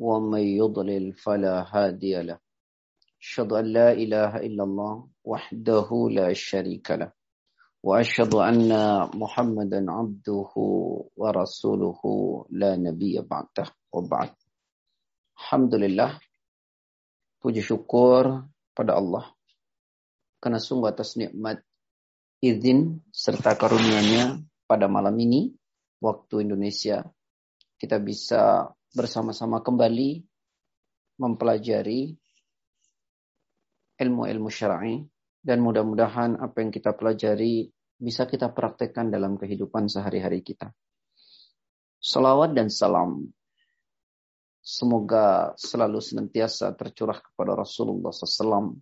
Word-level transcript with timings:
ومن 0.00 0.40
يضلل 0.40 1.12
فلا 1.12 1.68
هادي 1.68 2.24
له. 2.24 2.40
أشهد 3.20 3.52
أن 3.52 3.66
لا 3.76 3.92
إله 3.92 4.40
إلا 4.48 4.64
الله 4.64 4.94
وحده 5.28 5.88
لا 6.08 6.32
شريك 6.32 6.88
له. 6.96 7.12
وأشهد 7.84 8.32
أن 8.34 8.72
محمدا 9.12 9.80
عبده 9.84 10.52
ورسوله 11.16 12.00
لا 12.50 12.72
نبي 12.76 13.20
بعده 13.20 13.68
وبعد. 13.92 14.32
الحمد 15.36 15.72
لله 15.74 16.10
puji 17.40 17.64
syukur 17.64 18.44
pada 18.76 19.00
Allah 19.00 19.32
karena 20.44 20.60
sungguh 20.60 20.92
atas 20.92 21.16
nikmat 21.16 21.64
izin 22.44 23.00
serta 23.08 23.56
karunia-Nya 23.56 24.44
pada 24.68 24.92
malam 24.92 25.16
ini 25.16 25.48
waktu 26.04 26.44
Indonesia 26.44 27.00
kita 27.80 27.96
bisa 27.96 28.68
bersama-sama 28.90 29.62
kembali 29.62 30.24
mempelajari 31.20 32.10
ilmu-ilmu 34.00 34.50
syar'i 34.50 34.98
dan 35.40 35.60
mudah-mudahan 35.62 36.40
apa 36.40 36.56
yang 36.64 36.72
kita 36.72 36.96
pelajari 36.96 37.68
bisa 38.00 38.24
kita 38.24 38.50
praktekkan 38.50 39.12
dalam 39.12 39.36
kehidupan 39.36 39.86
sehari-hari 39.86 40.40
kita. 40.40 40.72
Salawat 42.00 42.56
dan 42.56 42.72
salam 42.72 43.28
semoga 44.60 45.52
selalu 45.56 46.00
senantiasa 46.00 46.72
tercurah 46.76 47.20
kepada 47.20 47.56
Rasulullah 47.56 48.12
SAW, 48.12 48.76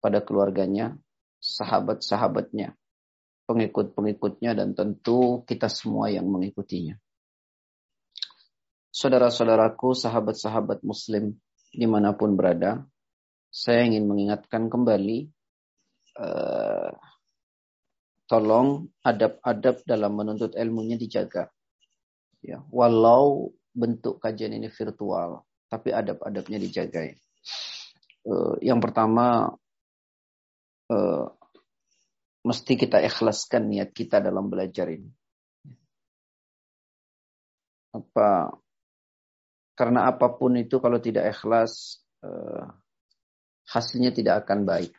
pada 0.00 0.24
keluarganya, 0.24 0.96
sahabat-sahabatnya, 1.40 2.72
pengikut-pengikutnya, 3.44 4.56
dan 4.56 4.72
tentu 4.72 5.44
kita 5.44 5.68
semua 5.68 6.08
yang 6.08 6.28
mengikutinya. 6.28 6.96
Saudara-saudaraku, 8.90 9.94
sahabat-sahabat 9.94 10.82
muslim 10.82 11.38
di 11.70 11.86
mana 11.86 12.10
pun 12.18 12.34
berada, 12.34 12.82
saya 13.50 13.86
ingin 13.86 14.10
mengingatkan 14.10 14.66
kembali, 14.66 15.30
uh, 16.18 16.90
tolong 18.26 18.90
adab-adab 19.06 19.86
dalam 19.86 20.12
menuntut 20.18 20.58
ilmunya 20.58 20.98
dijaga. 20.98 21.50
Ya, 22.42 22.66
walau 22.74 23.54
bentuk 23.70 24.18
kajian 24.18 24.58
ini 24.58 24.66
virtual, 24.66 25.46
tapi 25.70 25.94
adab-adabnya 25.94 26.58
dijaga. 26.58 27.14
Uh, 28.26 28.58
yang 28.58 28.82
pertama, 28.82 29.54
uh, 30.90 31.26
mesti 32.42 32.72
kita 32.74 32.98
ikhlaskan 33.06 33.70
niat 33.70 33.94
kita 33.94 34.18
dalam 34.18 34.50
belajar 34.50 34.90
ini. 34.90 35.10
Apa 37.90 38.50
karena 39.80 40.12
apa 40.12 40.36
pun 40.36 40.60
itu 40.60 40.76
kalau 40.76 41.00
tidak 41.00 41.32
ikhlas 41.32 42.04
uh, 42.20 42.68
hasilnya 43.64 44.12
tidak 44.12 44.44
akan 44.44 44.68
baik. 44.68 44.92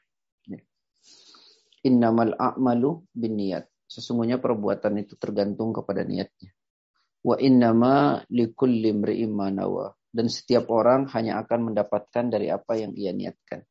Innamal 1.86 2.34
a'malu 2.34 3.06
bin 3.14 3.38
niat. 3.38 3.70
Sesungguhnya 3.86 4.42
perbuatan 4.42 4.98
itu 5.02 5.18
tergantung 5.22 5.70
kepada 5.70 6.02
niatnya. 6.02 6.50
Wa 7.22 7.38
innama 7.38 8.26
likulli 8.34 8.90
nawa. 9.30 9.94
Dan 10.10 10.28
setiap 10.34 10.68
orang 10.74 11.08
hanya 11.14 11.38
akan 11.46 11.72
mendapatkan 11.72 12.26
dari 12.34 12.50
apa 12.50 12.74
yang 12.74 12.98
ia 12.98 13.14
niatkan. 13.14 13.62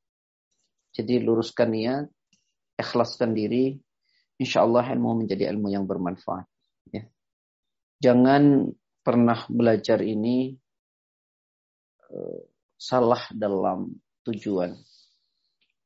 Jadi 0.95 1.23
luruskan 1.23 1.71
niat, 1.71 2.07
ikhlaskan 2.79 3.35
diri, 3.35 3.79
insya 4.41 4.63
Allah 4.63 4.87
ilmu 4.95 5.27
menjadi 5.27 5.51
ilmu 5.53 5.69
yang 5.71 5.85
bermanfaat. 5.85 6.47
Ya. 6.91 7.07
Jangan 8.01 8.73
pernah 9.05 9.45
belajar 9.53 10.01
ini 10.01 10.57
salah 12.81 13.23
dalam 13.33 13.95
tujuan. 14.27 14.75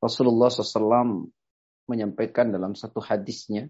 Rasulullah 0.01 0.53
SAW 0.53 1.29
menyampaikan 1.89 2.53
dalam 2.53 2.77
satu 2.77 3.01
hadisnya, 3.01 3.69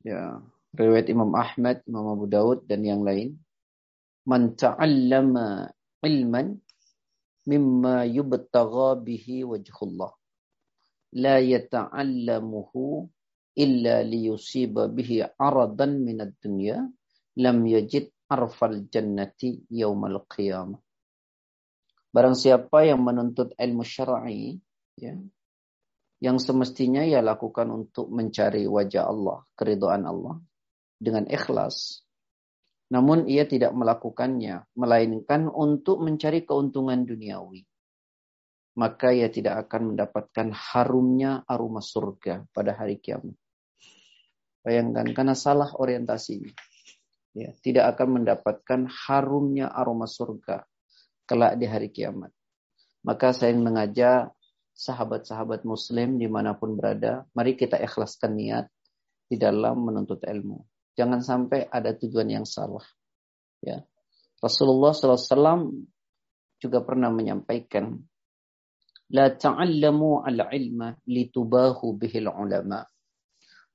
ya 0.00 0.40
riwayat 0.76 1.08
Imam 1.08 1.32
Ahmad, 1.36 1.84
Imam 1.88 2.12
Abu 2.12 2.28
Daud 2.28 2.64
dan 2.68 2.84
yang 2.84 3.04
lain, 3.04 3.40
man 4.28 4.56
ta'allama 4.56 5.70
ilman 6.02 6.60
mimma 7.46 8.04
yubtagha 8.10 8.98
bihi 9.00 9.46
wajhullah 9.46 10.10
la 11.14 11.38
yata'allamuhu 11.38 13.06
illa 13.56 14.02
liyusiba 14.02 14.90
bihi 14.90 15.24
aradan 15.38 16.02
minad 16.02 16.34
dunya 16.42 16.84
lam 17.38 17.58
yajid 17.64 18.10
arfal 18.26 18.84
jannati 18.90 19.62
yaumal 19.70 20.26
qiyamah 20.26 20.82
Barang 22.16 22.32
siapa 22.32 22.80
yang 22.88 23.04
menuntut 23.04 23.52
ilmu 23.60 23.84
syar'i, 23.84 24.56
ya, 24.96 25.20
yang 26.24 26.40
semestinya 26.40 27.04
ia 27.04 27.20
lakukan 27.20 27.68
untuk 27.68 28.08
mencari 28.08 28.64
wajah 28.64 29.04
Allah, 29.04 29.44
keridhaan 29.52 30.08
Allah, 30.08 30.40
dengan 30.96 31.28
ikhlas. 31.28 32.00
Namun 32.88 33.28
ia 33.28 33.44
tidak 33.44 33.76
melakukannya, 33.76 34.64
melainkan 34.80 35.52
untuk 35.52 36.00
mencari 36.00 36.48
keuntungan 36.48 37.04
duniawi. 37.04 37.68
Maka 38.80 39.12
ia 39.12 39.28
tidak 39.28 39.68
akan 39.68 39.92
mendapatkan 39.92 40.56
harumnya 40.56 41.44
aroma 41.44 41.84
surga 41.84 42.48
pada 42.48 42.80
hari 42.80 42.96
kiamat. 42.96 43.36
Bayangkan, 44.64 45.04
karena 45.12 45.36
salah 45.36 45.68
orientasinya. 45.76 46.48
Ya, 47.36 47.52
tidak 47.60 47.92
akan 47.92 48.24
mendapatkan 48.24 48.88
harumnya 48.88 49.68
aroma 49.68 50.08
surga 50.08 50.64
kelak 51.26 51.58
di 51.58 51.66
hari 51.66 51.90
kiamat. 51.90 52.30
Maka 53.02 53.34
saya 53.34 53.54
mengajak 53.54 54.32
sahabat-sahabat 54.76 55.66
muslim 55.66 56.18
di 56.18 56.30
mana 56.30 56.54
pun 56.54 56.74
berada, 56.78 57.26
mari 57.34 57.58
kita 57.58 57.78
ikhlaskan 57.78 58.34
niat 58.34 58.66
di 59.26 59.34
dalam 59.38 59.82
menuntut 59.82 60.22
ilmu. 60.22 60.62
Jangan 60.96 61.20
sampai 61.20 61.68
ada 61.68 61.92
tujuan 61.92 62.30
yang 62.30 62.46
salah. 62.48 62.84
Ya. 63.60 63.84
Rasulullah 64.40 64.92
SAW 64.94 65.74
juga 66.56 66.80
pernah 66.84 67.12
menyampaikan, 67.12 68.00
La 69.06 69.30
ta'allamu 69.30 70.26
al-ilma 70.26 70.90
litubahu 71.06 71.94
bihil 71.94 72.26
ulama, 72.26 72.82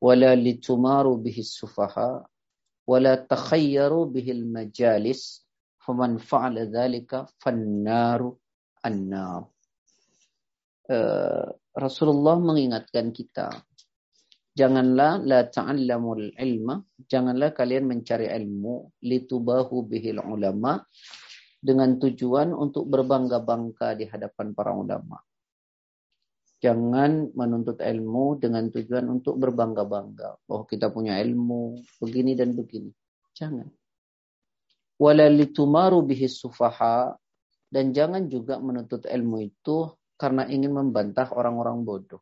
wala 0.03 0.35
litumaru 0.35 1.15
bihis 1.23 1.55
sufaha, 1.55 2.19
wala 2.83 3.15
takhayyaru 3.15 4.11
bihil 4.11 4.43
majalis, 4.43 5.47
faman 5.81 6.21
fa'ala 6.21 6.69
dzalika 6.69 7.25
fannaru 7.41 8.29
annar. 8.85 9.49
Rasulullah 11.71 12.35
mengingatkan 12.37 13.15
kita 13.15 13.47
janganlah 14.51 15.23
la 15.23 15.47
ta'allamul 15.47 16.35
ilma 16.35 16.83
janganlah 17.07 17.55
kalian 17.55 17.87
mencari 17.87 18.27
ilmu 18.27 18.99
litubahu 18.99 19.87
bihil 19.87 20.19
ulama 20.19 20.83
dengan 21.61 21.95
tujuan 21.95 22.51
untuk 22.51 22.91
berbangga-bangga 22.91 23.95
di 23.95 24.05
hadapan 24.09 24.51
para 24.51 24.75
ulama. 24.75 25.21
Jangan 26.61 27.33
menuntut 27.33 27.79
ilmu 27.81 28.37
dengan 28.37 28.69
tujuan 28.69 29.07
untuk 29.09 29.39
berbangga-bangga. 29.39 30.45
Oh 30.51 30.67
kita 30.67 30.91
punya 30.93 31.17
ilmu 31.23 31.79
begini 32.03 32.35
dan 32.37 32.53
begini. 32.53 32.91
Jangan 33.33 33.80
wala 35.01 35.25
litumaru 35.25 36.05
bihi 36.05 36.29
sufaha 36.29 37.17
dan 37.73 37.89
jangan 37.89 38.29
juga 38.29 38.61
menuntut 38.61 39.09
ilmu 39.09 39.41
itu 39.41 39.89
karena 40.13 40.45
ingin 40.45 40.77
membantah 40.77 41.33
orang-orang 41.33 41.81
bodoh. 41.81 42.21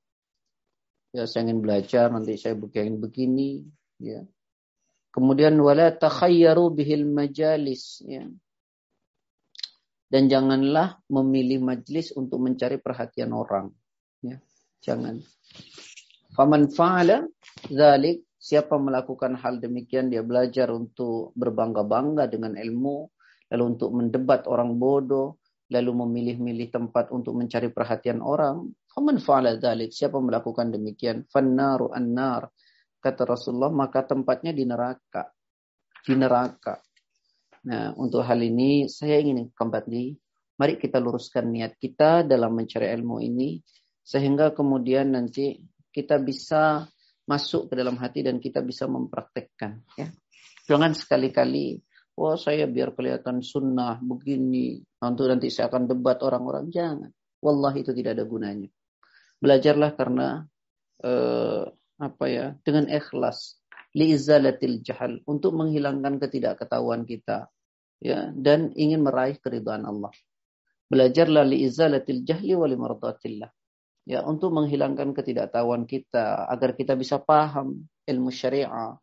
Ya, 1.11 1.27
saya 1.27 1.49
ingin 1.49 1.59
belajar, 1.59 2.07
nanti 2.07 2.39
saya 2.39 2.55
ingin 2.55 3.01
begini, 3.01 3.65
ya. 3.99 4.23
Kemudian 5.09 5.57
wala 5.59 5.89
takhayyaru 5.91 6.69
bihil 6.71 7.09
majalis, 7.09 7.99
ya. 8.05 8.23
Dan 10.09 10.29
janganlah 10.29 11.01
memilih 11.09 11.59
majlis 11.65 12.13
untuk 12.13 12.39
mencari 12.39 12.77
perhatian 12.77 13.33
orang, 13.33 13.73
ya. 14.21 14.37
Jangan. 14.85 15.19
Faman 16.31 16.69
fa'ala 16.69 17.25
dzalik 17.67 18.28
Siapa 18.39 18.79
melakukan 18.79 19.35
hal 19.35 19.59
demikian 19.59 20.07
dia 20.07 20.23
belajar 20.23 20.71
untuk 20.71 21.35
berbangga-bangga 21.35 22.31
dengan 22.31 22.55
ilmu, 22.55 23.11
lalu 23.51 23.63
untuk 23.75 23.89
mendebat 23.91 24.47
orang 24.47 24.79
bodoh, 24.79 25.43
lalu 25.67 25.91
memilih-milih 26.07 26.71
tempat 26.71 27.11
untuk 27.11 27.35
mencari 27.35 27.67
perhatian 27.67 28.23
orang. 28.23 28.63
Faman 28.87 29.19
fa'ala 29.19 29.59
dzalik, 29.59 29.91
siapa 29.91 30.17
melakukan 30.23 30.71
demikian? 30.71 31.27
Fannaru 31.27 31.91
annar. 31.91 32.47
Kata 33.03 33.27
Rasulullah, 33.27 33.75
maka 33.75 34.07
tempatnya 34.07 34.55
di 34.55 34.63
neraka. 34.63 35.27
Di 35.99 36.15
neraka. 36.15 36.79
Nah, 37.67 37.91
untuk 37.99 38.23
hal 38.23 38.39
ini 38.39 38.87
saya 38.87 39.19
ingin 39.19 39.51
kembali 39.51 40.15
mari 40.59 40.79
kita 40.79 40.95
luruskan 40.99 41.51
niat 41.51 41.75
kita 41.75 42.23
dalam 42.23 42.55
mencari 42.55 42.87
ilmu 42.87 43.19
ini 43.19 43.59
sehingga 43.99 44.55
kemudian 44.55 45.11
nanti 45.11 45.59
kita 45.91 46.19
bisa 46.23 46.87
masuk 47.29 47.69
ke 47.69 47.77
dalam 47.77 47.93
hati 48.01 48.25
dan 48.25 48.41
kita 48.41 48.65
bisa 48.65 48.89
mempraktekkan 48.89 49.85
ya. 49.93 50.09
Jangan 50.65 50.97
sekali-kali 50.97 51.81
Wah 52.19 52.35
saya 52.35 52.67
biar 52.67 52.91
kelihatan 52.99 53.39
sunnah 53.39 53.95
begini. 54.03 54.75
Nanti 54.99 55.23
nanti 55.23 55.47
saya 55.47 55.71
akan 55.71 55.87
debat 55.87 56.19
orang-orang. 56.19 56.67
Jangan. 56.67 57.07
Wallah 57.39 57.71
itu 57.79 57.95
tidak 57.95 58.19
ada 58.19 58.27
gunanya. 58.27 58.67
Belajarlah 59.39 59.95
karena 59.95 60.43
eh, 60.99 61.63
apa 61.95 62.25
ya 62.27 62.59
dengan 62.59 62.91
ikhlas 62.91 63.63
liizalatil 63.95 64.83
jahal 64.83 65.23
untuk 65.23 65.55
menghilangkan 65.55 66.19
ketidaktahuan 66.19 67.07
kita 67.07 67.47
ya 68.03 68.35
dan 68.35 68.75
ingin 68.75 68.99
meraih 68.99 69.39
keridhaan 69.39 69.87
Allah. 69.87 70.11
Belajarlah 70.91 71.47
liizalatil 71.47 72.27
jahli 72.27 72.51
wa 72.51 72.67
limardatillah. 72.67 73.47
Ya, 74.09 74.25
untuk 74.25 74.49
menghilangkan 74.57 75.13
ketidaktahuan 75.13 75.85
kita 75.85 76.49
agar 76.49 76.73
kita 76.73 76.97
bisa 76.97 77.21
paham 77.21 77.85
ilmu 78.09 78.33
syariah. 78.33 78.97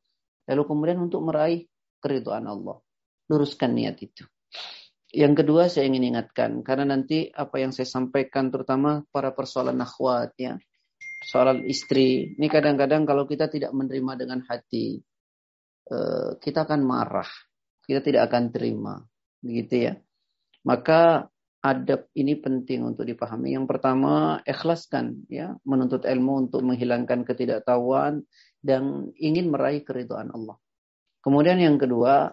Lalu 0.50 0.62
kemudian 0.66 0.98
untuk 0.98 1.22
meraih 1.22 1.62
keridhaan 2.02 2.50
Allah 2.50 2.82
luruskan 3.30 3.78
niat 3.78 4.02
itu. 4.02 4.26
Yang 5.14 5.46
kedua 5.46 5.70
saya 5.70 5.86
ingin 5.86 6.10
ingatkan 6.10 6.66
karena 6.66 6.98
nanti 6.98 7.30
apa 7.30 7.62
yang 7.62 7.70
saya 7.70 7.86
sampaikan 7.86 8.50
terutama 8.50 9.06
para 9.14 9.30
persoalan 9.30 9.78
akhwat 9.78 10.34
ya. 10.42 10.58
Soal 11.22 11.62
istri, 11.70 12.34
ini 12.34 12.50
kadang-kadang 12.50 13.06
kalau 13.06 13.30
kita 13.30 13.46
tidak 13.46 13.70
menerima 13.74 14.26
dengan 14.26 14.42
hati, 14.46 14.98
eh, 15.86 16.30
kita 16.38 16.66
akan 16.66 16.82
marah, 16.82 17.30
kita 17.86 18.02
tidak 18.02 18.26
akan 18.26 18.50
terima, 18.50 18.94
begitu 19.38 19.90
ya. 19.90 19.94
Maka 20.66 21.30
adab 21.66 22.06
ini 22.14 22.38
penting 22.38 22.86
untuk 22.86 23.02
dipahami. 23.02 23.58
Yang 23.58 23.66
pertama, 23.66 24.38
ikhlaskan 24.46 25.26
ya, 25.26 25.58
menuntut 25.66 26.06
ilmu 26.06 26.46
untuk 26.46 26.62
menghilangkan 26.62 27.26
ketidaktahuan 27.26 28.22
dan 28.62 29.10
ingin 29.18 29.50
meraih 29.50 29.82
keridhaan 29.82 30.30
Allah. 30.30 30.54
Kemudian 31.26 31.58
yang 31.58 31.74
kedua, 31.74 32.30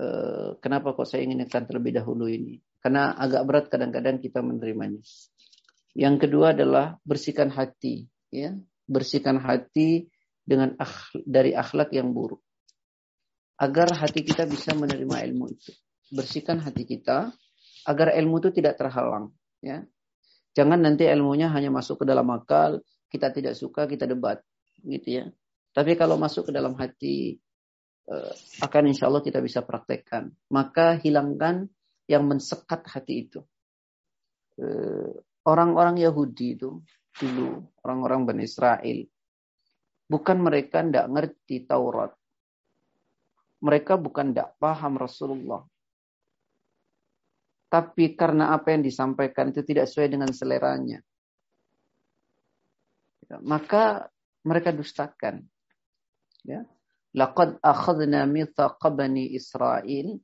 Eh, 0.00 0.50
kenapa 0.64 0.96
kok 0.96 1.04
saya 1.04 1.28
inginkan 1.28 1.68
terlebih 1.68 1.92
dahulu 2.00 2.24
ini? 2.30 2.56
Karena 2.80 3.12
agak 3.12 3.42
berat 3.44 3.66
kadang-kadang 3.68 4.16
kita 4.16 4.40
menerimanya. 4.40 5.02
Yang 5.92 6.16
kedua 6.24 6.56
adalah 6.56 6.96
bersihkan 7.04 7.52
hati, 7.52 8.08
ya, 8.32 8.56
bersihkan 8.88 9.36
hati 9.42 10.08
dengan 10.40 10.72
dari 11.26 11.52
akhlak 11.52 11.92
yang 11.92 12.16
buruk. 12.16 12.40
Agar 13.60 13.92
hati 13.92 14.24
kita 14.24 14.48
bisa 14.48 14.72
menerima 14.72 15.20
ilmu 15.28 15.44
itu. 15.52 15.74
Bersihkan 16.08 16.64
hati 16.64 16.88
kita 16.88 17.28
agar 17.86 18.16
ilmu 18.16 18.42
itu 18.42 18.50
tidak 18.50 18.76
terhalang, 18.80 19.32
ya. 19.64 19.84
Jangan 20.56 20.82
nanti 20.82 21.06
ilmunya 21.06 21.48
hanya 21.54 21.70
masuk 21.70 22.02
ke 22.02 22.04
dalam 22.04 22.26
akal, 22.34 22.82
kita 23.06 23.30
tidak 23.30 23.54
suka, 23.54 23.86
kita 23.86 24.04
debat, 24.08 24.42
gitu 24.82 25.08
ya. 25.22 25.24
Tapi 25.70 25.94
kalau 25.94 26.18
masuk 26.18 26.50
ke 26.50 26.52
dalam 26.52 26.74
hati, 26.74 27.38
Eh, 28.10 28.34
akan 28.66 28.90
insya 28.90 29.06
Allah 29.06 29.22
kita 29.22 29.38
bisa 29.38 29.62
praktekkan. 29.62 30.34
Maka 30.50 30.98
hilangkan 30.98 31.70
yang 32.10 32.26
mensekat 32.26 32.82
hati 32.90 33.30
itu. 33.30 33.40
Eh, 34.58 35.14
orang-orang 35.46 36.02
Yahudi 36.02 36.58
itu 36.58 36.82
dulu, 37.14 37.62
orang-orang 37.86 38.26
Bani 38.26 38.42
Israel, 38.42 39.06
bukan 40.10 40.36
mereka 40.42 40.82
tidak 40.82 41.06
ngerti 41.06 41.56
Taurat. 41.70 42.10
Mereka 43.62 43.94
bukan 44.02 44.34
tidak 44.34 44.58
paham 44.58 44.98
Rasulullah 44.98 45.62
tapi 47.70 48.18
karena 48.18 48.50
apa 48.50 48.74
yang 48.74 48.82
disampaikan 48.82 49.54
itu 49.54 49.62
tidak 49.62 49.86
sesuai 49.86 50.10
dengan 50.10 50.30
seleranya. 50.34 50.98
Ya, 53.30 53.38
maka 53.46 54.10
mereka 54.42 54.74
dustakan. 54.74 55.46
Ya. 56.42 56.66
Laqad 57.14 57.62
akhadna 57.62 58.26
mithaqa 58.26 58.90
bani 58.90 59.30
Israel 59.34 60.18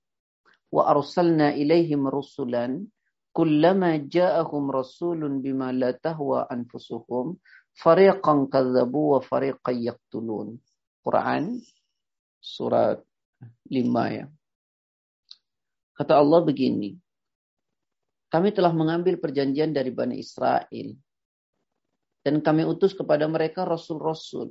wa 0.75 0.91
arsalna 0.91 1.55
ilaihim 1.55 2.11
rusulan 2.11 2.83
kullama 3.31 3.95
ja'ahum 4.03 4.71
rasulun 4.71 5.39
bima 5.39 5.71
la 5.71 5.95
tahwa 5.95 6.51
anfusuhum 6.51 7.39
fariqan 7.79 8.51
kazzabu 8.51 9.15
wa 9.15 9.21
fariqan 9.23 9.77
yaqtulun. 9.87 10.59
Quran 11.07 11.63
surat 12.43 13.03
5 13.71 14.19
ya. 14.19 14.27
Kata 15.97 16.19
Allah 16.19 16.41
begini, 16.45 16.95
kami 18.27 18.51
telah 18.51 18.75
mengambil 18.75 19.23
perjanjian 19.23 19.71
dari 19.71 19.95
Bani 19.95 20.19
Israel. 20.19 20.89
Dan 22.27 22.43
kami 22.43 22.67
utus 22.67 22.93
kepada 22.99 23.31
mereka 23.31 23.63
rasul-rasul 23.63 24.51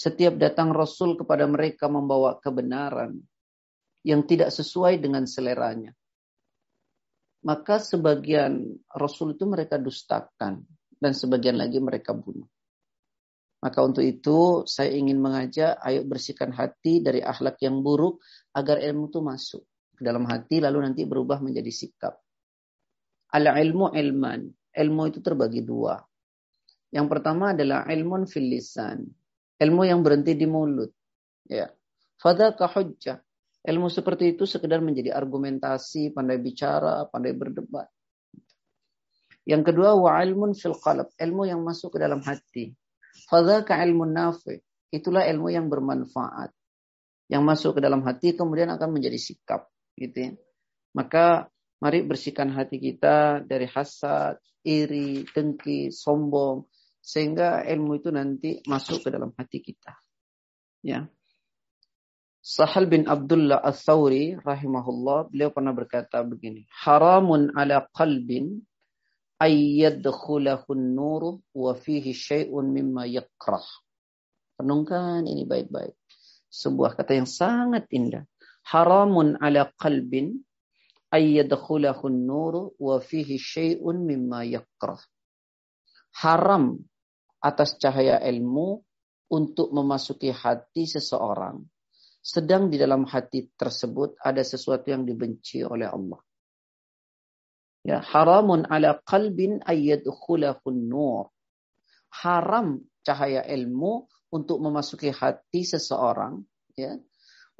setiap 0.00 0.38
datang 0.38 0.72
Rasul 0.72 1.18
kepada 1.18 1.44
mereka 1.44 1.90
membawa 1.90 2.38
kebenaran 2.38 3.20
yang 4.06 4.24
tidak 4.24 4.48
sesuai 4.48 4.96
dengan 4.96 5.28
seleranya. 5.28 5.92
Maka 7.44 7.80
sebagian 7.80 8.64
Rasul 8.88 9.36
itu 9.36 9.44
mereka 9.48 9.80
dustakan 9.80 10.64
dan 10.96 11.12
sebagian 11.12 11.56
lagi 11.56 11.80
mereka 11.80 12.12
bunuh. 12.12 12.48
Maka 13.60 13.84
untuk 13.84 14.00
itu 14.00 14.64
saya 14.64 14.88
ingin 14.92 15.20
mengajak 15.20 15.76
ayo 15.84 16.00
bersihkan 16.08 16.48
hati 16.56 17.04
dari 17.04 17.20
akhlak 17.20 17.60
yang 17.60 17.84
buruk 17.84 18.24
agar 18.56 18.80
ilmu 18.80 19.12
itu 19.12 19.20
masuk 19.20 19.62
ke 19.92 20.00
dalam 20.00 20.24
hati 20.24 20.64
lalu 20.64 20.80
nanti 20.80 21.04
berubah 21.04 21.44
menjadi 21.44 21.68
sikap. 21.68 22.16
Al 23.30 23.46
ilmu 23.46 23.94
ilman. 23.94 24.40
Ilmu 24.70 25.02
itu 25.10 25.18
terbagi 25.22 25.62
dua. 25.66 25.98
Yang 26.90 27.06
pertama 27.06 27.54
adalah 27.54 27.86
ilmun 27.86 28.26
fil 28.26 28.50
lisan. 28.50 29.06
Ilmu 29.60 29.82
yang 29.86 30.02
berhenti 30.02 30.34
di 30.34 30.46
mulut. 30.46 30.90
Ya. 31.46 31.70
Fadaka 32.18 32.66
hujjah. 32.66 33.22
Ilmu 33.60 33.92
seperti 33.92 34.34
itu 34.34 34.48
sekedar 34.48 34.80
menjadi 34.80 35.12
argumentasi, 35.12 36.16
pandai 36.16 36.40
bicara, 36.40 37.06
pandai 37.12 37.36
berdebat. 37.36 37.86
Yang 39.44 39.72
kedua, 39.72 39.94
wa 40.00 40.16
ilmun 40.22 40.56
fil 40.56 40.76
qalb. 40.80 41.12
Ilmu 41.14 41.42
yang 41.44 41.60
masuk 41.60 41.96
ke 41.96 41.98
dalam 42.00 42.24
hati. 42.24 42.72
Fadaka 43.28 43.78
ilmun 43.84 44.16
nafi. 44.16 44.58
Itulah 44.90 45.28
ilmu 45.28 45.52
yang 45.52 45.70
bermanfaat. 45.70 46.50
Yang 47.30 47.42
masuk 47.46 47.70
ke 47.78 47.80
dalam 47.84 48.02
hati 48.02 48.34
kemudian 48.34 48.72
akan 48.74 48.90
menjadi 48.90 49.18
sikap. 49.20 49.70
Gitu 49.94 50.16
ya. 50.18 50.30
Maka 50.96 51.46
mari 51.80 52.04
bersihkan 52.04 52.52
hati 52.52 52.76
kita 52.76 53.40
dari 53.42 53.66
hasad, 53.66 54.36
iri, 54.62 55.24
dengki, 55.32 55.88
sombong, 55.88 56.68
sehingga 57.00 57.64
ilmu 57.64 57.96
itu 57.96 58.12
nanti 58.12 58.60
masuk 58.68 59.02
ke 59.04 59.08
dalam 59.08 59.32
hati 59.34 59.64
kita. 59.64 59.96
Ya. 60.84 61.08
Sahal 62.40 62.88
bin 62.88 63.04
Abdullah 63.04 63.60
Al-Thawri 63.60 64.36
rahimahullah 64.40 65.28
beliau 65.28 65.52
pernah 65.52 65.76
berkata 65.76 66.24
begini, 66.24 66.64
haramun 66.72 67.52
ala 67.52 67.84
qalbin 67.92 68.64
ayyadkhulahu 69.40 70.72
nur 70.76 71.44
wa 71.52 71.72
fihi 71.76 72.12
syai'un 72.16 72.68
mimma 72.68 73.08
yakrah. 73.08 73.64
Renungkan 74.60 75.24
ini 75.24 75.48
baik-baik. 75.48 75.96
Sebuah 76.52 76.96
kata 76.96 77.16
yang 77.16 77.28
sangat 77.28 77.88
indah. 77.92 78.28
Haramun 78.68 79.40
ala 79.40 79.72
qalbin 79.76 80.44
ayyadkhulahu 81.10 82.06
nur 82.10 82.74
wa 82.78 82.96
fihi 83.02 83.36
syai'un 83.36 84.06
mimma 84.06 84.46
yakrah. 84.46 85.02
Haram 86.22 86.78
atas 87.42 87.78
cahaya 87.78 88.18
ilmu 88.22 88.82
untuk 89.30 89.70
memasuki 89.70 90.30
hati 90.34 90.86
seseorang. 90.86 91.62
Sedang 92.20 92.68
di 92.68 92.76
dalam 92.76 93.08
hati 93.08 93.48
tersebut 93.54 94.18
ada 94.20 94.44
sesuatu 94.44 94.92
yang 94.92 95.08
dibenci 95.08 95.64
oleh 95.64 95.88
Allah. 95.88 96.20
Ya, 97.80 98.04
haramun 98.04 98.68
ala 98.68 99.00
qalbin 99.00 99.64
ayyadkhulahun 99.64 100.76
nur. 100.84 101.32
Haram 102.12 102.84
cahaya 103.00 103.40
ilmu 103.48 104.04
untuk 104.28 104.60
memasuki 104.60 105.08
hati 105.08 105.64
seseorang, 105.64 106.44
ya. 106.76 107.00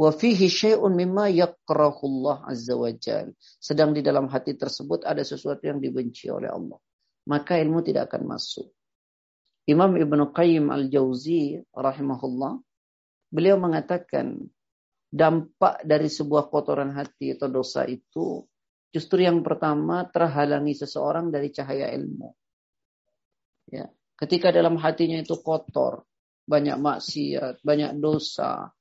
Wa 0.01 0.17
fihi 0.17 0.49
syai'un 0.49 0.97
mimma 0.97 1.29
yakrahullah 1.29 2.49
azza 2.49 2.73
wajal. 2.73 3.37
Sedang 3.61 3.93
di 3.93 4.01
dalam 4.01 4.33
hati 4.33 4.57
tersebut 4.57 5.05
ada 5.05 5.21
sesuatu 5.21 5.61
yang 5.69 5.77
dibenci 5.77 6.33
oleh 6.33 6.49
Allah. 6.49 6.81
Maka 7.29 7.61
ilmu 7.61 7.85
tidak 7.85 8.09
akan 8.09 8.33
masuk. 8.33 8.73
Imam 9.69 9.93
Ibn 9.93 10.33
Qayyim 10.33 10.73
al-Jauzi 10.73 11.61
rahimahullah, 11.77 12.65
beliau 13.29 13.61
mengatakan 13.61 14.41
dampak 15.13 15.85
dari 15.85 16.09
sebuah 16.09 16.49
kotoran 16.49 16.97
hati 16.97 17.37
atau 17.37 17.53
dosa 17.53 17.85
itu 17.85 18.41
justru 18.89 19.21
yang 19.21 19.45
pertama 19.45 20.09
terhalangi 20.09 20.81
seseorang 20.81 21.29
dari 21.29 21.53
cahaya 21.53 21.93
ilmu. 21.93 22.33
Ya, 23.69 23.87
ketika 24.17 24.49
dalam 24.49 24.81
hatinya 24.81 25.21
itu 25.21 25.37
kotor, 25.45 26.09
banyak 26.49 26.81
maksiat, 26.81 27.61
banyak 27.63 28.01
dosa, 28.01 28.73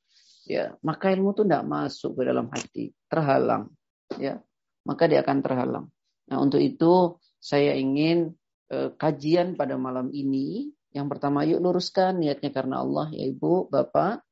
ya, 0.49 0.73
maka 0.81 1.13
ilmu 1.13 1.37
itu 1.37 1.45
tidak 1.45 1.63
masuk 1.69 2.17
ke 2.17 2.21
dalam 2.25 2.49
hati, 2.49 2.89
terhalang, 3.05 3.69
ya, 4.17 4.41
maka 4.89 5.05
dia 5.05 5.21
akan 5.21 5.37
terhalang. 5.45 5.85
Nah, 6.33 6.37
untuk 6.41 6.57
itu 6.57 7.21
saya 7.37 7.77
ingin 7.77 8.33
eh, 8.73 8.89
kajian 8.97 9.53
pada 9.53 9.77
malam 9.77 10.09
ini 10.09 10.73
yang 10.89 11.05
pertama, 11.05 11.45
yuk 11.45 11.61
luruskan 11.61 12.17
niatnya 12.17 12.49
karena 12.49 12.81
Allah, 12.81 13.13
ya 13.13 13.29
Ibu, 13.29 13.69
Bapak. 13.69 14.25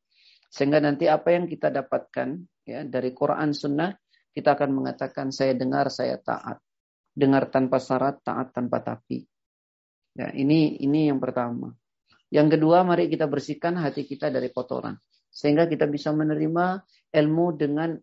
Sehingga 0.49 0.81
nanti 0.81 1.05
apa 1.05 1.35
yang 1.35 1.45
kita 1.45 1.69
dapatkan 1.69 2.29
ya 2.65 2.81
dari 2.87 3.13
Quran 3.13 3.53
Sunnah 3.53 3.93
kita 4.33 4.57
akan 4.57 4.69
mengatakan 4.73 5.29
saya 5.29 5.53
dengar, 5.53 5.93
saya 5.93 6.17
taat. 6.17 6.57
Dengar 7.13 7.49
tanpa 7.49 7.81
syarat, 7.81 8.21
taat 8.21 8.53
tanpa 8.53 8.81
tapi. 8.81 9.25
Ya, 10.17 10.33
ini 10.33 10.81
ini 10.81 11.09
yang 11.09 11.21
pertama. 11.21 11.73
Yang 12.33 12.57
kedua, 12.57 12.81
mari 12.81 13.05
kita 13.09 13.29
bersihkan 13.29 13.77
hati 13.77 14.05
kita 14.05 14.33
dari 14.33 14.49
kotoran. 14.49 14.97
Sehingga 15.37 15.69
kita 15.69 15.85
bisa 15.85 16.09
menerima 16.09 16.81
ilmu 17.13 17.53
dengan 17.53 17.93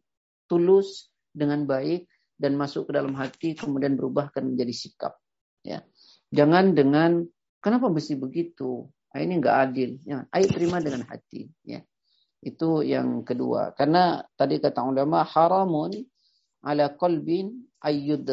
tulus, 0.47 1.11
dengan 1.35 1.67
baik, 1.67 2.07
dan 2.39 2.55
masuk 2.55 2.87
ke 2.87 2.93
dalam 2.95 3.19
hati, 3.19 3.59
kemudian 3.59 3.99
berubah 3.99 4.31
kan 4.31 4.47
menjadi 4.47 4.71
sikap. 4.71 5.19
Ya. 5.67 5.83
Jangan 6.31 6.79
dengan, 6.79 7.27
kenapa 7.59 7.91
mesti 7.91 8.15
begitu? 8.15 8.87
Nah, 9.11 9.19
ini 9.19 9.43
enggak 9.43 9.57
adil. 9.71 9.91
Ya, 10.07 10.31
ayo 10.31 10.47
terima 10.47 10.79
dengan 10.79 11.03
hati. 11.11 11.51
Ya. 11.67 11.83
Itu 12.39 12.87
yang 12.87 13.27
kedua. 13.27 13.75
Karena 13.75 14.23
tadi 14.39 14.63
kata 14.63 14.87
ulama, 14.87 15.27
haramun 15.27 15.91
ala 16.63 16.95
qalbin 16.95 17.67
ayyud 17.85 18.33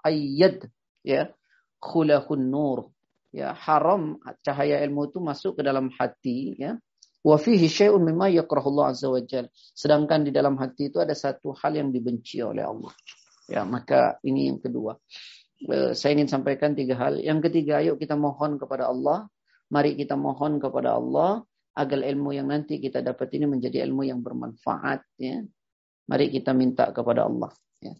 ayyad 0.00 0.64
ya 1.04 1.28
khulahun 1.78 2.42
nur 2.48 2.90
ya 3.28 3.52
haram 3.52 4.16
cahaya 4.40 4.80
ilmu 4.88 5.12
itu 5.12 5.20
masuk 5.20 5.60
ke 5.60 5.62
dalam 5.62 5.92
hati 6.00 6.56
ya 6.56 6.80
wa 7.24 7.36
fihi 7.36 7.66
syai'un 7.66 8.02
mimma 8.02 8.30
yakrahullah 8.30 8.94
azza 8.94 9.10
sedangkan 9.74 10.26
di 10.26 10.30
dalam 10.30 10.54
hati 10.58 10.92
itu 10.92 11.02
ada 11.02 11.14
satu 11.14 11.54
hal 11.58 11.74
yang 11.74 11.90
dibenci 11.90 12.42
oleh 12.42 12.62
Allah 12.62 12.94
ya 13.50 13.66
maka 13.66 14.22
ini 14.22 14.52
yang 14.52 14.60
kedua 14.62 14.94
e, 15.64 15.98
saya 15.98 16.14
ingin 16.14 16.30
sampaikan 16.30 16.78
tiga 16.78 16.94
hal 17.00 17.18
yang 17.18 17.42
ketiga 17.42 17.82
yuk 17.82 17.98
kita 17.98 18.14
mohon 18.14 18.56
kepada 18.60 18.86
Allah 18.86 19.26
mari 19.72 19.98
kita 19.98 20.14
mohon 20.14 20.62
kepada 20.62 20.94
Allah 20.94 21.42
agar 21.74 22.02
ilmu 22.02 22.34
yang 22.34 22.50
nanti 22.50 22.78
kita 22.78 23.02
dapat 23.02 23.34
ini 23.34 23.46
menjadi 23.50 23.82
ilmu 23.86 24.06
yang 24.06 24.22
bermanfaat 24.22 25.02
ya 25.18 25.42
Mari 26.08 26.32
kita 26.32 26.56
minta 26.56 26.88
kepada 26.88 27.28
Allah. 27.28 27.52
Ya. 27.84 27.92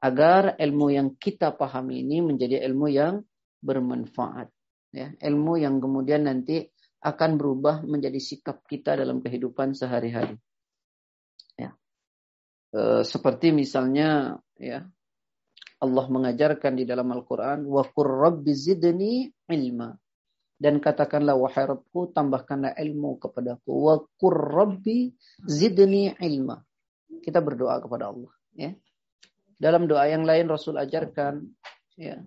Agar 0.00 0.56
ilmu 0.56 0.88
yang 0.88 1.08
kita 1.20 1.52
pahami 1.52 2.00
ini 2.00 2.24
menjadi 2.24 2.64
ilmu 2.64 2.88
yang 2.88 3.20
bermanfaat. 3.60 4.48
Ya. 4.96 5.12
Ilmu 5.20 5.60
yang 5.60 5.76
kemudian 5.76 6.24
nanti 6.24 6.72
akan 7.02 7.30
berubah 7.34 7.82
menjadi 7.82 8.18
sikap 8.22 8.62
kita 8.70 8.94
dalam 8.94 9.18
kehidupan 9.18 9.74
sehari-hari. 9.74 10.38
Ya. 11.58 11.74
E, 12.70 13.02
seperti 13.02 13.50
misalnya 13.50 14.38
ya 14.54 14.86
Allah 15.82 16.06
mengajarkan 16.06 16.78
di 16.78 16.86
dalam 16.86 17.10
Al-Quran, 17.10 17.66
wa 17.66 17.82
zidni 18.54 19.26
ilma. 19.50 19.90
Dan 20.62 20.78
katakanlah, 20.78 21.34
wahai 21.34 21.66
Rabbku, 21.74 22.14
tambahkanlah 22.14 22.78
ilmu 22.78 23.18
kepadaku. 23.18 23.66
Wa 23.66 23.98
rabbi 24.30 25.10
zidni 25.42 26.14
ilma 26.22 26.62
kita 27.22 27.38
berdoa 27.38 27.78
kepada 27.78 28.10
Allah 28.10 28.32
ya. 28.56 28.70
Dalam 29.62 29.86
doa 29.86 30.10
yang 30.10 30.26
lain 30.26 30.50
Rasul 30.50 30.74
ajarkan 30.74 31.46
ya. 31.94 32.18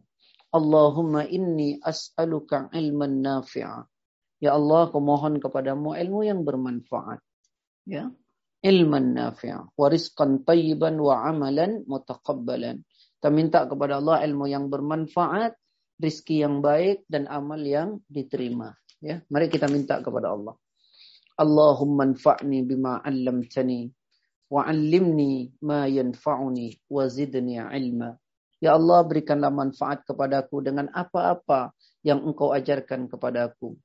Allahumma 0.56 1.28
inni 1.28 1.76
as'aluka 1.84 2.72
ilman 2.72 3.20
nafi'a. 3.20 3.84
Ya 4.44 4.54
Allah, 4.54 4.92
aku 4.92 5.00
mohon 5.00 5.40
kepadamu 5.40 5.96
ilmu 5.96 6.22
yang 6.28 6.44
bermanfaat. 6.44 7.24
Ya. 7.88 8.12
Ilman 8.66 9.14
nafi'a. 9.16 9.72
Wa 9.78 9.88
rizqan 9.88 10.44
tayyiban 10.44 10.98
wa 11.00 11.24
amalan 11.24 11.86
mutaqabbalan. 11.86 12.82
Kita 13.18 13.30
minta 13.32 13.66
kepada 13.66 14.02
Allah 14.02 14.22
ilmu 14.26 14.46
yang 14.50 14.70
bermanfaat, 14.70 15.56
rizki 16.02 16.44
yang 16.44 16.60
baik, 16.62 17.08
dan 17.10 17.26
amal 17.32 17.58
yang 17.62 18.04
diterima. 18.06 18.76
Ya, 19.02 19.22
mari 19.30 19.50
kita 19.50 19.70
minta 19.70 20.02
kepada 20.02 20.34
Allah. 20.34 20.58
Allahumma 21.36 22.10
anfa'ni 22.10 22.64
bima 22.64 23.04
'allamtani 23.04 23.92
wa'allimni 24.50 25.58
ma 25.66 25.90
yanfa'uni 25.90 26.88
wa 26.90 27.04
zidni 27.10 27.60
ilma. 27.60 28.16
Ya 28.64 28.78
Allah 28.78 29.04
berikanlah 29.04 29.52
manfaat 29.52 30.08
kepadaku 30.08 30.64
dengan 30.64 30.88
apa-apa 30.96 31.76
yang 32.06 32.24
engkau 32.24 32.56
ajarkan 32.56 33.12
kepadaku. 33.12 33.76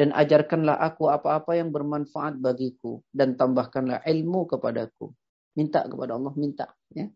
Dan 0.00 0.16
ajarkanlah 0.16 0.80
aku 0.80 1.12
apa-apa 1.12 1.60
yang 1.60 1.68
bermanfaat 1.68 2.40
bagiku. 2.40 3.04
Dan 3.12 3.36
tambahkanlah 3.36 4.00
ilmu 4.08 4.48
kepadaku. 4.48 5.12
Minta 5.60 5.84
kepada 5.84 6.16
Allah, 6.16 6.32
minta. 6.40 6.72
Ya. 6.96 7.12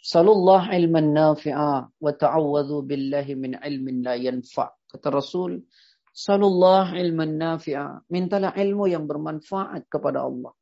Salullah 0.00 0.72
ilman 0.72 1.12
nafi'a 1.12 1.92
wa 1.92 2.12
ta'awwadhu 2.16 2.88
billahi 2.88 3.36
min 3.36 3.52
ilmin 3.60 4.00
la 4.00 4.16
yanfa' 4.16 4.80
Kata 4.88 5.12
Rasul, 5.12 5.60
Salullah 6.08 6.96
ilman 6.96 7.36
nafi'a. 7.36 8.08
Mintalah 8.08 8.56
ilmu 8.56 8.88
yang 8.88 9.04
bermanfaat 9.04 9.84
kepada 9.92 10.24
Allah. 10.24 10.56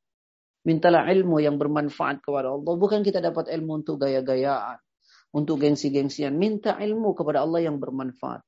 Mintalah 0.66 1.06
ilmu 1.06 1.38
yang 1.38 1.54
bermanfaat 1.54 2.18
kepada 2.18 2.50
Allah. 2.50 2.74
Bukan 2.74 3.06
kita 3.06 3.22
dapat 3.22 3.46
ilmu 3.54 3.86
untuk 3.86 4.02
gaya-gayaan. 4.02 4.82
Untuk 5.30 5.62
gengsi-gengsian. 5.62 6.34
Minta 6.34 6.74
ilmu 6.82 7.14
kepada 7.14 7.46
Allah 7.46 7.62
yang 7.62 7.78
bermanfaat. 7.78 8.42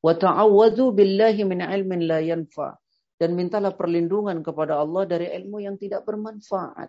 Wa 0.00 0.16
ta'awwadhu 0.16 0.96
billahi 0.96 1.44
min 1.44 1.60
ilmin 1.60 2.08
la 2.08 2.24
yanfa. 2.24 2.76
Dan 3.20 3.36
mintalah 3.36 3.76
perlindungan 3.76 4.40
kepada 4.40 4.80
Allah 4.80 5.04
dari 5.04 5.28
ilmu 5.28 5.60
yang 5.60 5.76
tidak 5.76 6.08
bermanfaat. 6.08 6.88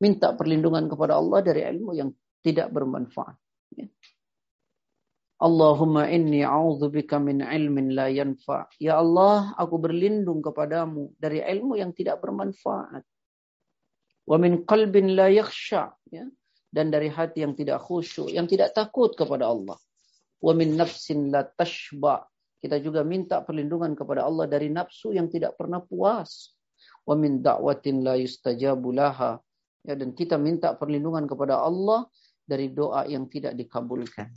Minta 0.00 0.32
perlindungan 0.32 0.88
kepada 0.88 1.20
Allah 1.20 1.44
dari 1.44 1.62
ilmu 1.68 1.92
yang 1.92 2.10
tidak 2.40 2.72
bermanfaat. 2.72 3.36
Ya. 3.76 3.88
Allahumma 5.44 6.08
inni 6.08 6.40
a'udzubika 6.40 7.20
min 7.20 7.44
ilmin 7.44 7.92
la 7.92 8.08
yanfa. 8.08 8.72
Ya 8.80 8.96
Allah, 8.96 9.52
aku 9.60 9.76
berlindung 9.76 10.40
kepadamu 10.40 11.12
dari 11.20 11.44
ilmu 11.44 11.76
yang 11.76 11.92
tidak 11.92 12.24
bermanfaat. 12.24 13.04
Wa 14.24 14.36
min 14.40 14.64
qalbin 14.64 15.12
la 15.12 15.28
yakhsha. 15.28 15.92
Ya. 16.08 16.24
Dan 16.72 16.88
dari 16.88 17.12
hati 17.12 17.44
yang 17.44 17.52
tidak 17.52 17.84
khusyuk, 17.84 18.32
yang 18.32 18.48
tidak 18.48 18.72
takut 18.72 19.12
kepada 19.12 19.46
Allah. 19.52 19.76
Wa 20.44 20.52
min 20.52 20.76
nafsin 20.76 21.32
la 21.32 21.48
tashba. 21.48 22.28
Kita 22.60 22.76
juga 22.84 23.00
minta 23.00 23.40
perlindungan 23.40 23.96
kepada 23.96 24.28
Allah 24.28 24.44
dari 24.44 24.68
nafsu 24.68 25.16
yang 25.16 25.32
tidak 25.32 25.56
pernah 25.56 25.80
puas. 25.80 26.52
Wa 27.08 27.16
min 27.16 27.40
da'watin 27.40 28.04
la 28.04 28.20
yustajabu 28.20 28.92
laha. 28.92 29.40
Ya, 29.84 29.96
dan 29.96 30.12
kita 30.12 30.36
minta 30.36 30.76
perlindungan 30.76 31.24
kepada 31.24 31.64
Allah 31.64 32.04
dari 32.44 32.68
doa 32.72 33.08
yang 33.08 33.24
tidak 33.32 33.56
dikabulkan. 33.56 34.28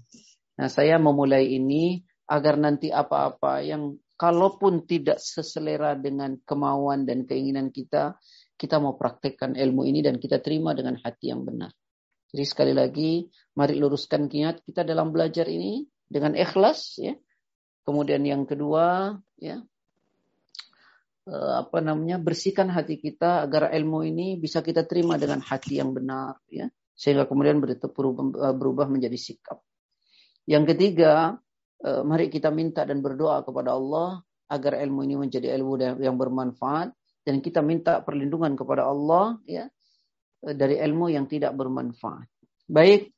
Nah, 0.60 0.72
saya 0.72 0.96
memulai 0.96 1.56
ini 1.60 2.04
agar 2.28 2.60
nanti 2.60 2.92
apa-apa 2.92 3.64
yang 3.64 3.96
kalaupun 4.20 4.84
tidak 4.84 5.20
seselera 5.24 5.96
dengan 5.96 6.36
kemauan 6.44 7.08
dan 7.08 7.24
keinginan 7.24 7.72
kita, 7.72 8.20
kita 8.60 8.80
mau 8.80 9.00
praktekkan 9.00 9.56
ilmu 9.56 9.88
ini 9.88 10.04
dan 10.04 10.20
kita 10.20 10.44
terima 10.44 10.76
dengan 10.76 11.00
hati 11.00 11.32
yang 11.32 11.48
benar. 11.48 11.72
Jadi 12.28 12.44
sekali 12.44 12.74
lagi, 12.76 13.24
mari 13.56 13.80
luruskan 13.80 14.28
kiat 14.28 14.68
kita 14.68 14.84
dalam 14.84 15.16
belajar 15.16 15.48
ini 15.48 15.88
dengan 16.08 16.34
ikhlas 16.34 17.00
ya. 17.00 17.16
Kemudian 17.88 18.24
yang 18.28 18.44
kedua 18.44 19.16
ya 19.40 19.64
eh, 21.28 21.54
apa 21.62 21.80
namanya 21.80 22.20
bersihkan 22.20 22.68
hati 22.68 23.00
kita 23.00 23.48
agar 23.48 23.72
ilmu 23.72 24.04
ini 24.04 24.36
bisa 24.36 24.60
kita 24.60 24.84
terima 24.84 25.16
dengan 25.16 25.40
hati 25.40 25.80
yang 25.80 25.96
benar 25.96 26.36
ya 26.52 26.68
sehingga 26.98 27.30
kemudian 27.30 27.62
berubah 28.58 28.90
menjadi 28.90 29.14
sikap. 29.16 29.62
Yang 30.50 30.74
ketiga, 30.74 31.38
eh, 31.84 32.02
mari 32.02 32.28
kita 32.34 32.50
minta 32.50 32.84
dan 32.84 33.00
berdoa 33.00 33.46
kepada 33.46 33.78
Allah 33.78 34.20
agar 34.48 34.80
ilmu 34.80 35.04
ini 35.04 35.16
menjadi 35.20 35.54
ilmu 35.60 36.00
yang 36.00 36.16
bermanfaat 36.16 36.96
dan 37.28 37.44
kita 37.44 37.60
minta 37.60 38.00
perlindungan 38.00 38.56
kepada 38.56 38.88
Allah 38.88 39.36
ya 39.44 39.68
dari 40.40 40.80
ilmu 40.80 41.12
yang 41.12 41.28
tidak 41.28 41.52
bermanfaat. 41.54 42.32
Baik, 42.68 43.12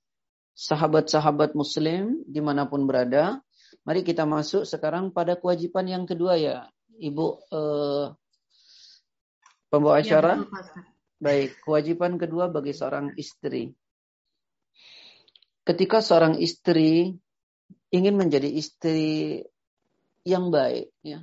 sahabat-sahabat 0.59 1.55
Muslim 1.55 2.19
di 2.27 2.43
mana 2.43 2.67
pun 2.67 2.83
berada, 2.83 3.39
mari 3.87 4.03
kita 4.03 4.27
masuk 4.27 4.67
sekarang 4.67 5.15
pada 5.15 5.39
kewajiban 5.39 5.87
yang 5.87 6.03
kedua 6.03 6.35
ya, 6.35 6.67
Ibu 6.99 7.25
eh, 7.47 8.05
pembawa 9.71 10.03
ya, 10.03 10.03
acara. 10.03 10.33
Ya, 10.43 10.83
Baik, 11.19 11.59
kewajiban 11.67 12.15
kedua 12.15 12.47
bagi 12.47 12.71
seorang 12.71 13.11
istri. 13.19 13.75
Ketika 15.67 15.99
seorang 15.99 16.39
istri 16.39 17.11
ingin 17.91 18.15
menjadi 18.15 18.47
istri 18.47 19.43
yang 20.23 20.47
baik, 20.47 20.95
ya, 21.03 21.19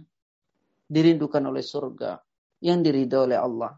dirindukan 0.85 1.41
oleh 1.49 1.65
surga, 1.65 2.21
yang 2.61 2.85
diridho 2.85 3.25
oleh 3.25 3.41
Allah. 3.41 3.73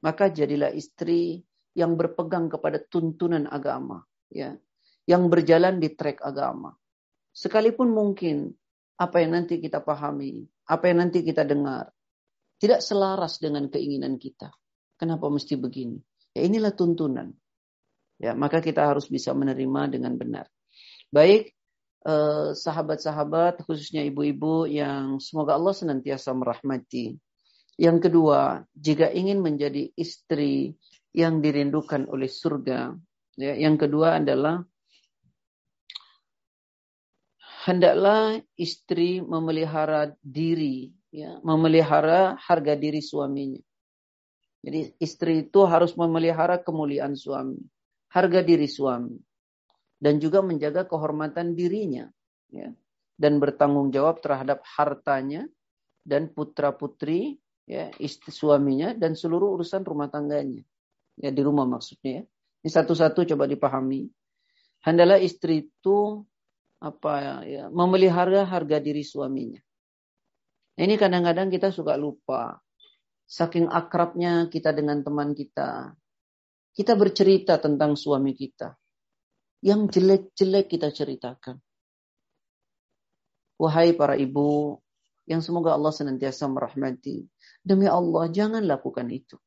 Maka 0.00 0.32
jadilah 0.32 0.72
istri 0.72 1.44
yang 1.76 1.92
berpegang 2.00 2.48
kepada 2.48 2.80
tuntunan 2.80 3.44
agama, 3.44 4.00
ya, 4.32 4.56
yang 5.04 5.28
berjalan 5.28 5.80
di 5.80 5.92
trek 5.92 6.24
agama. 6.24 6.72
Sekalipun 7.34 7.92
mungkin 7.92 8.52
apa 8.94 9.20
yang 9.20 9.34
nanti 9.34 9.58
kita 9.58 9.82
pahami, 9.82 10.46
apa 10.70 10.84
yang 10.88 11.08
nanti 11.08 11.26
kita 11.26 11.42
dengar, 11.42 11.90
tidak 12.62 12.80
selaras 12.80 13.42
dengan 13.42 13.66
keinginan 13.68 14.16
kita. 14.16 14.54
Kenapa 14.94 15.26
mesti 15.26 15.58
begini? 15.58 15.98
Ya 16.32 16.46
inilah 16.46 16.72
tuntunan. 16.72 17.34
Ya, 18.22 18.32
maka 18.38 18.62
kita 18.62 18.86
harus 18.86 19.10
bisa 19.10 19.34
menerima 19.34 19.90
dengan 19.90 20.14
benar. 20.14 20.46
Baik, 21.10 21.50
eh, 22.06 22.48
sahabat-sahabat, 22.54 23.66
khususnya 23.66 24.06
ibu-ibu 24.06 24.70
yang 24.70 25.18
semoga 25.18 25.58
Allah 25.58 25.74
senantiasa 25.74 26.30
merahmati 26.32 27.18
Yang 27.74 28.06
kedua, 28.06 28.62
jika 28.70 29.10
ingin 29.10 29.42
menjadi 29.42 29.90
istri 29.98 30.78
yang 31.10 31.42
dirindukan 31.42 32.06
oleh 32.06 32.30
surga, 32.30 32.94
ya, 33.34 33.58
yang 33.58 33.74
kedua 33.74 34.22
adalah 34.22 34.62
hendaklah 37.64 38.44
istri 38.60 39.24
memelihara 39.24 40.12
diri, 40.20 40.92
ya, 41.08 41.40
memelihara 41.40 42.36
harga 42.36 42.76
diri 42.76 43.00
suaminya. 43.00 43.60
Jadi 44.64 44.96
istri 45.00 45.48
itu 45.48 45.64
harus 45.64 45.96
memelihara 45.96 46.60
kemuliaan 46.60 47.16
suami, 47.16 47.60
harga 48.12 48.40
diri 48.44 48.68
suami, 48.68 49.16
dan 50.00 50.20
juga 50.20 50.44
menjaga 50.44 50.84
kehormatan 50.84 51.56
dirinya, 51.56 52.08
ya, 52.52 52.72
dan 53.16 53.40
bertanggung 53.40 53.92
jawab 53.92 54.20
terhadap 54.20 54.64
hartanya 54.64 55.48
dan 56.04 56.28
putra 56.28 56.72
putri 56.76 57.40
ya 57.64 57.88
istri 57.96 58.28
suaminya 58.28 58.92
dan 58.92 59.16
seluruh 59.16 59.56
urusan 59.56 59.84
rumah 59.84 60.12
tangganya. 60.12 60.60
Ya 61.16 61.32
di 61.32 61.40
rumah 61.40 61.64
maksudnya 61.64 62.20
ya. 62.20 62.24
Ini 62.64 62.70
satu-satu 62.72 63.28
coba 63.36 63.44
dipahami. 63.44 64.08
Hendaklah 64.84 65.20
istri 65.20 65.68
itu 65.68 66.24
apa 66.84 67.40
ya 67.48 67.64
memelihara 67.72 68.44
harga 68.44 68.76
diri 68.76 69.00
suaminya. 69.00 69.60
Nah, 70.74 70.82
ini 70.84 71.00
kadang-kadang 71.00 71.48
kita 71.48 71.72
suka 71.72 71.96
lupa. 71.96 72.60
Saking 73.24 73.72
akrabnya 73.72 74.52
kita 74.52 74.76
dengan 74.76 75.00
teman 75.00 75.32
kita. 75.32 75.96
Kita 76.74 76.92
bercerita 76.98 77.56
tentang 77.56 77.96
suami 77.96 78.36
kita. 78.36 78.76
Yang 79.64 79.96
jelek-jelek 79.96 80.66
kita 80.76 80.92
ceritakan. 80.92 81.56
Wahai 83.56 83.94
para 83.96 84.18
ibu, 84.18 84.76
yang 85.24 85.40
semoga 85.40 85.72
Allah 85.72 85.94
senantiasa 85.94 86.50
merahmati. 86.50 87.24
Demi 87.64 87.88
Allah, 87.88 88.28
jangan 88.28 88.66
lakukan 88.66 89.08
itu. 89.08 89.40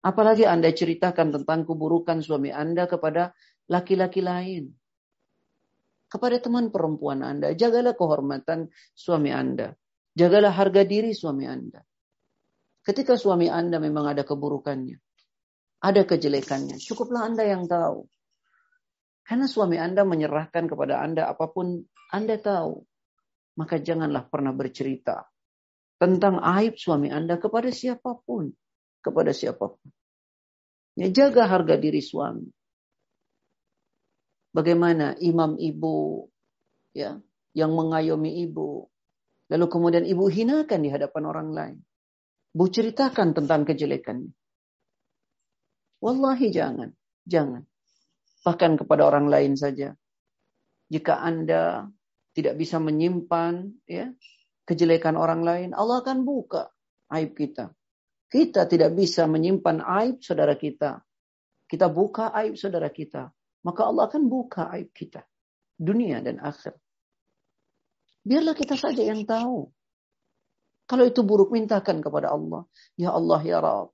Apalagi 0.00 0.48
Anda 0.48 0.72
ceritakan 0.72 1.34
tentang 1.36 1.68
keburukan 1.68 2.22
suami 2.24 2.48
Anda 2.54 2.88
kepada 2.88 3.34
laki-laki 3.68 4.24
lain. 4.24 4.72
Kepada 6.14 6.38
teman 6.38 6.70
perempuan 6.70 7.26
Anda. 7.26 7.58
Jagalah 7.58 7.98
kehormatan 7.98 8.70
suami 8.94 9.34
Anda. 9.34 9.74
Jagalah 10.14 10.54
harga 10.54 10.86
diri 10.86 11.10
suami 11.10 11.50
Anda. 11.50 11.82
Ketika 12.86 13.18
suami 13.18 13.50
Anda 13.50 13.82
memang 13.82 14.06
ada 14.06 14.22
keburukannya. 14.22 14.94
Ada 15.82 16.06
kejelekannya. 16.06 16.78
Cukuplah 16.78 17.26
Anda 17.26 17.50
yang 17.50 17.66
tahu. 17.66 18.06
Karena 19.26 19.50
suami 19.50 19.74
Anda 19.74 20.06
menyerahkan 20.06 20.70
kepada 20.70 21.02
Anda 21.02 21.26
apa 21.26 21.50
pun 21.50 21.82
Anda 22.14 22.38
tahu. 22.38 22.78
Maka 23.58 23.82
janganlah 23.82 24.30
pernah 24.30 24.54
bercerita 24.54 25.26
tentang 25.98 26.38
aib 26.38 26.78
suami 26.78 27.10
Anda 27.10 27.42
kepada 27.42 27.74
siapa 27.74 28.22
pun. 28.22 28.54
Kepada 29.02 29.34
siapa 29.34 29.66
pun. 29.66 29.90
Ya, 30.94 31.10
jaga 31.10 31.50
harga 31.50 31.74
diri 31.74 31.98
suami. 31.98 32.46
Bagaimana 34.54 35.18
imam 35.18 35.58
ibu 35.58 36.30
ya 36.94 37.18
yang 37.58 37.74
mengayomi 37.74 38.46
ibu. 38.46 38.86
Lalu 39.50 39.66
kemudian 39.66 40.04
ibu 40.06 40.30
hinakan 40.30 40.80
di 40.80 40.90
hadapan 40.94 41.22
orang 41.26 41.48
lain. 41.50 41.78
Bu 42.54 42.70
ceritakan 42.70 43.34
tentang 43.34 43.66
kejelekannya. 43.66 44.30
Wallahi 45.98 46.48
jangan. 46.54 46.94
Jangan. 47.26 47.66
Bahkan 48.46 48.72
kepada 48.78 49.10
orang 49.10 49.26
lain 49.26 49.58
saja. 49.58 49.90
Jika 50.86 51.18
Anda 51.18 51.90
tidak 52.36 52.54
bisa 52.54 52.78
menyimpan 52.78 53.82
ya 53.90 54.12
kejelekan 54.68 55.18
orang 55.18 55.42
lain, 55.42 55.70
Allah 55.74 55.98
akan 56.04 56.22
buka 56.22 56.70
aib 57.10 57.34
kita. 57.34 57.74
Kita 58.30 58.66
tidak 58.70 58.94
bisa 58.94 59.26
menyimpan 59.26 59.82
aib 59.82 60.22
saudara 60.22 60.54
kita. 60.54 61.02
Kita 61.66 61.86
buka 61.90 62.30
aib 62.34 62.54
saudara 62.54 62.90
kita. 62.90 63.30
Maka 63.64 63.88
Allah 63.88 64.06
akan 64.06 64.22
buka 64.28 64.68
aib 64.76 64.92
kita. 64.92 65.24
Dunia 65.74 66.20
dan 66.20 66.38
akhir. 66.38 66.76
Biarlah 68.24 68.54
kita 68.56 68.76
saja 68.76 69.00
yang 69.00 69.24
tahu. 69.24 69.68
Kalau 70.84 71.04
itu 71.08 71.24
buruk, 71.24 71.50
mintakan 71.50 72.04
kepada 72.04 72.32
Allah. 72.32 72.68
Ya 72.94 73.10
Allah, 73.10 73.40
ya 73.40 73.58
Rab. 73.58 73.90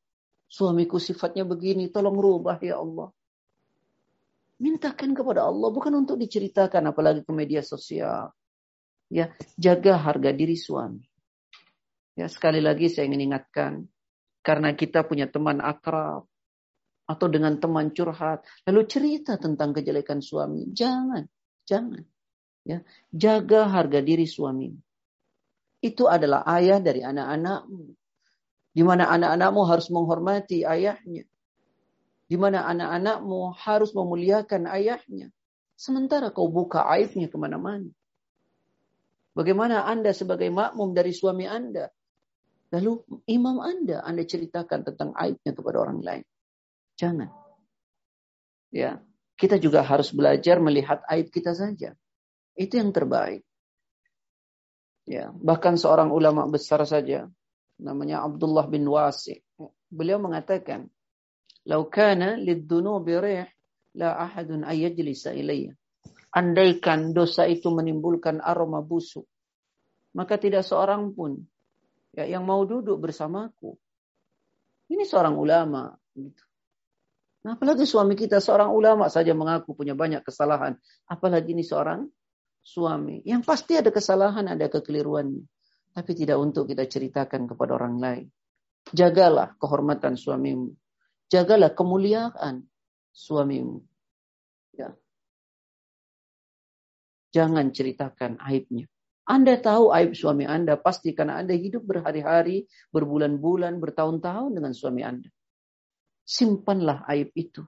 Suamiku 0.50 0.98
sifatnya 0.98 1.46
begini, 1.46 1.86
tolong 1.94 2.18
rubah 2.18 2.58
ya 2.58 2.82
Allah. 2.82 3.14
Mintakan 4.58 5.14
kepada 5.14 5.46
Allah, 5.46 5.70
bukan 5.70 5.94
untuk 6.02 6.18
diceritakan, 6.18 6.90
apalagi 6.90 7.22
ke 7.22 7.32
media 7.32 7.62
sosial 7.62 8.34
ya 9.10 9.34
jaga 9.58 9.98
harga 9.98 10.30
diri 10.30 10.54
suami. 10.54 11.02
Ya, 12.14 12.30
sekali 12.30 12.62
lagi 12.62 12.86
saya 12.86 13.10
ingin 13.10 13.34
ingatkan 13.34 13.90
karena 14.40 14.72
kita 14.72 15.02
punya 15.04 15.26
teman 15.26 15.58
akrab 15.58 16.29
atau 17.10 17.26
dengan 17.26 17.58
teman 17.58 17.90
curhat 17.90 18.46
lalu 18.70 18.86
cerita 18.86 19.34
tentang 19.34 19.74
kejelekan 19.74 20.22
suami, 20.22 20.70
jangan, 20.70 21.26
jangan. 21.66 22.06
Ya, 22.62 22.84
jaga 23.10 23.66
harga 23.66 23.98
diri 24.04 24.28
suami. 24.28 24.70
Itu 25.80 26.06
adalah 26.06 26.44
ayah 26.60 26.78
dari 26.78 27.00
anak-anakmu. 27.00 27.96
Di 28.70 28.82
mana 28.86 29.10
anak-anakmu 29.10 29.60
harus 29.66 29.88
menghormati 29.90 30.62
ayahnya. 30.62 31.24
Di 32.30 32.36
mana 32.38 32.68
anak-anakmu 32.68 33.56
harus 33.58 33.90
memuliakan 33.96 34.70
ayahnya. 34.70 35.32
Sementara 35.74 36.30
kau 36.30 36.52
buka 36.52 36.84
aibnya 36.84 37.26
ke 37.26 37.34
mana-mana. 37.40 37.88
Bagaimana 39.32 39.88
Anda 39.88 40.12
sebagai 40.12 40.52
makmum 40.52 40.92
dari 40.92 41.16
suami 41.16 41.48
Anda? 41.48 41.88
Lalu 42.70 43.24
imam 43.26 43.58
Anda, 43.58 44.04
Anda 44.04 44.22
ceritakan 44.28 44.84
tentang 44.84 45.10
aibnya 45.16 45.56
kepada 45.56 45.80
orang 45.80 46.04
lain. 46.04 46.24
Jangan. 47.00 47.32
Ya, 48.68 49.00
kita 49.40 49.56
juga 49.56 49.80
harus 49.80 50.12
belajar 50.12 50.60
melihat 50.60 51.00
aib 51.08 51.32
kita 51.32 51.56
saja. 51.56 51.96
Itu 52.52 52.76
yang 52.76 52.92
terbaik. 52.92 53.40
Ya, 55.08 55.32
bahkan 55.32 55.80
seorang 55.80 56.12
ulama 56.12 56.44
besar 56.44 56.84
saja 56.84 57.24
namanya 57.80 58.20
Abdullah 58.20 58.68
bin 58.68 58.84
Wasi. 58.84 59.40
Beliau 59.88 60.20
mengatakan, 60.20 60.92
"Lau 61.64 61.88
kana 61.88 62.36
lid-dunubi 62.36 63.16
rih 63.16 63.48
la 63.96 64.20
ahadun 64.20 64.62
ayajlisa 64.62 65.32
ilayya." 65.32 65.72
Andaikan 66.30 67.10
dosa 67.10 67.48
itu 67.48 67.72
menimbulkan 67.74 68.38
aroma 68.38 68.84
busuk, 68.84 69.26
maka 70.14 70.38
tidak 70.38 70.62
seorang 70.62 71.10
pun 71.10 71.42
ya, 72.14 72.28
yang 72.28 72.46
mau 72.46 72.62
duduk 72.62 73.02
bersamaku. 73.02 73.74
Ini 74.94 75.02
seorang 75.02 75.34
ulama. 75.34 75.90
Gitu. 76.14 76.49
Nah, 77.40 77.56
apalagi 77.56 77.88
suami 77.88 78.12
kita 78.12 78.36
seorang 78.36 78.68
ulama 78.68 79.08
saja 79.08 79.32
mengaku 79.32 79.72
punya 79.72 79.96
banyak 79.96 80.20
kesalahan. 80.20 80.76
Apalagi 81.08 81.56
ini 81.56 81.64
seorang 81.64 82.04
suami. 82.60 83.24
Yang 83.24 83.42
pasti 83.48 83.80
ada 83.80 83.88
kesalahan, 83.88 84.44
ada 84.44 84.68
kekeliruannya. 84.68 85.44
Tapi 85.90 86.12
tidak 86.12 86.36
untuk 86.36 86.68
kita 86.68 86.84
ceritakan 86.84 87.48
kepada 87.48 87.80
orang 87.80 87.96
lain. 87.96 88.26
Jagalah 88.92 89.56
kehormatan 89.56 90.20
suamimu. 90.20 90.76
Jagalah 91.32 91.72
kemuliaan 91.72 92.68
suamimu. 93.10 93.80
Ya. 94.76 94.92
Jangan 97.32 97.72
ceritakan 97.72 98.36
aibnya. 98.44 98.84
Anda 99.30 99.62
tahu 99.62 99.94
aib 99.94 100.18
suami 100.18 100.42
Anda 100.42 100.74
pasti 100.74 101.14
karena 101.14 101.38
Anda 101.38 101.54
hidup 101.54 101.86
berhari-hari, 101.86 102.66
berbulan-bulan, 102.90 103.78
bertahun-tahun 103.78 104.58
dengan 104.58 104.74
suami 104.74 105.06
Anda. 105.06 105.30
Simpanlah 106.30 107.02
aib 107.10 107.34
itu. 107.34 107.66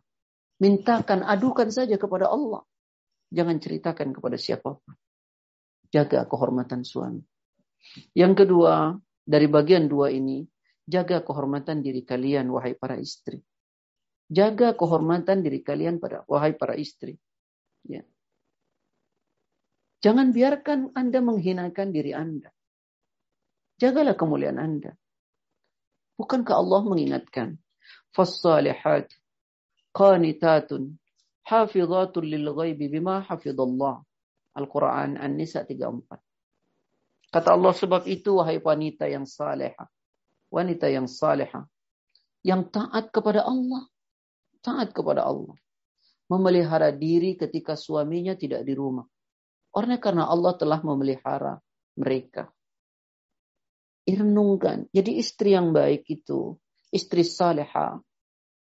Mintakan, 0.63 1.27
adukan 1.27 1.67
saja 1.75 1.99
kepada 1.99 2.31
Allah. 2.31 2.63
Jangan 3.35 3.59
ceritakan 3.59 4.15
kepada 4.15 4.39
siapa 4.39 4.79
pun. 4.79 4.95
Jaga 5.91 6.31
kehormatan 6.31 6.87
suami. 6.87 7.27
Yang 8.15 8.47
kedua, 8.47 8.95
dari 9.27 9.51
bagian 9.51 9.91
dua 9.91 10.15
ini, 10.15 10.47
jaga 10.87 11.27
kehormatan 11.27 11.83
diri 11.83 12.07
kalian, 12.07 12.55
wahai 12.55 12.79
para 12.79 13.03
istri. 13.03 13.43
Jaga 14.31 14.79
kehormatan 14.79 15.43
diri 15.43 15.61
kalian 15.67 15.99
pada 15.99 16.23
wahai 16.31 16.55
para 16.55 16.79
istri. 16.79 17.19
Ya. 17.83 18.07
Jangan 20.07 20.31
biarkan 20.31 20.95
Anda 20.95 21.19
menghinakan 21.19 21.91
diri 21.91 22.15
Anda. 22.15 22.55
Jagalah 23.83 24.15
kemuliaan 24.15 24.63
Anda. 24.63 24.95
Bukankah 26.15 26.55
Allah 26.55 26.81
mengingatkan? 26.87 27.62
Fassalihat 28.13 29.09
qanitatun 29.97 30.97
hafizatun 31.49 32.25
lil 32.25 32.47
ghaibi 32.53 32.89
bima 32.93 33.25
hafizallah. 33.25 34.05
Al-Quran 34.53 35.17
An-Nisa 35.17 35.65
34. 35.65 37.33
Kata 37.33 37.49
Allah 37.57 37.73
sebab 37.73 38.05
itu 38.05 38.37
wahai 38.37 38.61
wanita 38.61 39.09
yang 39.09 39.25
salehah. 39.25 39.89
Wanita 40.53 40.93
yang 40.93 41.09
salehah. 41.09 41.65
Yang 42.45 42.69
taat 42.69 43.09
kepada 43.09 43.49
Allah. 43.49 43.89
Taat 44.61 44.93
kepada 44.93 45.25
Allah. 45.25 45.57
Memelihara 46.29 46.93
diri 46.93 47.41
ketika 47.41 47.73
suaminya 47.73 48.37
tidak 48.37 48.69
di 48.69 48.77
rumah. 48.77 49.09
Orangnya 49.73 50.05
karena 50.05 50.25
Allah 50.29 50.53
telah 50.61 50.85
memelihara 50.85 51.57
mereka. 51.97 52.53
Renungkan. 54.05 54.93
Jadi 54.93 55.17
istri 55.17 55.57
yang 55.57 55.73
baik 55.73 56.05
itu, 56.13 56.61
istri 56.93 57.25
saleha, 57.25 57.99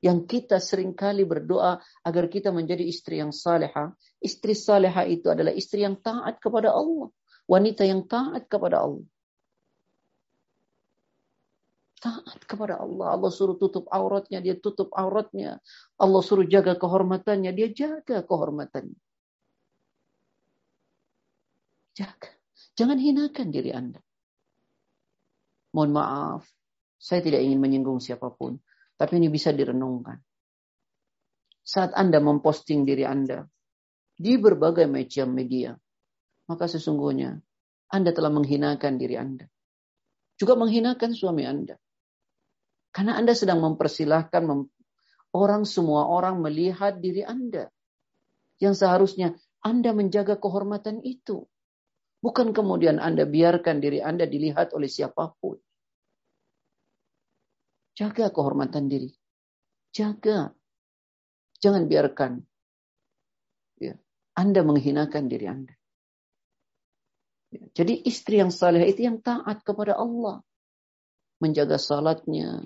yang 0.00 0.24
kita 0.24 0.56
sering 0.64 0.96
kali 0.96 1.28
berdoa 1.28 1.76
agar 2.00 2.24
kita 2.32 2.48
menjadi 2.48 2.88
istri 2.88 3.20
yang 3.20 3.36
saleha. 3.36 3.92
Istri 4.16 4.56
saleha 4.56 5.04
itu 5.04 5.28
adalah 5.28 5.52
istri 5.52 5.84
yang 5.84 6.00
taat 6.00 6.40
kepada 6.40 6.72
Allah. 6.72 7.12
Wanita 7.44 7.84
yang 7.84 8.08
taat 8.08 8.48
kepada 8.48 8.80
Allah. 8.80 9.04
Taat 12.00 12.40
kepada 12.48 12.80
Allah. 12.80 13.12
Allah 13.12 13.28
suruh 13.28 13.60
tutup 13.60 13.92
auratnya, 13.92 14.40
dia 14.40 14.56
tutup 14.56 14.88
auratnya. 14.96 15.60
Allah 16.00 16.22
suruh 16.24 16.48
jaga 16.48 16.80
kehormatannya, 16.80 17.52
dia 17.52 17.68
jaga 17.68 18.24
kehormatannya. 18.24 18.96
Jaga. 21.92 22.30
Jangan 22.80 22.96
hinakan 22.96 23.52
diri 23.52 23.76
Anda. 23.76 24.00
Mohon 25.76 25.92
maaf, 25.92 26.42
saya 27.00 27.24
tidak 27.24 27.40
ingin 27.40 27.56
menyinggung 27.56 27.96
siapa 27.96 28.28
pun. 28.28 28.60
Tapi 29.00 29.16
ini 29.16 29.32
bisa 29.32 29.48
direnungkan. 29.56 30.20
Saat 31.64 31.96
Anda 31.96 32.20
memposting 32.20 32.84
diri 32.84 33.08
Anda 33.08 33.48
di 34.12 34.36
berbagai 34.36 34.84
macam 34.84 35.32
media, 35.32 35.72
maka 36.44 36.68
sesungguhnya 36.68 37.40
Anda 37.88 38.12
telah 38.12 38.28
menghinakan 38.28 39.00
diri 39.00 39.16
Anda. 39.16 39.48
Juga 40.36 40.60
menghinakan 40.60 41.16
suami 41.16 41.48
Anda. 41.48 41.80
Karena 42.92 43.16
Anda 43.16 43.32
sedang 43.32 43.64
mempersilahkan 43.64 44.42
mem 44.44 44.68
orang 45.32 45.64
semua 45.64 46.04
orang 46.04 46.44
melihat 46.44 47.00
diri 47.00 47.24
Anda. 47.24 47.72
Yang 48.60 48.84
seharusnya 48.84 49.28
Anda 49.64 49.96
menjaga 49.96 50.36
kehormatan 50.36 51.00
itu. 51.00 51.48
Bukan 52.20 52.52
kemudian 52.52 53.00
Anda 53.00 53.24
biarkan 53.24 53.80
diri 53.80 54.04
Anda 54.04 54.28
dilihat 54.28 54.76
oleh 54.76 54.92
siapa 54.92 55.32
pun. 55.40 55.56
Jaga 57.98 58.30
kehormatan 58.32 58.86
diri. 58.90 59.10
Jaga. 59.90 60.54
Jangan 61.60 61.84
biarkan 61.90 62.40
ya, 63.80 63.96
Anda 64.36 64.60
menghinakan 64.62 65.26
diri 65.26 65.46
Anda. 65.48 65.74
Ya, 67.50 67.64
jadi 67.82 67.98
istri 68.06 68.38
yang 68.38 68.54
saleh 68.54 68.86
itu 68.86 69.08
yang 69.08 69.18
taat 69.24 69.64
kepada 69.64 69.98
Allah. 69.98 70.44
Menjaga 71.40 71.80
salatnya, 71.80 72.60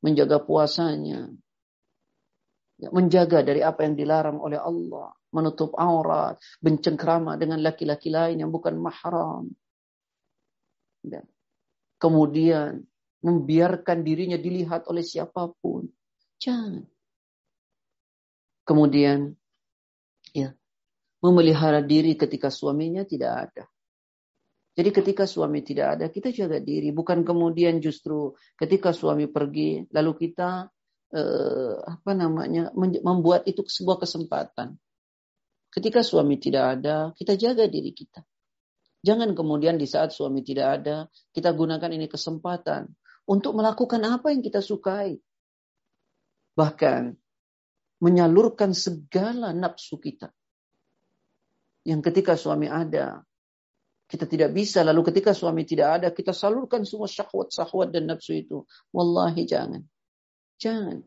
menjaga 0.00 0.40
puasanya, 0.40 1.28
ya, 2.80 2.88
menjaga 2.88 3.44
dari 3.44 3.60
apa 3.60 3.84
yang 3.84 3.92
dilarang 3.92 4.40
oleh 4.40 4.56
Allah, 4.56 5.12
menutup 5.36 5.76
aurat, 5.76 6.40
bencengkrama 6.64 7.36
dengan 7.36 7.60
laki-laki 7.60 8.08
lain 8.08 8.40
yang 8.40 8.48
bukan 8.48 8.80
mahram. 8.80 9.52
Ya. 11.04 11.22
Kemudian 12.00 12.88
membiarkan 13.26 14.06
dirinya 14.06 14.38
dilihat 14.38 14.86
oleh 14.86 15.02
siapa 15.02 15.50
pun. 15.58 15.90
Jangan. 16.38 16.86
Kemudian, 18.62 19.34
ya, 20.30 20.54
memelihara 21.18 21.82
diri 21.82 22.14
ketika 22.14 22.54
suaminya 22.54 23.02
tidak 23.02 23.50
ada. 23.50 23.64
Jadi 24.76 24.90
ketika 24.92 25.24
suami 25.24 25.64
tidak 25.64 25.98
ada, 25.98 26.06
kita 26.12 26.30
jaga 26.30 26.60
diri. 26.62 26.92
Bukan 26.92 27.24
kemudian 27.26 27.82
justru 27.82 28.36
ketika 28.54 28.92
suami 28.92 29.26
pergi, 29.26 29.88
lalu 29.90 30.12
kita 30.28 30.68
eh, 31.16 31.76
apa 31.80 32.12
namanya 32.12 32.70
membuat 32.76 33.48
itu 33.48 33.64
sebuah 33.64 34.04
kesempatan. 34.04 34.76
Ketika 35.72 36.04
suami 36.04 36.36
tidak 36.36 36.78
ada, 36.78 37.10
kita 37.16 37.40
jaga 37.40 37.64
diri 37.66 37.96
kita. 37.96 38.20
Jangan 39.00 39.32
kemudian 39.32 39.80
di 39.80 39.88
saat 39.88 40.12
suami 40.12 40.44
tidak 40.44 40.82
ada, 40.82 41.08
kita 41.32 41.56
gunakan 41.56 41.90
ini 41.96 42.06
kesempatan 42.10 42.92
untuk 43.26 43.58
melakukan 43.58 44.00
apa 44.06 44.30
yang 44.30 44.40
kita 44.40 44.62
sukai. 44.62 45.18
Bahkan 46.56 47.12
menyalurkan 48.00 48.72
segala 48.72 49.52
nafsu 49.52 50.00
kita. 50.00 50.32
Yang 51.86 52.00
ketika 52.10 52.34
suami 52.34 52.66
ada, 52.66 53.22
kita 54.06 54.26
tidak 54.26 54.54
bisa. 54.54 54.82
Lalu 54.86 55.10
ketika 55.12 55.34
suami 55.34 55.66
tidak 55.66 56.02
ada, 56.02 56.08
kita 56.14 56.30
salurkan 56.30 56.86
semua 56.86 57.10
syahwat-syahwat 57.10 57.90
dan 57.90 58.10
nafsu 58.10 58.38
itu. 58.38 58.62
Wallahi 58.94 59.42
jangan. 59.46 59.82
Jangan. 60.56 61.02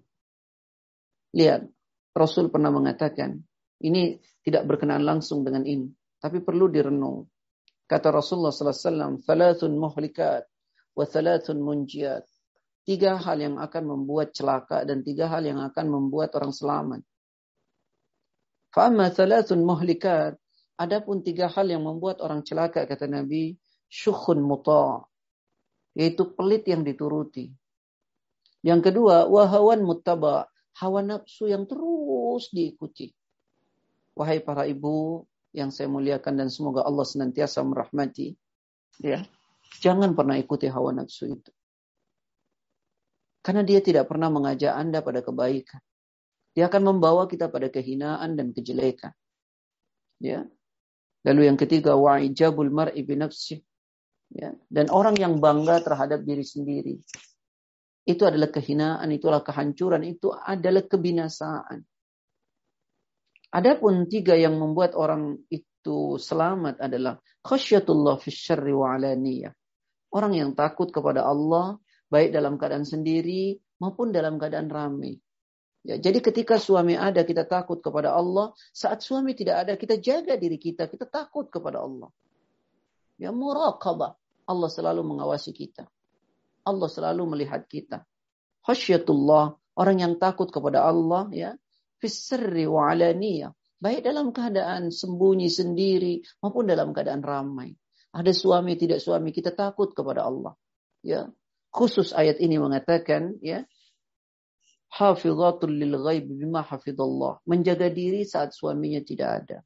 Lihat, 1.36 1.62
Rasul 2.14 2.52
pernah 2.52 2.70
mengatakan, 2.74 3.40
ini 3.80 4.20
tidak 4.44 4.68
berkenaan 4.68 5.08
langsung 5.08 5.48
dengan 5.48 5.64
ini. 5.64 5.88
Tapi 6.20 6.44
perlu 6.44 6.68
direnung. 6.68 7.28
Kata 7.90 8.12
Rasulullah 8.12 8.54
SAW, 8.54 9.24
Thalathun 9.24 9.74
muhlikat 9.80 10.46
wa 10.96 11.06
munjiat. 11.54 12.26
Tiga 12.86 13.22
hal 13.22 13.38
yang 13.38 13.56
akan 13.62 13.84
membuat 13.86 14.34
celaka 14.34 14.82
dan 14.88 15.06
tiga 15.06 15.30
hal 15.30 15.46
yang 15.46 15.62
akan 15.62 15.86
membuat 15.90 16.34
orang 16.34 16.54
selamat. 16.56 17.02
Fa'amma 18.74 19.14
muhlikat. 19.58 20.38
Adapun 20.80 21.22
tiga 21.22 21.52
hal 21.52 21.70
yang 21.70 21.84
membuat 21.84 22.24
orang 22.24 22.42
celaka 22.42 22.88
kata 22.88 23.06
Nabi, 23.06 23.60
syukhun 23.92 24.40
muta' 24.40 25.10
yaitu 25.98 26.32
pelit 26.32 26.64
yang 26.64 26.88
dituruti. 26.88 27.52
Yang 28.64 28.92
kedua, 28.92 29.28
wahawan 29.28 29.84
muttaba, 29.84 30.48
hawa 30.80 31.04
nafsu 31.04 31.48
yang 31.48 31.68
terus 31.68 32.52
diikuti. 32.52 33.12
Wahai 34.16 34.44
para 34.44 34.68
ibu 34.68 35.24
yang 35.56 35.72
saya 35.72 35.88
muliakan 35.88 36.40
dan 36.40 36.48
semoga 36.52 36.84
Allah 36.84 37.08
senantiasa 37.08 37.64
merahmati, 37.64 38.36
ya. 39.00 39.24
Jangan 39.78 40.18
pernah 40.18 40.36
ikuti 40.42 40.66
hawa 40.66 40.98
nafsu 40.98 41.30
itu. 41.30 41.52
Karena 43.46 43.62
dia 43.64 43.80
tidak 43.80 44.10
pernah 44.10 44.28
mengajak 44.28 44.74
Anda 44.74 45.00
pada 45.06 45.22
kebaikan. 45.22 45.80
Dia 46.58 46.68
akan 46.68 46.82
membawa 46.96 47.30
kita 47.30 47.48
pada 47.48 47.70
kehinaan 47.70 48.36
dan 48.36 48.52
kejelekan. 48.52 49.14
Ya. 50.20 50.44
Lalu 51.24 51.48
yang 51.48 51.56
ketiga 51.56 51.96
wa'ijabul 51.96 52.74
mar'i 52.74 53.06
binafsi. 53.06 53.64
Ya. 54.34 54.52
Dan 54.68 54.92
orang 54.92 55.16
yang 55.16 55.40
bangga 55.40 55.80
terhadap 55.80 56.26
diri 56.26 56.44
sendiri. 56.44 57.00
Itu 58.04 58.26
adalah 58.26 58.50
kehinaan, 58.50 59.08
itulah 59.14 59.46
kehancuran, 59.46 60.02
itu 60.02 60.34
adalah 60.34 60.82
kebinasaan. 60.84 61.86
Adapun 63.50 64.06
tiga 64.06 64.38
yang 64.38 64.58
membuat 64.58 64.94
orang 64.94 65.42
itu 65.50 66.18
selamat 66.22 66.82
adalah 66.82 67.18
khasyatullah 67.46 68.18
fi 68.22 68.30
syarri 68.30 68.74
wa 68.74 68.94
alaniyah. 68.94 69.54
Orang 70.10 70.34
yang 70.34 70.58
takut 70.58 70.90
kepada 70.90 71.26
Allah, 71.26 71.78
baik 72.10 72.34
dalam 72.34 72.58
keadaan 72.58 72.86
sendiri 72.86 73.62
maupun 73.78 74.10
dalam 74.10 74.42
keadaan 74.42 74.68
ramai. 74.68 75.18
Ya, 75.86 75.96
jadi 75.96 76.20
ketika 76.20 76.60
suami 76.60 77.00
ada 77.00 77.24
kita 77.24 77.48
takut 77.48 77.80
kepada 77.80 78.12
Allah, 78.12 78.52
saat 78.76 79.00
suami 79.00 79.32
tidak 79.32 79.64
ada 79.64 79.74
kita 79.80 79.96
jaga 80.02 80.36
diri 80.36 80.60
kita, 80.60 80.92
kita 80.92 81.08
takut 81.08 81.48
kepada 81.48 81.80
Allah. 81.80 82.12
Ya 83.16 83.32
muraqabah. 83.32 84.18
Allah 84.50 84.70
selalu 84.74 85.06
mengawasi 85.06 85.54
kita. 85.54 85.86
Allah 86.66 86.90
selalu 86.90 87.24
melihat 87.38 87.70
kita. 87.70 88.04
Khasyatullah, 88.66 89.56
orang 89.78 89.98
yang 90.04 90.14
takut 90.18 90.50
kepada 90.50 90.84
Allah 90.84 91.30
ya, 91.32 91.54
fisri 92.02 92.66
wa 92.66 92.90
alaniyah. 92.90 93.54
Baik 93.80 94.04
dalam 94.04 94.36
keadaan 94.36 94.92
sembunyi 94.92 95.48
sendiri 95.48 96.20
maupun 96.44 96.68
dalam 96.68 96.92
keadaan 96.92 97.24
ramai. 97.24 97.72
Ada 98.10 98.34
suami 98.34 98.74
tidak 98.74 99.00
suami 99.04 99.30
kita 99.30 99.54
takut 99.54 99.94
kepada 99.94 100.26
Allah. 100.26 100.58
Ya. 101.06 101.30
Khusus 101.70 102.18
ayat 102.18 102.42
ini 102.42 102.58
mengatakan 102.58 103.38
ya 103.46 103.62
hafizatul 104.90 105.70
lil 105.70 105.94
ghaib 106.02 106.26
bima 106.26 106.66
hafizallah. 106.66 107.38
Menjaga 107.46 107.94
diri 107.94 108.26
saat 108.26 108.58
suaminya 108.58 109.02
tidak 109.06 109.30
ada. 109.46 109.58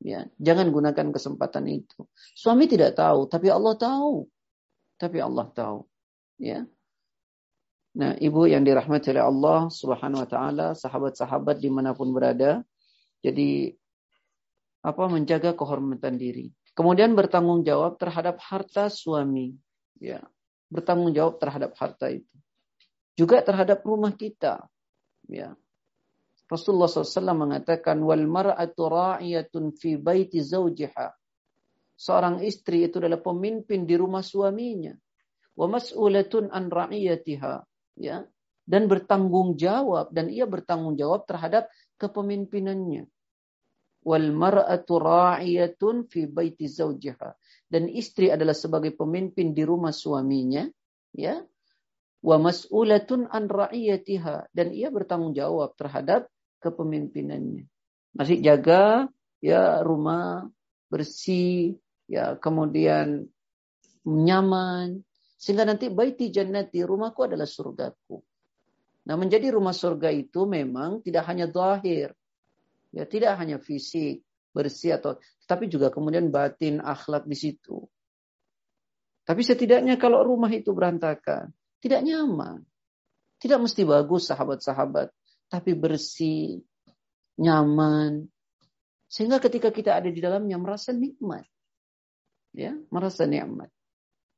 Ya, 0.00 0.24
jangan 0.40 0.72
gunakan 0.72 1.12
kesempatan 1.12 1.68
itu. 1.68 2.08
Suami 2.32 2.64
tidak 2.64 2.96
tahu, 2.96 3.28
tapi 3.28 3.52
Allah 3.52 3.76
tahu. 3.76 4.24
Tapi 4.96 5.18
Allah 5.20 5.46
tahu. 5.52 5.84
Ya. 6.40 6.64
Nah, 8.00 8.16
ibu 8.16 8.48
yang 8.48 8.64
dirahmati 8.64 9.12
oleh 9.12 9.24
Allah 9.24 9.60
Subhanahu 9.68 10.24
wa 10.24 10.28
taala, 10.28 10.66
sahabat-sahabat 10.72 11.60
di 11.60 11.68
mana 11.68 11.92
pun 11.92 12.16
berada, 12.16 12.64
jadi 13.20 13.76
apa 14.80 15.04
menjaga 15.12 15.52
kehormatan 15.52 16.16
diri. 16.16 16.48
Kemudian 16.74 17.12
bertanggung 17.18 17.66
jawab 17.66 17.98
terhadap 17.98 18.38
harta 18.40 18.86
suami. 18.88 19.52
Ya, 20.00 20.24
bertanggung 20.70 21.12
jawab 21.12 21.42
terhadap 21.42 21.74
harta 21.76 22.08
itu. 22.08 22.34
Juga 23.18 23.42
terhadap 23.44 23.84
rumah 23.84 24.14
kita. 24.14 24.64
Ya. 25.28 25.52
Rasulullah 26.50 26.90
SAW 26.90 27.36
mengatakan 27.36 28.00
wal 28.02 28.26
mar'atu 28.26 28.90
ra'iyatun 28.90 29.76
fi 29.76 30.00
baiti 30.00 30.42
zawjiha. 30.42 31.14
Seorang 32.00 32.40
istri 32.42 32.88
itu 32.88 32.96
adalah 32.96 33.20
pemimpin 33.20 33.84
di 33.84 33.94
rumah 33.94 34.24
suaminya. 34.24 34.96
Wa 35.54 35.68
mas'ulatun 35.68 36.48
an 36.48 36.72
ra'iyatiha. 36.72 37.54
Ya. 38.00 38.24
Dan 38.64 38.86
bertanggung 38.86 39.58
jawab 39.58 40.14
dan 40.14 40.30
ia 40.30 40.46
bertanggung 40.46 40.94
jawab 40.96 41.26
terhadap 41.26 41.68
kepemimpinannya. 41.98 43.10
Wal 44.00 44.32
mar'atu 44.32 44.96
ra'iyatun 44.96 46.08
fi 46.08 46.24
baiti 46.24 46.66
zawjiha. 46.66 47.36
Dan 47.68 47.86
istri 47.86 48.32
adalah 48.32 48.56
sebagai 48.56 48.96
pemimpin 48.96 49.52
di 49.52 49.62
rumah 49.62 49.92
suaminya, 49.92 50.64
ya. 51.12 51.40
Wa 52.20 52.36
mas'ulatun 52.36 53.28
an 53.32 53.48
ra'iyatiha 53.48 54.52
dan 54.52 54.76
ia 54.76 54.92
bertanggung 54.92 55.32
jawab 55.32 55.72
terhadap 55.76 56.28
kepemimpinannya. 56.60 57.64
Masih 58.12 58.44
jaga 58.44 59.08
ya 59.40 59.80
rumah 59.80 60.44
bersih, 60.92 61.80
ya 62.04 62.36
kemudian 62.36 63.24
nyaman 64.04 65.00
sehingga 65.40 65.64
nanti 65.64 65.88
baiti 65.88 66.28
jannati 66.28 66.84
rumahku 66.84 67.24
adalah 67.24 67.48
surgaku. 67.48 68.20
Nah, 69.08 69.16
menjadi 69.16 69.56
rumah 69.56 69.72
surga 69.72 70.12
itu 70.12 70.44
memang 70.44 71.00
tidak 71.00 71.24
hanya 71.32 71.48
zahir. 71.48 72.12
Ya, 72.90 73.06
tidak 73.06 73.38
hanya 73.38 73.62
fisik, 73.62 74.26
bersih 74.50 74.98
atau 74.98 75.18
tapi 75.46 75.70
juga 75.70 75.90
kemudian 75.94 76.30
batin, 76.30 76.82
akhlak 76.82 77.26
di 77.26 77.38
situ. 77.38 77.86
Tapi 79.22 79.42
setidaknya 79.46 79.94
kalau 79.94 80.26
rumah 80.26 80.50
itu 80.50 80.74
berantakan, 80.74 81.54
tidak 81.78 82.02
nyaman. 82.02 82.66
Tidak 83.40 83.56
mesti 83.56 83.88
bagus 83.88 84.28
sahabat-sahabat, 84.28 85.08
tapi 85.48 85.72
bersih, 85.72 86.60
nyaman. 87.40 88.28
Sehingga 89.08 89.40
ketika 89.40 89.72
kita 89.72 89.96
ada 89.96 90.12
di 90.12 90.20
dalamnya 90.20 90.60
merasa 90.60 90.92
nikmat. 90.92 91.46
Ya, 92.52 92.74
merasa 92.90 93.24
nikmat. 93.24 93.70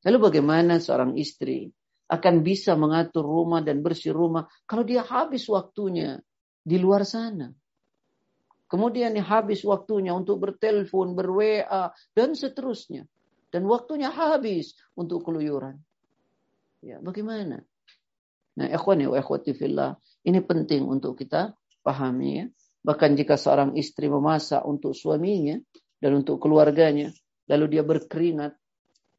Lalu 0.04 0.18
bagaimana 0.28 0.78
seorang 0.78 1.16
istri 1.16 1.72
akan 2.12 2.44
bisa 2.44 2.76
mengatur 2.76 3.24
rumah 3.24 3.64
dan 3.64 3.80
bersih 3.80 4.12
rumah 4.12 4.44
kalau 4.68 4.84
dia 4.84 5.00
habis 5.00 5.48
waktunya 5.48 6.20
di 6.60 6.76
luar 6.76 7.08
sana. 7.08 7.48
Kemudian 8.72 9.12
habis 9.20 9.60
waktunya 9.68 10.16
untuk 10.16 10.40
bertelepon, 10.40 11.12
ber-WA, 11.12 11.92
dan 12.16 12.32
seterusnya. 12.32 13.04
Dan 13.52 13.68
waktunya 13.68 14.08
habis 14.08 14.72
untuk 14.96 15.28
keluyuran. 15.28 15.76
Ya, 16.80 16.96
bagaimana? 17.04 17.60
Nah, 18.56 18.66
ikhwani 18.72 19.12
wa 19.12 19.20
ikhwati 19.20 19.52
fillah, 19.52 19.92
ini 20.24 20.40
penting 20.40 20.88
untuk 20.88 21.20
kita 21.20 21.52
pahami 21.84 22.30
ya. 22.40 22.46
Bahkan 22.80 23.12
jika 23.12 23.36
seorang 23.36 23.76
istri 23.76 24.08
memasak 24.08 24.64
untuk 24.64 24.96
suaminya 24.96 25.60
dan 26.00 26.24
untuk 26.24 26.40
keluarganya, 26.40 27.12
lalu 27.52 27.76
dia 27.76 27.84
berkeringat, 27.84 28.56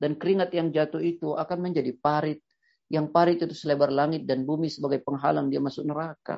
dan 0.02 0.18
keringat 0.18 0.50
yang 0.58 0.74
jatuh 0.74 1.00
itu 1.00 1.38
akan 1.38 1.70
menjadi 1.70 1.94
parit 1.94 2.42
yang 2.92 3.10
parit 3.10 3.42
itu 3.42 3.58
selebar 3.58 3.90
langit 3.90 4.30
dan 4.30 4.46
bumi 4.46 4.70
sebagai 4.70 5.02
penghalang 5.02 5.50
dia 5.50 5.58
masuk 5.58 5.82
neraka. 5.82 6.38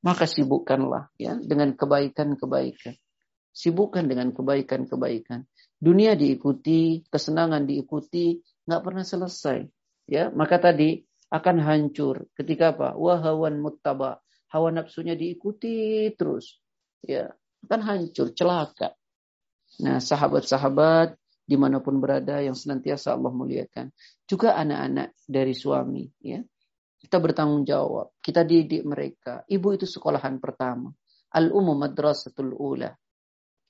Maka 0.00 0.24
sibukkanlah 0.24 1.12
ya 1.20 1.36
dengan 1.36 1.76
kebaikan-kebaikan. 1.76 2.96
Sibukkan 3.52 4.08
dengan 4.08 4.32
kebaikan-kebaikan. 4.32 5.44
Dunia 5.76 6.16
diikuti, 6.16 7.04
kesenangan 7.08 7.68
diikuti, 7.68 8.40
nggak 8.64 8.82
pernah 8.84 9.04
selesai. 9.04 9.64
Ya, 10.08 10.32
maka 10.32 10.56
tadi 10.56 11.04
akan 11.28 11.56
hancur 11.60 12.28
ketika 12.32 12.72
apa? 12.72 12.96
Wahawan 12.96 13.60
muttaba. 13.60 14.24
Hawa 14.50 14.74
nafsunya 14.74 15.14
diikuti 15.14 16.08
terus. 16.16 16.58
Ya, 17.04 17.30
akan 17.68 17.80
hancur, 17.84 18.32
celaka. 18.34 18.96
Nah, 19.84 20.02
sahabat-sahabat 20.02 21.14
di 21.46 21.56
mana 21.60 21.78
pun 21.78 22.02
berada 22.02 22.40
yang 22.42 22.56
senantiasa 22.56 23.14
Allah 23.14 23.30
muliakan. 23.30 23.92
Juga 24.26 24.56
anak-anak 24.58 25.14
dari 25.28 25.54
suami. 25.54 26.08
ya 26.24 26.40
Kita 27.00 27.16
bertanggung 27.16 27.64
jawab. 27.64 28.12
Kita 28.20 28.44
didik 28.44 28.84
mereka. 28.84 29.40
Ibu 29.48 29.80
itu 29.80 29.88
sekolahan 29.88 30.36
pertama. 30.36 30.92
Al-umum 31.32 31.80
madrasatul 31.80 32.52
ula. 32.52 32.92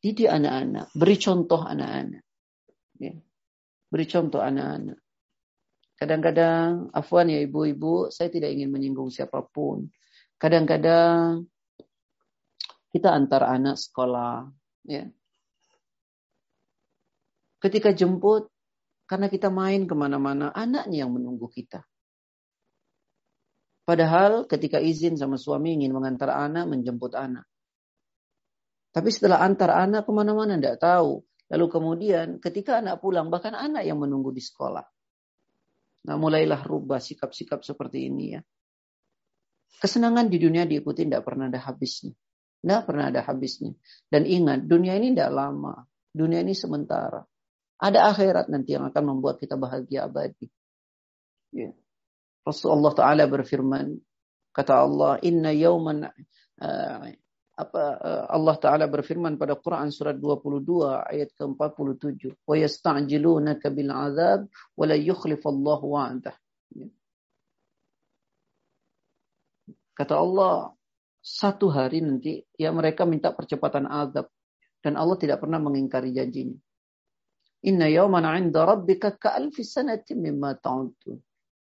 Didik 0.02 0.26
anak-anak. 0.26 0.90
Beri 0.90 1.16
contoh 1.16 1.62
anak-anak. 1.62 2.24
Ya. 2.98 3.14
Beri 3.86 4.06
contoh 4.10 4.42
anak-anak. 4.42 4.98
Kadang-kadang, 5.94 6.90
afwan 6.96 7.28
ya 7.28 7.44
ibu-ibu, 7.44 8.08
saya 8.08 8.32
tidak 8.32 8.56
ingin 8.56 8.72
menyinggung 8.72 9.12
siapa 9.12 9.44
pun. 9.44 9.92
Kadang-kadang 10.40 11.44
kita 12.90 13.12
antar 13.12 13.44
anak 13.44 13.76
sekolah, 13.76 14.48
ya 14.88 15.04
Ketika 17.60 17.92
jemput, 17.92 18.48
karena 19.04 19.28
kita 19.28 19.52
main 19.52 19.84
ke 19.84 19.92
mana-mana, 19.92 20.48
anaknya 20.56 21.04
yang 21.04 21.12
menunggu 21.12 21.44
kita. 21.52 21.84
Padahal 23.90 24.46
ketika 24.46 24.78
izin 24.78 25.18
sama 25.18 25.34
suami 25.34 25.74
ingin 25.74 25.90
mengantar 25.90 26.30
anak, 26.30 26.70
menjemput 26.70 27.10
anak. 27.18 27.42
Tapi 28.94 29.10
setelah 29.10 29.42
antar 29.42 29.74
anak 29.74 30.06
ke 30.06 30.14
mana-mana 30.14 30.54
tidak 30.54 30.78
tahu. 30.78 31.26
Lalu 31.50 31.66
kemudian 31.66 32.38
ketika 32.38 32.78
anak 32.78 33.02
pulang, 33.02 33.34
bahkan 33.34 33.50
anak 33.50 33.82
yang 33.82 33.98
menunggu 33.98 34.30
di 34.30 34.38
sekolah. 34.38 34.86
Nah 36.06 36.14
mulailah 36.22 36.62
rubah 36.62 37.02
sikap-sikap 37.02 37.66
seperti 37.66 38.06
ini 38.06 38.38
ya. 38.38 38.40
Kesenangan 39.82 40.30
di 40.30 40.38
dunia 40.38 40.70
diikuti 40.70 41.02
tidak 41.02 41.26
pernah 41.26 41.50
ada 41.50 41.58
habisnya. 41.58 42.14
Tidak 42.62 42.82
pernah 42.86 43.10
ada 43.10 43.26
habisnya. 43.26 43.74
Dan 44.06 44.22
ingat, 44.22 44.70
dunia 44.70 44.94
ini 45.02 45.18
tidak 45.18 45.34
lama. 45.34 45.82
Dunia 46.14 46.46
ini 46.46 46.54
sementara. 46.54 47.26
Ada 47.82 48.06
akhirat 48.14 48.54
nanti 48.54 48.78
yang 48.78 48.86
akan 48.86 49.02
membuat 49.02 49.42
kita 49.42 49.58
bahagia 49.58 50.06
abadi. 50.06 50.46
Ya. 51.50 51.74
Rasulullah 52.46 52.92
Taala 52.96 53.24
berfirman, 53.28 53.96
kata 54.50 54.74
Allah, 54.80 55.20
Inna 55.22 55.52
yawman 55.52 56.08
uh, 56.08 57.04
apa 57.60 57.82
uh, 58.00 58.24
Allah 58.32 58.56
Taala 58.56 58.86
berfirman 58.88 59.36
pada 59.36 59.52
Quran 59.60 59.92
surat 59.92 60.16
22 60.16 60.64
ayat 61.12 61.36
ke-47, 61.36 62.40
"Wa 62.48 62.56
yasta'jilunaka 62.56 63.68
bil 63.68 63.92
'adzab 63.92 64.48
wa 64.48 64.84
la 64.88 64.96
yukhlifallahu 64.96 65.84
wa'dah." 65.84 66.36
Ya. 66.80 66.88
Kata 69.92 70.16
Allah, 70.16 70.72
satu 71.20 71.68
hari 71.68 72.00
nanti 72.00 72.40
ya 72.56 72.72
mereka 72.72 73.04
minta 73.04 73.36
percepatan 73.36 73.84
azab 73.84 74.32
dan 74.80 74.96
Allah 74.96 75.20
tidak 75.20 75.44
pernah 75.44 75.60
mengingkari 75.60 76.16
janjinya. 76.16 76.56
Inna 77.68 77.92
yawman 77.92 78.24
'inda 78.24 78.64
rabbika 78.64 79.20
ka'alfi 79.20 79.60
sanatin 79.60 80.24
mimma 80.24 80.56
ta'udun. 80.56 81.20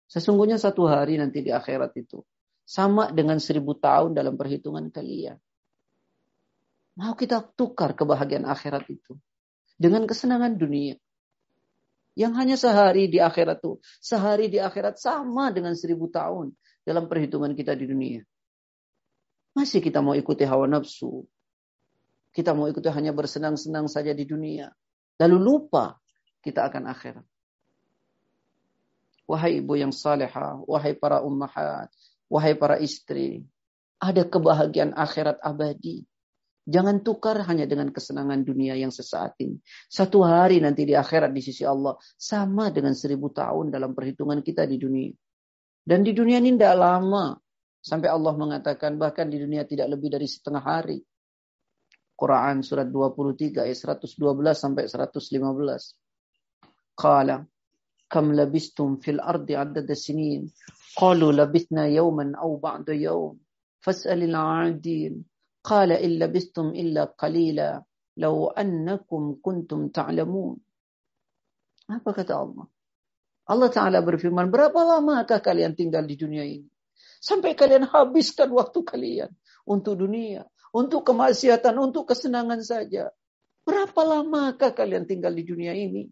Sesungguhnya 0.07 0.61
satu 0.61 0.85
hari 0.85 1.17
nanti 1.17 1.41
di 1.41 1.49
akhirat 1.49 1.95
itu 1.97 2.21
sama 2.63 3.11
dengan 3.11 3.37
seribu 3.43 3.75
tahun 3.75 4.15
dalam 4.15 4.39
perhitungan 4.39 4.87
kalian. 4.93 5.35
Mau 6.93 7.17
kita 7.17 7.41
tukar 7.57 7.97
kebahagiaan 7.97 8.45
akhirat 8.45 8.85
itu 8.87 9.17
dengan 9.75 10.05
kesenangan 10.05 10.55
dunia. 10.55 10.95
Yang 12.13 12.33
hanya 12.37 12.55
sehari 12.61 13.09
di 13.09 13.17
akhirat 13.17 13.57
itu, 13.57 13.81
sehari 13.97 14.45
di 14.45 14.61
akhirat 14.61 15.01
sama 15.01 15.49
dengan 15.49 15.73
seribu 15.73 16.13
tahun 16.13 16.53
dalam 16.85 17.09
perhitungan 17.09 17.57
kita 17.57 17.73
di 17.73 17.89
dunia. 17.89 18.21
Masih 19.57 19.81
kita 19.81 20.05
mau 20.05 20.13
ikuti 20.13 20.45
hawa 20.45 20.69
nafsu. 20.69 21.25
Kita 22.29 22.53
mau 22.53 22.69
ikuti 22.69 22.89
hanya 22.93 23.13
bersenang-senang 23.17 23.89
saja 23.89 24.13
di 24.13 24.29
dunia. 24.29 24.69
Lalu 25.17 25.37
lupa 25.41 25.97
kita 26.45 26.69
akan 26.69 26.89
akhirat. 26.89 27.25
Wahai 29.23 29.63
ibu 29.63 29.79
yang 29.79 29.95
salehah, 29.95 30.59
wahai 30.67 30.99
para 30.99 31.23
ummahat, 31.23 31.87
wahai 32.27 32.59
para 32.59 32.75
istri, 32.83 33.47
ada 34.03 34.27
kebahagiaan 34.27 34.91
akhirat 34.91 35.39
abadi. 35.39 36.03
Jangan 36.63 37.03
tukar 37.03 37.43
hanya 37.43 37.67
dengan 37.67 37.91
kesenangan 37.91 38.43
dunia 38.43 38.75
yang 38.79 38.91
sesaat 38.91 39.35
ini. 39.43 39.59
Satu 39.91 40.23
hari 40.23 40.63
nanti 40.63 40.87
di 40.87 40.95
akhirat 40.95 41.35
di 41.35 41.43
sisi 41.43 41.67
Allah 41.67 41.99
sama 42.15 42.71
dengan 42.71 42.95
seribu 42.95 43.35
tahun 43.35 43.67
dalam 43.67 43.91
perhitungan 43.91 44.39
kita 44.39 44.63
di 44.63 44.79
dunia. 44.79 45.11
Dan 45.83 46.07
di 46.07 46.15
dunia 46.15 46.39
ini 46.39 46.55
tidak 46.55 46.79
lama. 46.79 47.35
Sampai 47.83 48.07
Allah 48.07 48.31
mengatakan 48.39 48.95
bahkan 48.95 49.27
di 49.27 49.43
dunia 49.43 49.67
tidak 49.67 49.91
lebih 49.91 50.07
dari 50.07 50.23
setengah 50.23 50.63
hari. 50.63 51.03
Quran 52.15 52.63
surat 52.63 52.87
23 52.87 53.67
ayat 53.67 53.99
112 53.99 54.15
sampai 54.55 54.87
115. 54.87 56.95
Qala 56.95 57.43
kam 58.13 58.27
labistum 58.39 59.01
fil 59.03 59.19
ardi 59.31 59.53
adada 59.63 59.95
sinin 60.05 60.41
qalu 60.99 61.27
labithna 61.39 61.83
yawman 61.97 62.37
aw 62.45 62.51
ba'da 62.65 62.93
yawm 63.05 63.33
fas'alil 63.85 64.37
'adin 64.37 65.13
qala 65.69 65.95
in 66.05 66.11
labistum 66.21 66.67
illa 66.81 67.09
qalila 67.21 67.69
law 68.23 68.37
annakum 68.63 69.23
kuntum 69.45 69.81
ta'lamun 69.97 70.53
apa 71.95 72.09
kata 72.13 72.33
Allah 72.43 72.67
Allah 73.43 73.67
Ta'ala 73.67 73.99
berfirman, 73.99 74.47
berapa 74.47 74.79
lamakah 74.87 75.43
kalian 75.43 75.75
tinggal 75.75 76.07
di 76.07 76.15
dunia 76.15 76.47
ini? 76.47 76.63
Sampai 77.19 77.59
kalian 77.59 77.83
habiskan 77.91 78.47
waktu 78.55 78.79
kalian 78.87 79.27
untuk 79.67 79.99
dunia 79.99 80.47
untuk 80.73 81.05
kemaksiatan, 81.05 81.77
untuk 81.77 82.09
kesenangan 82.09 82.59
saja. 82.65 83.13
Berapa 83.63 84.01
lamakah 84.03 84.73
kalian 84.75 85.05
tinggal 85.07 85.31
di 85.31 85.45
dunia 85.45 85.71
ini? 85.71 86.09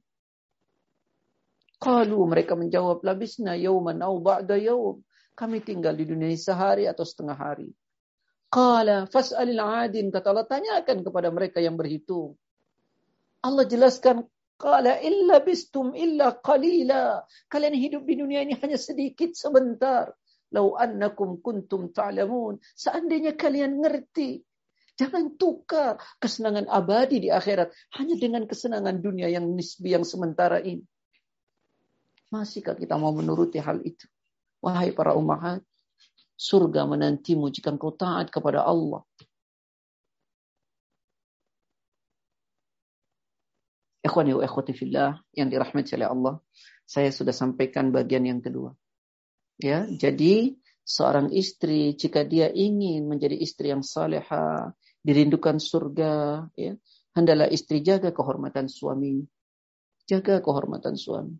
Kalau 1.81 2.29
mereka 2.29 2.53
menjawab, 2.53 3.01
labisna 3.01 3.57
yauman 3.57 4.05
au 4.05 4.21
ba'da 4.21 4.53
yaum. 4.53 5.01
Kami 5.33 5.65
tinggal 5.65 5.97
di 5.97 6.05
dunia 6.05 6.29
ini 6.29 6.37
sehari 6.37 6.85
atau 6.85 7.01
setengah 7.01 7.33
hari. 7.33 7.73
Qala 8.53 9.09
fas'alil 9.09 9.57
adin. 9.57 10.13
Kata 10.13 10.29
Allah, 10.29 10.45
tanyakan 10.45 11.01
kepada 11.01 11.33
mereka 11.33 11.57
yang 11.57 11.73
berhitung. 11.73 12.37
Allah 13.41 13.65
jelaskan, 13.65 14.29
Qala 14.61 15.01
illa 15.01 15.41
bistum 15.41 15.97
illa 15.97 16.37
qalila. 16.37 17.25
Kalian 17.49 17.73
hidup 17.73 18.05
di 18.05 18.13
dunia 18.13 18.45
ini 18.45 18.53
hanya 18.61 18.77
sedikit 18.77 19.33
sebentar. 19.33 20.13
Lau 20.53 20.77
annakum 20.77 21.41
kuntum 21.41 21.89
ta'lamun. 21.89 22.61
Seandainya 22.77 23.33
kalian 23.33 23.81
ngerti. 23.81 24.37
Jangan 25.01 25.33
tukar 25.33 25.97
kesenangan 26.21 26.69
abadi 26.69 27.25
di 27.25 27.29
akhirat 27.33 27.73
hanya 27.97 28.15
dengan 28.21 28.45
kesenangan 28.45 29.01
dunia 29.01 29.33
yang 29.33 29.49
nisbi 29.49 29.97
yang 29.97 30.05
sementara 30.05 30.61
ini. 30.61 30.85
Masihkah 32.31 32.79
kita 32.79 32.95
mau 32.95 33.11
menuruti 33.11 33.59
hal 33.59 33.83
itu? 33.83 34.07
Wahai 34.63 34.95
para 34.95 35.11
umahat, 35.19 35.59
surga 36.39 36.87
menantimu 36.87 37.51
jika 37.51 37.75
engkau 37.75 37.91
taat 37.91 38.31
kepada 38.31 38.63
Allah. 38.63 39.03
Ikhwani 44.01 44.33
wa 44.33 44.41
ikhwati 44.41 44.73
fillah 44.73 45.19
yang 45.35 45.51
dirahmati 45.51 45.93
oleh 45.93 46.09
Allah, 46.09 46.35
saya 46.87 47.13
sudah 47.13 47.35
sampaikan 47.35 47.93
bagian 47.93 48.25
yang 48.25 48.41
kedua. 48.41 48.73
Ya, 49.61 49.85
jadi 49.85 50.57
seorang 50.81 51.29
istri 51.35 51.93
jika 51.93 52.25
dia 52.25 52.49
ingin 52.49 53.05
menjadi 53.05 53.37
istri 53.37 53.69
yang 53.69 53.85
salehah, 53.85 54.73
dirindukan 55.05 55.61
surga, 55.61 56.47
ya, 56.57 56.73
hendaklah 57.13 57.45
istri 57.53 57.85
jaga 57.85 58.09
kehormatan 58.09 58.65
suami. 58.65 59.21
Jaga 60.09 60.41
kehormatan 60.41 60.97
suami. 60.97 61.37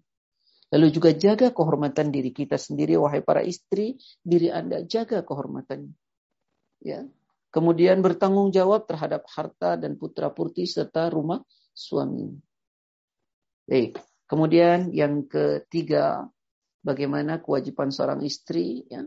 Lalu 0.72 0.88
juga 0.96 1.12
jaga 1.12 1.52
kehormatan 1.52 2.16
diri 2.16 2.32
kita 2.32 2.56
sendiri, 2.56 2.96
wahai 2.96 3.20
para 3.20 3.44
istri, 3.44 4.00
diri 4.24 4.48
Anda 4.48 4.88
jaga 4.88 5.20
kehormatan. 5.20 5.92
Ya. 6.80 7.04
Kemudian 7.52 8.00
bertanggung 8.00 8.56
jawab 8.56 8.88
terhadap 8.88 9.28
harta 9.28 9.76
dan 9.76 10.00
putra 10.00 10.32
putri 10.32 10.64
serta 10.64 11.12
rumah 11.12 11.44
suami. 11.76 12.32
Baik. 13.68 14.00
Kemudian 14.24 14.96
yang 14.96 15.28
ketiga, 15.28 16.24
bagaimana 16.80 17.44
kewajiban 17.44 17.92
seorang 17.92 18.24
istri, 18.24 18.88
ya. 18.88 19.04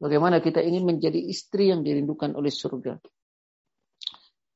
Bagaimana 0.00 0.40
kita 0.40 0.64
ingin 0.64 0.88
menjadi 0.88 1.20
istri 1.20 1.70
yang 1.70 1.84
dirindukan 1.84 2.32
oleh 2.34 2.50
surga. 2.50 2.98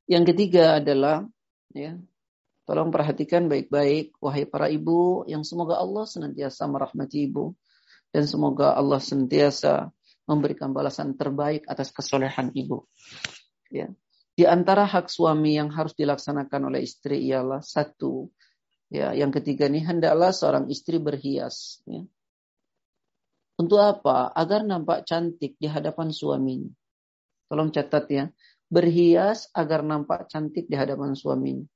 Yang 0.09 0.35
ketiga 0.35 0.81
adalah 0.81 1.23
ya, 1.71 1.95
tolong 2.67 2.91
perhatikan 2.91 3.47
baik-baik 3.47 4.19
wahai 4.19 4.45
para 4.45 4.67
ibu 4.67 5.23
yang 5.31 5.47
semoga 5.47 5.79
Allah 5.79 6.05
senantiasa 6.05 6.67
merahmati 6.67 7.31
ibu 7.31 7.55
dan 8.11 8.27
semoga 8.27 8.75
Allah 8.75 8.99
senantiasa 8.99 9.89
memberikan 10.27 10.75
balasan 10.75 11.15
terbaik 11.15 11.63
atas 11.71 11.95
kesolehan 11.95 12.51
ibu. 12.53 12.85
Ya. 13.71 13.95
Di 14.37 14.45
antara 14.45 14.85
hak 14.85 15.09
suami 15.09 15.57
yang 15.57 15.73
harus 15.73 15.97
dilaksanakan 15.97 16.69
oleh 16.69 16.85
istri 16.85 17.25
ialah 17.25 17.65
satu, 17.65 18.29
ya, 18.93 19.17
yang 19.17 19.33
ketiga 19.33 19.71
ini 19.71 19.81
hendaklah 19.81 20.35
seorang 20.35 20.69
istri 20.69 20.99
berhias. 21.01 21.81
Ya. 21.89 22.05
Untuk 23.57 23.81
apa? 23.81 24.35
Agar 24.35 24.67
nampak 24.67 25.09
cantik 25.09 25.57
di 25.57 25.71
hadapan 25.71 26.13
suaminya. 26.13 26.69
Tolong 27.47 27.71
catat 27.71 28.05
ya 28.11 28.27
berhias 28.67 29.47
agar 29.55 29.87
nampak 29.87 30.27
cantik 30.27 30.67
di 30.67 30.75
hadapan 30.75 31.15
suaminya. 31.15 31.67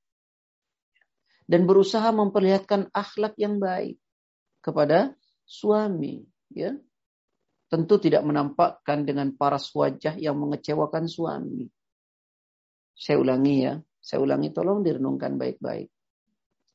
Dan 1.51 1.67
berusaha 1.67 2.07
memperlihatkan 2.15 2.95
akhlak 2.95 3.35
yang 3.35 3.59
baik 3.59 3.99
kepada 4.63 5.11
suami. 5.43 6.23
Ya. 6.47 6.79
Tentu 7.67 7.99
tidak 7.99 8.23
menampakkan 8.23 9.03
dengan 9.03 9.35
paras 9.35 9.67
wajah 9.75 10.15
yang 10.15 10.39
mengecewakan 10.39 11.11
suami. 11.11 11.67
Saya 12.95 13.19
ulangi 13.19 13.67
ya, 13.67 13.79
saya 13.99 14.23
ulangi 14.23 14.55
tolong 14.55 14.83
direnungkan 14.83 15.35
baik-baik. 15.35 15.91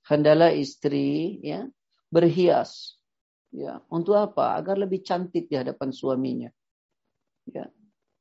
Hendaklah 0.09 0.53
istri 0.53 1.41
ya 1.41 1.69
berhias 2.09 2.97
ya 3.53 3.81
untuk 3.93 4.17
apa? 4.17 4.57
Agar 4.57 4.81
lebih 4.81 5.05
cantik 5.05 5.49
di 5.49 5.57
hadapan 5.57 5.93
suaminya. 5.93 6.51
Ya, 7.47 7.69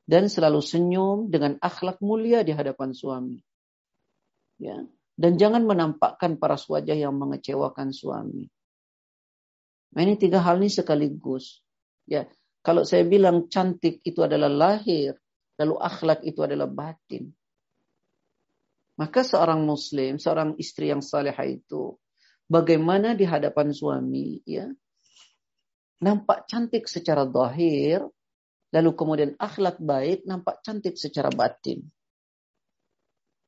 dan 0.05 0.29
selalu 0.29 0.61
senyum 0.61 1.33
dengan 1.33 1.57
akhlak 1.57 1.97
mulia 1.97 2.45
di 2.45 2.53
hadapan 2.53 2.93
suami. 2.93 3.41
Ya. 4.61 4.85
Dan 5.15 5.39
jangan 5.39 5.63
menampakkan 5.63 6.35
paras 6.35 6.67
wajah 6.67 6.95
yang 6.95 7.15
mengecewakan 7.15 7.95
suami. 7.95 8.51
Nah, 9.95 10.01
ini 10.03 10.19
tiga 10.19 10.43
hal 10.43 10.59
ini 10.59 10.67
sekaligus. 10.67 11.63
Ya, 12.03 12.27
kalau 12.59 12.83
saya 12.83 13.07
bilang 13.07 13.47
cantik 13.47 14.03
itu 14.03 14.19
adalah 14.19 14.51
lahir, 14.51 15.15
lalu 15.55 15.75
akhlak 15.79 16.19
itu 16.27 16.43
adalah 16.43 16.67
batin. 16.67 17.31
Maka 18.99 19.23
seorang 19.23 19.63
muslim, 19.63 20.19
seorang 20.19 20.59
istri 20.59 20.91
yang 20.91 20.99
salehah 20.99 21.47
itu 21.47 21.95
bagaimana 22.45 23.17
di 23.17 23.25
hadapan 23.25 23.73
suami 23.73 24.37
ya 24.45 24.69
nampak 26.01 26.45
cantik 26.45 26.85
secara 26.85 27.25
zahir 27.25 28.05
lalu 28.69 28.91
kemudian 28.93 29.31
akhlak 29.39 29.81
baik 29.81 30.27
nampak 30.27 30.59
cantik 30.61 30.99
secara 30.99 31.31
batin. 31.31 31.87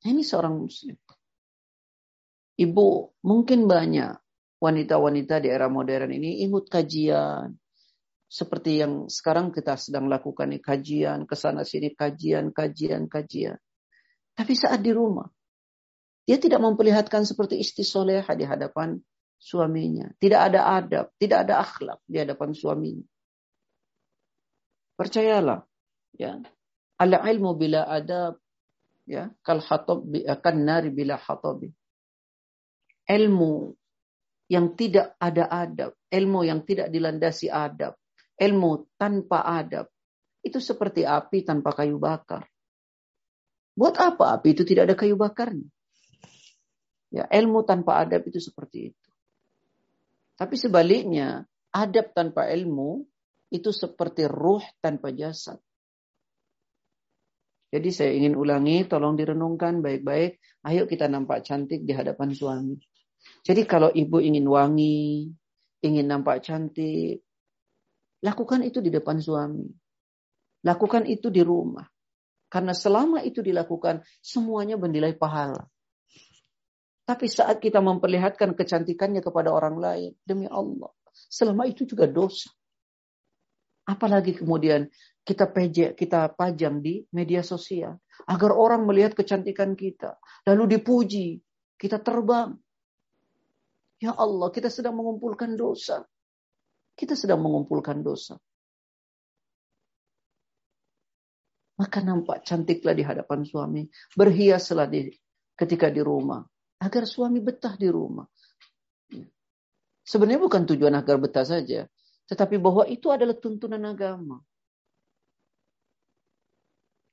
Nah, 0.04 0.10
ini 0.14 0.24
seorang 0.24 0.56
muslim. 0.56 0.96
Ibu, 2.58 2.88
mungkin 3.22 3.70
banyak 3.70 4.18
wanita-wanita 4.58 5.46
di 5.46 5.48
era 5.54 5.70
modern 5.70 6.10
ini 6.10 6.42
ikut 6.42 6.66
kajian. 6.66 7.54
Seperti 8.28 8.82
yang 8.84 9.08
sekarang 9.08 9.54
kita 9.54 9.80
sedang 9.80 10.10
lakukan 10.10 10.52
ini, 10.52 10.60
kajian, 10.60 11.24
ke 11.24 11.38
sana 11.38 11.64
sini 11.64 11.94
kajian, 11.94 12.52
kajian, 12.52 13.08
kajian. 13.08 13.56
Tapi 14.36 14.54
saat 14.58 14.84
di 14.84 14.92
rumah, 14.92 15.30
dia 16.28 16.36
tidak 16.36 16.60
memperlihatkan 16.60 17.24
seperti 17.24 17.62
istri 17.62 17.88
soleha 17.88 18.28
di 18.36 18.44
hadapan 18.44 19.00
suaminya. 19.40 20.12
Tidak 20.18 20.42
ada 20.42 20.76
adab, 20.76 21.14
tidak 21.16 21.48
ada 21.48 21.64
akhlak 21.64 22.00
di 22.04 22.18
hadapan 22.20 22.52
suaminya. 22.52 23.08
Percayalah, 24.98 25.62
ya. 26.18 26.42
Al 26.98 27.14
ilmu 27.14 27.54
bila 27.54 27.86
adab, 27.86 28.42
ya, 29.06 29.30
kal 29.46 29.62
hatab 29.62 30.04
kan 30.42 30.58
nari 30.58 30.90
bila 30.90 31.16
hatabi. 31.22 31.72
Ilmu 33.08 33.72
yang 34.52 34.76
tidak 34.76 35.16
ada 35.20 35.48
adab, 35.48 35.92
ilmu 36.12 36.44
yang 36.44 36.64
tidak 36.64 36.92
dilandasi 36.92 37.48
adab, 37.52 37.96
ilmu 38.40 38.92
tanpa 38.96 39.44
adab, 39.44 39.88
itu 40.44 40.60
seperti 40.60 41.04
api 41.04 41.44
tanpa 41.44 41.76
kayu 41.76 42.00
bakar. 42.00 42.48
Buat 43.78 43.96
apa 44.00 44.40
api 44.40 44.56
itu 44.56 44.64
tidak 44.64 44.92
ada 44.92 44.96
kayu 44.96 45.20
bakarnya? 45.20 45.68
Ya, 47.12 47.28
ilmu 47.32 47.64
tanpa 47.64 48.04
adab 48.04 48.28
itu 48.28 48.40
seperti 48.40 48.92
itu. 48.92 49.08
Tapi 50.36 50.56
sebaliknya, 50.60 51.48
adab 51.72 52.12
tanpa 52.12 52.48
ilmu 52.52 53.06
itu 53.52 53.72
seperti 53.72 54.28
ruh 54.28 54.64
tanpa 54.84 55.16
jasad. 55.16 55.60
Jadi 57.68 57.90
saya 57.92 58.12
ingin 58.16 58.40
ulangi, 58.40 58.88
tolong 58.88 59.20
direnungkan 59.20 59.84
baik-baik. 59.84 60.40
Ayo 60.64 60.88
kita 60.88 61.12
nampak 61.12 61.44
cantik 61.44 61.84
di 61.84 61.92
hadapan 61.92 62.32
suami. 62.32 62.80
Jadi 63.44 63.64
kalau 63.64 63.92
ibu 63.92 64.20
ingin 64.20 64.46
wangi, 64.48 65.32
ingin 65.84 66.06
nampak 66.08 66.44
cantik, 66.44 67.24
lakukan 68.24 68.66
itu 68.66 68.84
di 68.84 68.92
depan 68.92 69.18
suami. 69.22 69.68
Lakukan 70.66 71.08
itu 71.08 71.32
di 71.32 71.46
rumah. 71.46 71.86
Karena 72.48 72.72
selama 72.72 73.24
itu 73.24 73.44
dilakukan, 73.44 74.04
semuanya 74.24 74.80
bernilai 74.80 75.16
pahala. 75.16 75.68
Tapi 77.08 77.28
saat 77.32 77.64
kita 77.64 77.80
memperlihatkan 77.80 78.52
kecantikannya 78.52 79.24
kepada 79.24 79.52
orang 79.52 79.80
lain, 79.80 80.12
demi 80.28 80.44
Allah, 80.48 80.92
selama 81.12 81.64
itu 81.64 81.88
juga 81.88 82.04
dosa. 82.04 82.52
Apalagi 83.88 84.36
kemudian 84.36 84.92
kita 85.24 85.48
pejek, 85.48 85.96
kita 85.96 86.36
pajang 86.36 86.84
di 86.84 87.08
media 87.16 87.40
sosial. 87.40 88.00
Agar 88.28 88.52
orang 88.52 88.84
melihat 88.84 89.16
kecantikan 89.16 89.76
kita. 89.80 90.20
Lalu 90.44 90.80
dipuji. 90.80 91.40
Kita 91.80 92.04
terbang. 92.04 92.52
Ya 93.98 94.14
Allah, 94.14 94.50
kita 94.54 94.70
sedang 94.70 94.98
mengumpulkan 94.98 95.58
dosa. 95.58 96.06
Kita 96.94 97.18
sedang 97.18 97.42
mengumpulkan 97.42 98.02
dosa. 98.06 98.38
Maka 101.78 102.02
nampak 102.02 102.42
cantiklah 102.42 102.98
di 102.98 103.06
hadapan 103.06 103.46
suami. 103.46 103.86
Berhiaslah 104.18 104.90
di, 104.90 105.14
ketika 105.54 105.94
di 105.94 106.02
rumah. 106.02 106.42
Agar 106.82 107.06
suami 107.10 107.42
betah 107.42 107.74
di 107.78 107.90
rumah. 107.90 108.26
Sebenarnya 110.06 110.42
bukan 110.42 110.64
tujuan 110.70 110.94
agar 110.94 111.18
betah 111.22 111.46
saja. 111.46 111.86
Tetapi 112.30 112.58
bahwa 112.62 112.86
itu 112.90 113.10
adalah 113.10 113.38
tuntunan 113.38 113.82
agama. 113.82 114.42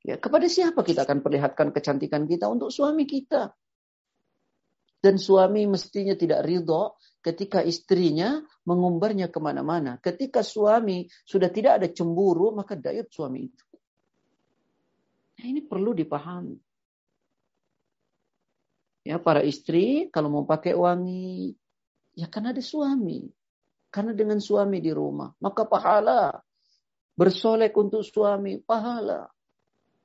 Ya, 0.04 0.20
kepada 0.20 0.52
siapa 0.52 0.84
kita 0.84 1.08
akan 1.08 1.24
perlihatkan 1.24 1.72
kecantikan 1.72 2.28
kita? 2.28 2.44
Untuk 2.48 2.68
suami 2.68 3.08
kita. 3.08 3.56
Dan 5.04 5.20
suami 5.20 5.68
mestinya 5.68 6.16
tidak 6.16 6.48
ridho 6.48 6.96
ketika 7.20 7.60
istrinya 7.60 8.40
mengumbarnya 8.64 9.28
ke 9.28 9.36
mana-mana. 9.36 10.00
Ketika 10.00 10.40
suami 10.40 11.04
sudah 11.28 11.52
tidak 11.52 11.84
ada 11.84 11.88
cemburu, 11.92 12.56
maka 12.56 12.72
dayut 12.72 13.12
suami 13.12 13.52
itu. 13.52 13.64
Nah, 15.36 15.44
ini 15.44 15.60
perlu 15.60 15.92
dipahami. 15.92 16.56
Ya, 19.04 19.20
para 19.20 19.44
istri 19.44 20.08
kalau 20.08 20.32
mau 20.32 20.44
pakai 20.48 20.72
wangi, 20.72 21.52
ya 22.16 22.24
karena 22.32 22.56
ada 22.56 22.64
suami. 22.64 23.28
Karena 23.92 24.16
dengan 24.16 24.40
suami 24.40 24.80
di 24.80 24.88
rumah, 24.88 25.28
maka 25.36 25.68
pahala. 25.68 26.32
Bersolek 27.12 27.76
untuk 27.76 28.00
suami, 28.08 28.56
pahala. 28.64 29.28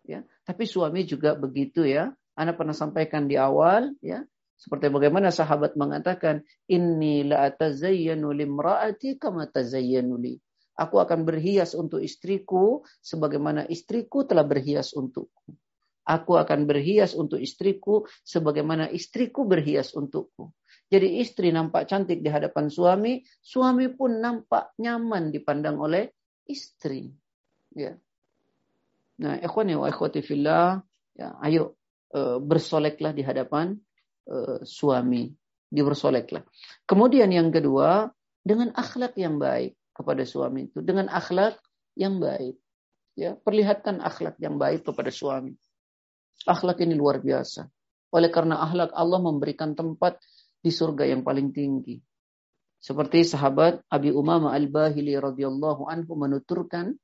Ya, 0.03 0.27
tapi 0.43 0.67
suami 0.67 1.07
juga 1.07 1.39
begitu 1.39 1.87
ya. 1.87 2.11
Anda 2.35 2.51
pernah 2.51 2.75
sampaikan 2.75 3.31
di 3.31 3.39
awal 3.39 3.95
ya, 4.03 4.27
seperti 4.59 4.91
bagaimana 4.91 5.31
sahabat 5.31 5.79
mengatakan, 5.79 6.43
"Inni 6.67 7.23
la 7.23 7.47
atazayyanu 7.47 8.35
limra'ati 8.35 9.15
kama 9.15 9.47
tazayyanu 9.47 10.19
li." 10.19 10.35
Aku 10.75 10.99
akan 10.99 11.23
berhias 11.23 11.75
untuk 11.75 12.03
istriku 12.03 12.83
sebagaimana 12.99 13.67
istriku 13.67 14.27
telah 14.27 14.43
berhias 14.43 14.91
untukku. 14.95 15.55
Aku 16.03 16.35
akan 16.35 16.67
berhias 16.67 17.15
untuk 17.15 17.39
istriku 17.39 18.03
sebagaimana 18.23 18.91
istriku 18.91 19.47
berhias 19.47 19.95
untukku. 19.95 20.51
Jadi 20.89 21.21
istri 21.21 21.53
nampak 21.53 21.85
cantik 21.85 22.19
di 22.19 22.27
hadapan 22.33 22.67
suami, 22.71 23.21
suami 23.43 23.93
pun 23.93 24.17
nampak 24.17 24.73
nyaman 24.81 25.29
dipandang 25.29 25.77
oleh 25.77 26.09
istri. 26.49 27.13
Ya. 27.77 27.93
Nah, 29.21 29.37
ikhwani 29.37 29.77
wa 29.77 29.85
ikhwati 29.85 30.25
fillah, 30.25 30.81
ya, 31.13 31.37
ayo 31.45 31.77
e, 32.09 32.41
bersoleklah 32.41 33.13
di 33.13 33.21
hadapan 33.21 33.77
e, 34.29 34.37
suami, 34.61 35.33
dibersoleklah. 35.73 36.45
Kemudian 36.85 37.33
yang 37.33 37.49
kedua, 37.49 38.13
dengan 38.45 38.69
akhlak 38.77 39.17
yang 39.17 39.41
baik 39.41 39.73
kepada 39.91 40.21
suami 40.23 40.69
itu, 40.69 40.85
dengan 40.85 41.09
akhlak 41.09 41.57
yang 41.97 42.21
baik. 42.21 42.55
Ya, 43.17 43.35
perlihatkan 43.35 43.99
akhlak 43.99 44.39
yang 44.39 44.55
baik 44.55 44.87
kepada 44.87 45.11
suami. 45.11 45.57
Akhlak 46.47 46.79
ini 46.79 46.95
luar 46.95 47.19
biasa. 47.19 47.67
Oleh 48.15 48.31
karena 48.31 48.63
akhlak 48.63 48.95
Allah 48.95 49.19
memberikan 49.19 49.75
tempat 49.75 50.21
di 50.63 50.71
surga 50.71 51.03
yang 51.03 51.27
paling 51.27 51.51
tinggi. 51.51 51.99
Seperti 52.79 53.27
sahabat 53.27 53.83
Abi 53.91 54.15
Umama 54.15 54.55
Al-Bahili 54.55 55.19
radhiyallahu 55.19 55.91
anhu 55.91 56.15
menuturkan 56.15 56.95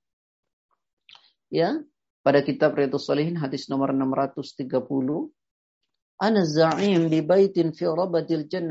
ya 1.51 1.84
pada 2.23 2.39
kitab 2.47 2.80
Riyadhus 2.80 3.11
Salihin 3.11 3.36
hadis 3.36 3.67
nomor 3.67 3.91
630 3.91 5.34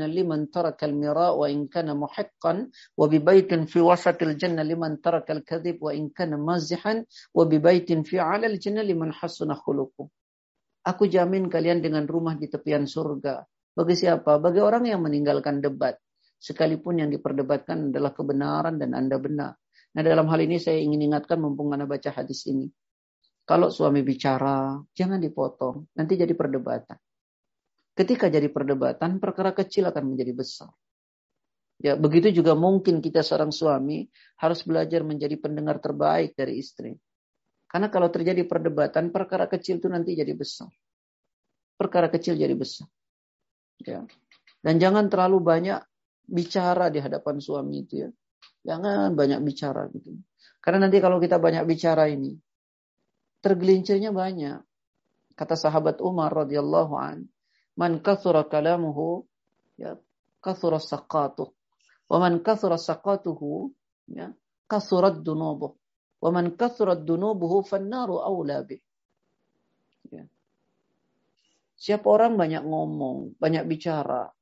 Liman 0.09 0.49
taraka 0.49 0.89
al-mira 0.89 1.37
wa 1.37 1.45
in 1.45 1.69
kana 1.69 1.93
muhiqqan 1.93 2.73
wa 2.97 3.05
bi 3.05 3.21
baitin 3.21 3.69
fi 3.69 3.85
wasatil 3.85 4.33
jannah 4.33 4.65
liman 4.65 4.97
taraka 4.97 5.37
al-kadhib 5.37 5.77
wa 5.77 5.93
in 5.93 6.09
kana 6.09 6.41
mazihan 6.41 7.05
wa 7.37 7.45
bi 7.45 7.61
baitin 7.61 8.01
fi 8.01 8.17
'ala 8.17 8.49
al-jannah 8.49 8.81
liman 8.81 9.13
hasuna 9.13 9.53
khuluquh. 9.53 10.09
Aku 10.89 11.05
jamin 11.05 11.45
kalian 11.45 11.85
dengan 11.85 12.09
rumah 12.09 12.33
di 12.33 12.49
tepian 12.49 12.89
surga. 12.89 13.45
Bagi 13.77 13.93
siapa? 13.93 14.41
Bagi 14.41 14.61
orang 14.65 14.89
yang 14.89 15.05
meninggalkan 15.05 15.61
debat. 15.61 16.01
Sekalipun 16.41 17.05
yang 17.05 17.13
diperdebatkan 17.13 17.93
adalah 17.93 18.09
kebenaran 18.09 18.81
dan 18.81 18.97
Anda 18.97 19.21
benar. 19.21 19.53
Nah 19.93 20.01
dalam 20.01 20.25
hal 20.33 20.41
ini 20.41 20.57
saya 20.57 20.81
ingin 20.81 21.13
ingatkan 21.13 21.37
mumpung 21.37 21.69
Anda 21.77 21.85
baca 21.85 22.09
hadis 22.09 22.49
ini. 22.49 22.73
Kalau 23.45 23.69
suami 23.69 24.01
bicara, 24.01 24.81
jangan 24.97 25.21
dipotong. 25.21 25.93
Nanti 25.93 26.17
jadi 26.17 26.33
perdebatan. 26.33 27.04
Ketika 27.95 28.27
jadi 28.27 28.51
perdebatan, 28.51 29.23
perkara 29.23 29.55
kecil 29.55 29.87
akan 29.87 30.13
menjadi 30.13 30.35
besar. 30.35 30.69
Ya, 31.79 31.95
begitu 31.95 32.31
juga 32.31 32.55
mungkin 32.55 32.99
kita 32.99 33.23
seorang 33.23 33.51
suami 33.51 34.07
harus 34.39 34.63
belajar 34.63 35.03
menjadi 35.03 35.35
pendengar 35.39 35.79
terbaik 35.79 36.35
dari 36.35 36.59
istri. 36.59 36.95
Karena 37.67 37.91
kalau 37.91 38.07
terjadi 38.07 38.47
perdebatan, 38.47 39.11
perkara 39.11 39.47
kecil 39.51 39.83
itu 39.83 39.87
nanti 39.91 40.15
jadi 40.15 40.31
besar. 40.31 40.71
Perkara 41.75 42.07
kecil 42.07 42.39
jadi 42.39 42.55
besar. 42.55 42.87
Ya. 43.83 44.07
Dan 44.63 44.79
jangan 44.79 45.11
terlalu 45.11 45.43
banyak 45.43 45.79
bicara 46.23 46.87
di 46.87 47.03
hadapan 47.03 47.43
suami 47.43 47.83
itu 47.83 48.07
ya. 48.07 48.09
Jangan 48.65 49.11
banyak 49.11 49.39
bicara 49.43 49.91
gitu. 49.91 50.15
Karena 50.63 50.87
nanti 50.87 50.97
kalau 50.97 51.19
kita 51.19 51.37
banyak 51.37 51.67
bicara 51.67 52.07
ini, 52.07 52.33
tergelincirnya 53.43 54.09
banyak. 54.09 54.57
Kata 55.35 55.53
sahabat 55.59 55.99
Umar 55.99 56.31
radhiyallahu 56.31 56.93
an, 56.95 57.27
"Man 57.75 57.99
kathura 57.99 58.47
kalamuhu 58.47 59.27
ya 59.75 59.99
kathura 60.39 60.79
saqatuh. 60.79 61.51
Wa 62.07 62.17
man 62.17 62.39
kathura 62.39 62.79
saqatuhu 62.79 63.71
ya 64.11 64.31
kathurat 64.67 65.19
dunubuh." 65.19 65.75
Wa 66.25 66.33
man 66.33 66.57
kathrat 66.57 67.05
dunubuhu 67.05 67.61
fannaru 67.61 68.17
awla 68.17 68.65
bih. 68.65 68.81
Ya. 70.09 70.25
Siapa 71.77 72.07
orang 72.09 72.33
banyak 72.33 72.65
ngomong, 72.65 73.37
banyak 73.37 73.69
bicara, 73.69 74.33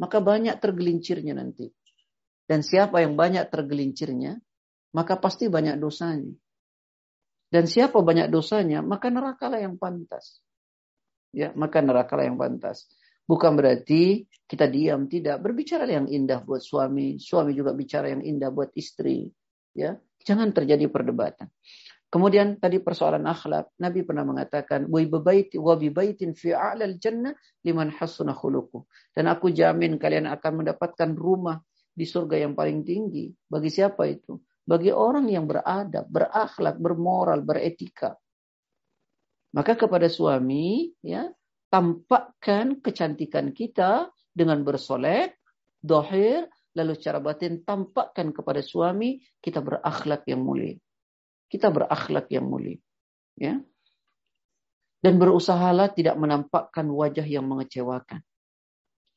maka 0.00 0.18
banyak 0.24 0.56
tergelincirnya 0.56 1.36
nanti. 1.36 1.68
Dan 2.48 2.64
siapa 2.64 3.04
yang 3.04 3.20
banyak 3.20 3.52
tergelincirnya, 3.52 4.40
maka 4.96 5.20
pasti 5.20 5.52
banyak 5.52 5.76
dosanya. 5.76 6.32
Dan 7.52 7.68
siapa 7.68 8.00
banyak 8.00 8.32
dosanya, 8.32 8.80
maka 8.80 9.12
nerakalah 9.12 9.60
yang 9.60 9.76
pantas. 9.76 10.40
Ya, 11.30 11.54
maka 11.54 11.78
nerakalah 11.78 12.26
yang 12.26 12.38
pantas. 12.38 12.90
Bukan 13.26 13.54
berarti 13.54 14.26
kita 14.50 14.66
diam, 14.66 15.06
tidak. 15.06 15.38
Berbicara 15.38 15.86
yang 15.86 16.10
indah 16.10 16.42
buat 16.42 16.58
suami, 16.58 17.22
suami 17.22 17.54
juga 17.54 17.70
bicara 17.70 18.10
yang 18.10 18.26
indah 18.26 18.50
buat 18.50 18.74
istri. 18.74 19.30
Ya, 19.70 19.94
Jangan 20.24 20.52
terjadi 20.52 20.84
perdebatan. 20.92 21.48
Kemudian 22.10 22.58
tadi 22.58 22.82
persoalan 22.82 23.22
akhlak, 23.22 23.70
Nabi 23.78 24.02
pernah 24.02 24.26
mengatakan, 24.26 24.90
"Wa 24.90 25.74
bibaitin 25.78 26.34
fi 26.34 26.50
a'lal 26.50 26.98
jannah 26.98 27.30
liman 27.62 27.94
hasuna 27.94 28.34
khuluquh." 28.34 28.82
Dan 29.14 29.30
aku 29.30 29.54
jamin 29.54 29.94
kalian 29.94 30.26
akan 30.26 30.66
mendapatkan 30.66 31.14
rumah 31.14 31.62
di 31.94 32.02
surga 32.02 32.42
yang 32.42 32.58
paling 32.58 32.82
tinggi. 32.82 33.30
Bagi 33.30 33.70
siapa 33.70 34.10
itu? 34.10 34.42
Bagi 34.66 34.90
orang 34.90 35.30
yang 35.30 35.46
beradab, 35.46 36.10
berakhlak, 36.10 36.82
bermoral, 36.82 37.46
beretika. 37.46 38.18
Maka 39.50 39.74
kepada 39.74 40.06
suami, 40.06 40.94
ya, 41.02 41.26
tampakkan 41.70 42.78
kecantikan 42.78 43.50
kita 43.50 44.10
dengan 44.30 44.62
bersolek, 44.62 45.38
dohir, 45.82 46.46
lalu 46.74 46.94
secara 46.94 47.18
batin 47.18 47.66
tampakkan 47.66 48.30
kepada 48.30 48.62
suami 48.62 49.18
kita 49.42 49.58
berakhlak 49.58 50.22
yang 50.30 50.42
mulia. 50.42 50.78
Kita 51.50 51.66
berakhlak 51.70 52.30
yang 52.30 52.46
mulia. 52.46 52.78
Ya. 53.34 53.58
Dan 55.00 55.18
berusahalah 55.18 55.90
tidak 55.90 56.14
menampakkan 56.14 56.86
wajah 56.86 57.26
yang 57.26 57.48
mengecewakan. 57.48 58.22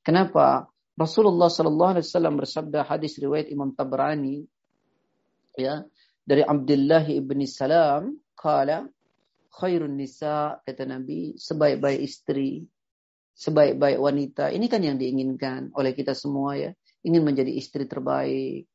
Kenapa? 0.02 0.66
Rasulullah 0.94 1.50
Sallallahu 1.50 1.92
Alaihi 1.98 2.06
Wasallam 2.06 2.36
bersabda 2.38 2.86
hadis 2.86 3.18
riwayat 3.18 3.50
Imam 3.50 3.74
Tabrani 3.74 4.46
ya 5.58 5.82
dari 6.22 6.46
Abdullah 6.46 7.02
ibni 7.10 7.50
Salam 7.50 8.14
kala 8.38 8.86
khairun 9.54 9.94
nisa 9.94 10.58
kata 10.66 10.90
Nabi 10.90 11.38
sebaik-baik 11.38 12.02
istri 12.02 12.66
sebaik-baik 13.38 14.02
wanita 14.02 14.50
ini 14.50 14.66
kan 14.66 14.82
yang 14.82 14.98
diinginkan 14.98 15.70
oleh 15.78 15.94
kita 15.94 16.18
semua 16.18 16.58
ya 16.58 16.72
ingin 17.04 17.22
menjadi 17.22 17.52
istri 17.52 17.84
terbaik, 17.86 18.66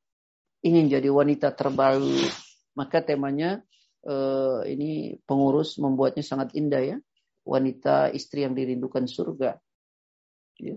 ingin 0.61 0.87
jadi 0.87 1.09
wanita 1.09 1.57
terbaik, 1.57 2.29
maka 2.76 3.01
temanya 3.01 3.64
uh, 4.05 4.62
ini 4.68 5.16
pengurus 5.24 5.81
membuatnya 5.81 6.22
sangat 6.22 6.53
indah 6.55 6.83
ya, 6.85 6.97
wanita 7.49 8.12
istri 8.12 8.45
yang 8.45 8.53
dirindukan 8.53 9.09
surga. 9.09 9.57
Ya. 10.61 10.76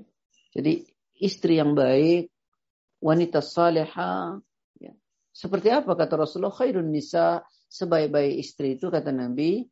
Jadi 0.56 0.88
istri 1.20 1.60
yang 1.60 1.76
baik, 1.76 2.32
wanita 3.04 3.43
saleha, 3.43 4.39
ya. 4.80 4.93
seperti 5.36 5.68
apa 5.70 5.91
kata 5.93 6.24
Rasulullah 6.24 6.56
khairun 6.56 6.88
nisa 6.88 7.43
sebaik-baik 7.68 8.39
istri 8.39 8.80
itu 8.80 8.88
kata 8.88 9.12
Nabi, 9.12 9.68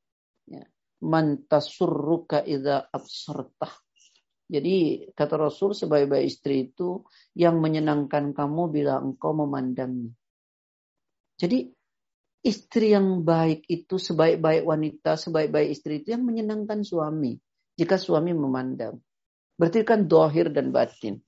man 1.05 1.47
tasurruka 1.47 2.43
idza 2.43 2.91
absartah 2.91 3.73
jadi 4.49 5.05
kata 5.13 5.37
Rasul 5.37 5.77
sebaik-baik 5.77 6.25
istri 6.25 6.73
itu 6.73 7.05
yang 7.37 7.61
menyenangkan 7.61 8.33
kamu 8.33 8.73
bila 8.73 8.97
engkau 8.97 9.37
memandangnya. 9.37 10.09
Jadi 11.37 11.69
istri 12.41 12.97
yang 12.97 13.21
baik 13.21 13.69
itu 13.69 14.01
sebaik-baik 14.01 14.65
wanita, 14.65 15.21
sebaik-baik 15.21 15.69
istri 15.69 16.01
itu 16.01 16.17
yang 16.17 16.25
menyenangkan 16.25 16.81
suami. 16.81 17.37
Jika 17.77 18.01
suami 18.01 18.33
memandang. 18.33 18.97
Berarti 19.53 19.85
kan 19.85 20.09
dohir 20.09 20.49
dan 20.49 20.73
batin. 20.73 21.21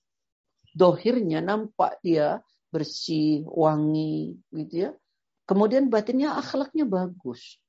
Dohirnya 0.74 1.45
nampak 1.45 2.01
dia 2.01 2.41
bersih, 2.74 3.45
wangi 3.45 4.34
gitu 4.49 4.89
ya. 4.89 4.91
Kemudian 5.45 5.93
batinnya 5.93 6.41
akhlaknya 6.41 6.89
bagus. 6.89 7.61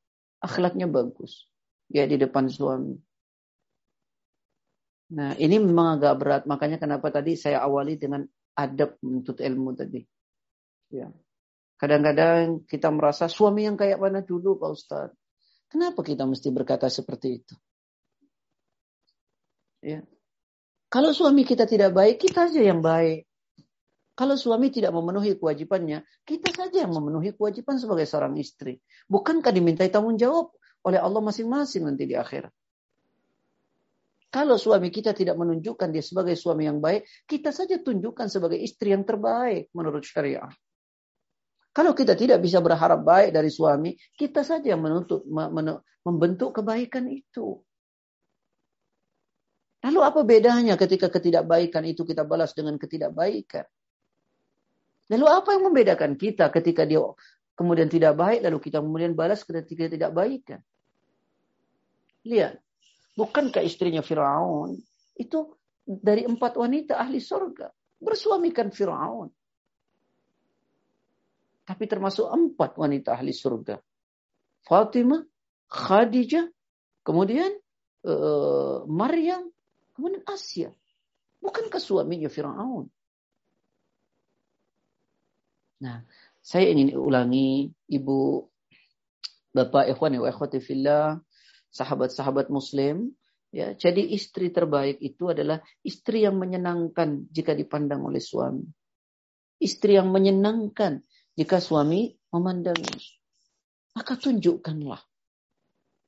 Akhlaknya 0.43 0.91
bagus. 0.91 1.47
Ya 1.87 2.05
di 2.05 2.19
depan 2.19 2.51
suami. 2.51 2.99
Nah, 5.13 5.37
ini 5.37 5.61
memang 5.61 6.01
agak 6.01 6.15
berat. 6.19 6.43
Makanya 6.49 6.81
kenapa 6.81 7.13
tadi 7.13 7.37
saya 7.37 7.63
awali 7.63 8.01
dengan 8.01 8.25
adab 8.57 8.97
menuntut 9.05 9.39
ilmu 9.39 9.77
tadi. 9.77 10.01
Ya. 10.93 11.13
Kadang-kadang 11.77 12.65
kita 12.67 12.89
merasa 12.91 13.29
suami 13.29 13.67
yang 13.69 13.77
kayak 13.77 14.01
mana 14.01 14.25
dulu 14.25 14.57
Pak 14.59 14.71
Ustadz. 14.73 15.19
Kenapa 15.69 16.05
kita 16.05 16.29
mesti 16.29 16.49
berkata 16.53 16.89
seperti 16.93 17.29
itu? 17.43 17.55
Ya. 19.83 20.05
Kalau 20.93 21.17
suami 21.17 21.49
kita 21.49 21.65
tidak 21.65 21.97
baik, 21.97 22.21
kita 22.21 22.49
saja 22.49 22.61
yang 22.61 22.85
baik. 22.85 23.25
Kalau 24.13 24.37
suami 24.37 24.69
tidak 24.69 24.93
memenuhi 24.93 25.41
kewajibannya, 25.41 26.05
kita 26.29 26.53
saja 26.53 26.85
yang 26.85 26.93
memenuhi 26.93 27.33
kewajiban 27.33 27.81
sebagai 27.81 28.05
seorang 28.05 28.37
istri. 28.37 28.77
Bukankah 29.09 29.49
dimintai 29.49 29.89
tanggung 29.89 30.21
jawab 30.21 30.53
oleh 30.85 31.01
Allah 31.01 31.25
masing-masing 31.25 31.89
nanti 31.89 32.05
di 32.05 32.13
akhirat? 32.13 32.53
Kalau 34.33 34.57
suami 34.57 34.89
kita 34.89 35.13
tidak 35.13 35.37
menunjukkan 35.37 35.93
dia 35.93 36.05
sebagai 36.05 36.37
suami 36.37 36.65
yang 36.65 36.81
baik, 36.81 37.05
kita 37.29 37.53
saja 37.53 37.81
tunjukkan 37.81 38.29
sebagai 38.33 38.57
istri 38.61 38.93
yang 38.93 39.05
terbaik 39.05 39.69
menurut 39.77 40.05
syariah. 40.05 40.49
Kalau 41.73 41.97
kita 41.97 42.13
tidak 42.13 42.41
bisa 42.45 42.61
berharap 42.61 43.01
baik 43.01 43.33
dari 43.33 43.49
suami, 43.49 43.97
kita 44.17 44.45
saja 44.45 44.77
menuntut, 44.77 45.25
membentuk 46.05 46.61
kebaikan 46.61 47.09
itu. 47.09 47.61
Lalu 49.85 50.01
apa 50.05 50.21
bedanya 50.21 50.77
ketika 50.77 51.09
ketidakbaikan 51.09 51.85
itu 51.89 52.05
kita 52.05 52.29
balas 52.29 52.53
dengan 52.53 52.77
ketidakbaikan? 52.77 53.65
Lalu 55.11 55.27
apa 55.27 55.49
yang 55.57 55.65
membedakan 55.71 56.15
kita 56.15 56.53
ketika 56.55 56.87
dia 56.87 57.03
kemudian 57.59 57.91
tidak 57.91 58.15
baik, 58.15 58.45
lalu 58.45 58.59
kita 58.63 58.79
kemudian 58.79 59.13
balas 59.17 59.43
ketika 59.43 59.91
tidak 59.91 60.11
baikan? 60.15 60.61
Lihat, 62.23 62.63
bukankah 63.19 63.63
istrinya 63.67 64.01
Firaun 64.05 64.79
itu 65.19 65.59
dari 65.83 66.23
empat 66.23 66.55
wanita 66.55 67.03
ahli 67.03 67.19
surga 67.19 67.67
bersuamikan 67.99 68.71
Firaun? 68.71 69.29
Tapi 71.63 71.85
termasuk 71.87 72.27
empat 72.27 72.75
wanita 72.75 73.15
ahli 73.15 73.31
surga. 73.31 73.79
Fatimah, 74.67 75.23
Khadijah, 75.71 76.47
kemudian 77.07 77.51
uh, 78.07 78.87
Maryam, 78.87 79.51
kemudian 79.95 80.23
Asia. 80.27 80.71
Bukankah 81.43 81.83
suaminya 81.83 82.31
Fir'aun? 82.31 82.87
Nah, 85.83 86.07
saya 86.39 86.71
ingin 86.71 86.95
ulangi 86.95 87.75
Ibu, 87.91 88.47
Bapak, 89.53 89.91
Ikhwan, 89.91 90.17
wa 90.23 90.31
ikhwati 90.31 90.63
fillah, 90.63 91.19
sahabat-sahabat 91.75 92.49
muslim, 92.49 93.11
ya. 93.51 93.75
Jadi 93.75 94.15
istri 94.15 94.49
terbaik 94.55 95.03
itu 95.03 95.29
adalah 95.29 95.61
istri 95.83 96.23
yang 96.23 96.39
menyenangkan 96.39 97.29
jika 97.29 97.53
dipandang 97.53 98.07
oleh 98.07 98.23
suami. 98.23 98.65
Istri 99.59 99.99
yang 99.99 100.09
menyenangkan 100.09 101.03
jika 101.37 101.59
suami 101.59 102.15
memandangnya. 102.33 102.97
Maka 103.93 104.17
tunjukkanlah 104.17 105.03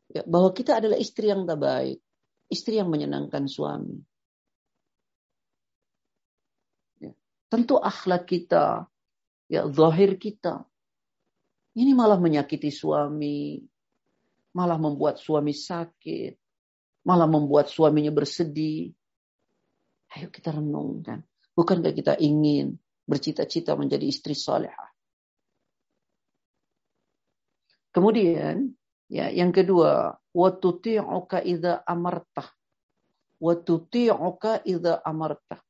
ya, 0.08 0.22
bahwa 0.24 0.56
kita 0.56 0.80
adalah 0.80 0.96
istri 0.96 1.28
yang 1.28 1.44
terbaik, 1.44 2.00
istri 2.48 2.80
yang 2.80 2.88
menyenangkan 2.88 3.44
suami. 3.44 4.00
Ya, 7.04 7.12
tentu 7.52 7.76
akhlak 7.76 8.24
kita, 8.24 8.88
ya 9.54 9.62
zahir 9.70 10.18
kita, 10.18 10.66
ini 11.78 11.94
malah 11.94 12.18
menyakiti 12.18 12.74
suami, 12.74 13.62
malah 14.54 14.78
membuat 14.78 15.22
suami 15.22 15.54
sakit, 15.54 16.34
malah 17.06 17.30
membuat 17.30 17.70
suaminya 17.70 18.10
bersedih. 18.10 18.90
Ayo 20.14 20.30
kita 20.30 20.54
renungkan. 20.54 21.22
Bukankah 21.54 21.94
kita 21.94 22.18
ingin 22.18 22.78
bercita-cita 23.06 23.78
menjadi 23.78 24.06
istri 24.06 24.34
salehah? 24.34 24.90
Kemudian 27.94 28.74
ya 29.06 29.30
yang 29.30 29.54
kedua, 29.54 30.18
wa 30.18 30.50
tuti'uka 30.50 31.42
idza 31.42 31.82
amartah. 31.86 32.50
Wa 33.38 33.54
tuti'uka 33.54 34.66
idza 34.66 34.98
amartah. 35.02 35.62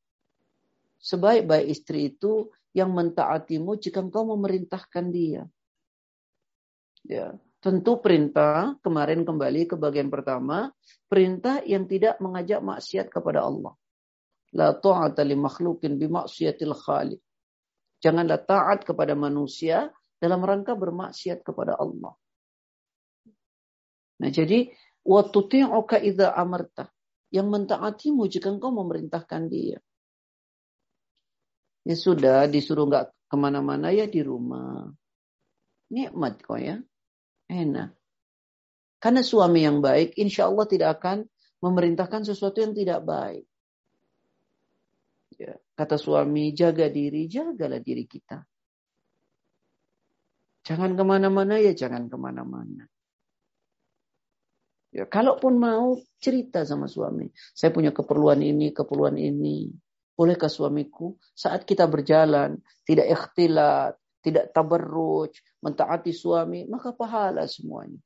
Sebaik-baik 1.04 1.68
istri 1.68 2.16
itu 2.16 2.48
yang 2.74 2.90
mentaatimu 2.90 3.78
jika 3.78 4.02
engkau 4.02 4.26
memerintahkan 4.34 5.06
dia. 5.14 5.46
Ya, 7.06 7.38
tentu 7.62 8.02
perintah 8.02 8.74
kemarin 8.82 9.22
kembali 9.22 9.70
ke 9.70 9.78
bagian 9.78 10.10
pertama, 10.10 10.74
perintah 11.06 11.62
yang 11.62 11.86
tidak 11.86 12.18
mengajak 12.18 12.60
maksiat 12.60 13.06
kepada 13.08 13.46
Allah. 13.46 13.72
La 14.54 14.74
ta'ata 14.74 15.22
li 15.22 15.38
makhlukin 15.38 15.94
bi 15.96 16.10
maksiatil 16.10 16.74
khaliq. 16.74 17.22
Janganlah 18.02 18.42
taat 18.42 18.84
kepada 18.84 19.16
manusia 19.16 19.88
dalam 20.18 20.42
rangka 20.44 20.76
bermaksiat 20.76 21.40
kepada 21.40 21.78
Allah. 21.78 22.12
Nah, 24.20 24.30
jadi 24.30 24.70
wa 25.06 25.22
tuti'uka 25.24 25.98
idza 26.02 26.34
amarta. 26.34 26.90
Yang 27.34 27.46
mentaatimu 27.50 28.22
jika 28.30 28.46
engkau 28.46 28.70
memerintahkan 28.70 29.50
dia. 29.50 29.82
Ya 31.84 31.96
sudah, 31.96 32.48
disuruh 32.48 32.88
nggak 32.88 33.28
ke 33.28 33.36
mana-mana 33.36 33.92
ya 33.92 34.08
di 34.08 34.24
rumah. 34.24 34.88
Nikmat 35.92 36.40
kok 36.40 36.60
ya. 36.60 36.80
Enak. 37.48 37.92
Karena 38.96 39.20
suami 39.20 39.68
yang 39.68 39.84
baik, 39.84 40.16
insya 40.16 40.48
Allah 40.48 40.64
tidak 40.64 40.96
akan 40.96 41.28
memerintahkan 41.60 42.24
sesuatu 42.24 42.64
yang 42.64 42.72
tidak 42.72 43.04
baik. 43.04 43.44
Ya, 45.36 45.60
kata 45.76 46.00
suami, 46.00 46.56
jaga 46.56 46.88
diri, 46.88 47.28
jagalah 47.28 47.84
diri 47.84 48.08
kita. 48.08 48.40
Jangan 50.64 50.96
ke 50.96 51.04
mana-mana 51.04 51.60
ya 51.60 51.76
jangan 51.76 52.08
ke 52.08 52.16
mana-mana. 52.16 52.88
Ya, 54.94 55.04
kalaupun 55.04 55.60
mau 55.60 56.00
cerita 56.22 56.64
sama 56.64 56.88
suami, 56.88 57.28
saya 57.52 57.74
punya 57.74 57.92
keperluan 57.92 58.40
ini, 58.40 58.72
keperluan 58.72 59.20
ini. 59.20 59.68
Bolehkah 60.14 60.46
suamiku 60.46 61.18
saat 61.34 61.66
kita 61.66 61.90
berjalan 61.90 62.62
tidak 62.86 63.10
ikhtilat, 63.10 63.98
tidak 64.22 64.54
tabarruj, 64.54 65.34
mentaati 65.60 66.14
suami, 66.14 66.64
maka 66.70 66.94
pahala 66.94 67.44
semuanya. 67.50 67.98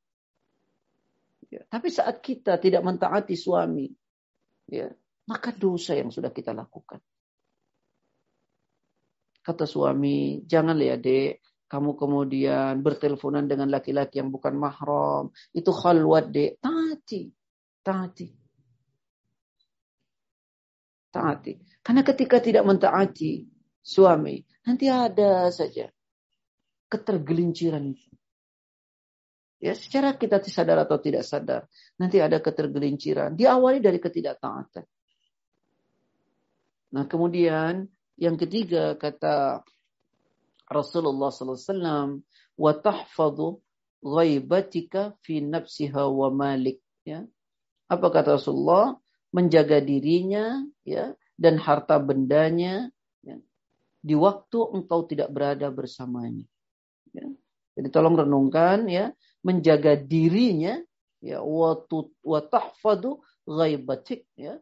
Ya, 1.49 1.65
tapi 1.69 1.89
saat 1.89 2.21
kita 2.21 2.61
tidak 2.61 2.85
mentaati 2.85 3.33
suami, 3.37 3.89
ya, 4.69 4.89
maka 5.29 5.53
dosa 5.53 5.97
yang 5.97 6.13
sudah 6.13 6.29
kita 6.33 6.53
lakukan. 6.53 7.01
Kata 9.41 9.65
suami, 9.65 10.45
jangan 10.45 10.77
lihat 10.77 11.01
dek, 11.01 11.41
kamu 11.69 11.97
kemudian 11.97 12.85
berteleponan 12.85 13.49
dengan 13.49 13.73
laki-laki 13.73 14.21
yang 14.21 14.29
bukan 14.29 14.57
mahram, 14.57 15.33
itu 15.57 15.73
khalwat 15.73 16.29
dek, 16.33 16.61
taati, 16.61 17.33
taati. 17.81 18.29
Taati. 21.09 21.53
Karena 21.89 22.05
ketika 22.05 22.37
tidak 22.37 22.69
mentaati 22.69 23.49
suami, 23.81 24.45
nanti 24.69 24.93
ada 24.93 25.49
saja 25.49 25.89
ketergelinciran. 26.93 27.97
Ya, 29.57 29.73
secara 29.73 30.13
kita 30.21 30.37
sadar 30.45 30.85
atau 30.85 31.01
tidak 31.01 31.25
sadar, 31.25 31.65
nanti 31.97 32.21
ada 32.21 32.45
ketergelinciran. 32.45 33.33
Diawali 33.33 33.81
dari 33.81 33.97
ketidaktaatan. 34.05 34.85
Nah, 36.93 37.05
kemudian 37.09 37.89
yang 38.21 38.37
ketiga 38.37 38.93
kata 39.01 39.65
Rasulullah 40.69 41.33
SAW 41.33 42.21
tahfadhu 42.85 43.65
ghaibatika 44.05 45.17
fi 45.25 45.41
nafsiha 45.41 46.05
wa 46.05 46.29
malik 46.29 46.85
ya 47.03 47.25
apa 47.89 48.07
kata 48.13 48.37
Rasulullah 48.37 49.01
menjaga 49.33 49.81
dirinya 49.81 50.61
ya 50.85 51.17
dan 51.39 51.57
harta 51.63 52.03
bendanya 52.03 52.91
ya, 53.23 53.39
di 54.03 54.15
waktu 54.19 54.59
engkau 54.75 55.07
tidak 55.07 55.31
berada 55.31 55.71
bersamanya 55.71 56.45
ya. 57.15 57.27
jadi 57.79 57.89
tolong 57.95 58.19
renungkan 58.19 58.91
ya 58.91 59.15
menjaga 59.47 59.95
dirinya 59.95 60.83
ya 61.23 61.39
wa 61.41 62.43
tahfadhu 62.43 63.23
ghaibatik 63.47 64.27
ya 64.35 64.59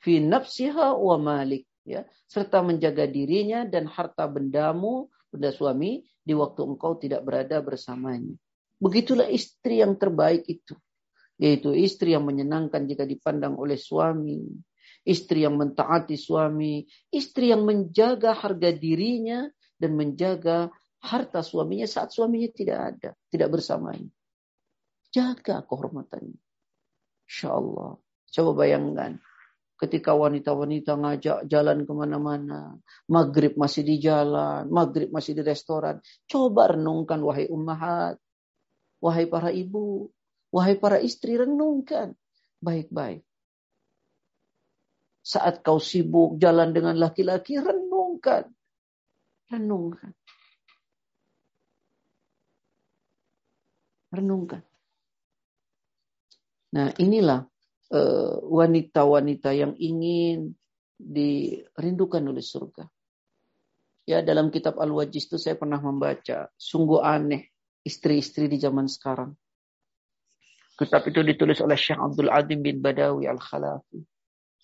fi 0.00 0.24
nafsiha 0.24 0.96
wa 0.96 1.16
malik 1.20 1.68
ya 1.84 2.08
serta 2.26 2.64
menjaga 2.64 3.04
dirinya 3.04 3.68
dan 3.68 3.86
harta 3.86 4.24
bendamu 4.26 5.12
benda 5.30 5.52
suami 5.52 6.00
di 6.26 6.34
waktu 6.34 6.60
engkau 6.66 6.98
tidak 6.98 7.22
berada 7.22 7.62
bersamanya. 7.62 8.34
Begitulah 8.82 9.30
istri 9.30 9.78
yang 9.84 9.94
terbaik 9.94 10.42
itu. 10.48 10.74
Yaitu 11.36 11.76
istri 11.76 12.16
yang 12.16 12.24
menyenangkan 12.24 12.88
jika 12.88 13.04
dipandang 13.04 13.54
oleh 13.60 13.76
suami. 13.76 14.42
Istri 15.06 15.46
yang 15.46 15.54
mentaati 15.54 16.18
suami. 16.18 16.82
Istri 17.14 17.54
yang 17.54 17.62
menjaga 17.62 18.34
harga 18.34 18.74
dirinya 18.74 19.46
dan 19.78 19.94
menjaga 19.94 20.66
harta 20.98 21.46
suaminya 21.46 21.86
saat 21.86 22.10
suaminya 22.10 22.50
tidak 22.50 22.78
ada. 22.90 23.10
Tidak 23.30 23.46
bersamanya. 23.46 24.10
Jaga 25.14 25.62
kehormatannya. 25.62 26.38
Insya 27.30 27.54
Allah. 27.54 27.94
Coba 28.26 28.66
bayangkan 28.66 29.22
ketika 29.76 30.16
wanita-wanita 30.16 30.98
ngajak 30.98 31.38
jalan 31.46 31.86
ke 31.86 31.92
mana-mana. 31.94 32.74
Maghrib 33.06 33.54
masih 33.54 33.86
di 33.86 34.02
jalan, 34.02 34.66
maghrib 34.66 35.14
masih 35.14 35.38
di 35.38 35.46
restoran. 35.46 36.02
Coba 36.26 36.74
renungkan 36.74 37.22
wahai 37.22 37.46
ummahat, 37.46 38.18
wahai 38.98 39.30
para 39.30 39.54
ibu, 39.54 40.10
Wahai 40.54 40.78
para 40.78 41.02
istri, 41.02 41.34
renungkan 41.34 42.14
baik-baik. 42.62 43.25
Saat 45.26 45.66
kau 45.66 45.82
sibuk 45.82 46.38
jalan 46.38 46.70
dengan 46.70 46.94
laki-laki, 46.94 47.58
renungkan. 47.58 48.46
Renungkan. 49.50 50.14
Renungkan. 54.14 54.62
Nah 56.78 56.94
inilah 57.02 57.42
eh, 57.90 58.34
wanita-wanita 58.38 59.50
uh, 59.50 59.58
yang 59.58 59.72
ingin 59.74 60.54
dirindukan 60.94 62.22
oleh 62.22 62.44
surga. 62.46 62.86
Ya 64.06 64.22
dalam 64.22 64.54
kitab 64.54 64.78
Al-Wajiz 64.78 65.26
itu 65.26 65.42
saya 65.42 65.58
pernah 65.58 65.82
membaca. 65.82 66.46
Sungguh 66.54 67.02
aneh 67.02 67.50
istri-istri 67.82 68.46
di 68.46 68.62
zaman 68.62 68.86
sekarang. 68.86 69.34
Kitab 70.78 71.02
itu 71.10 71.26
ditulis 71.26 71.58
oleh 71.58 71.74
Syekh 71.74 71.98
Abdul 71.98 72.30
Adim 72.30 72.62
bin 72.62 72.78
Badawi 72.78 73.26
Al-Khalafi. 73.26 74.15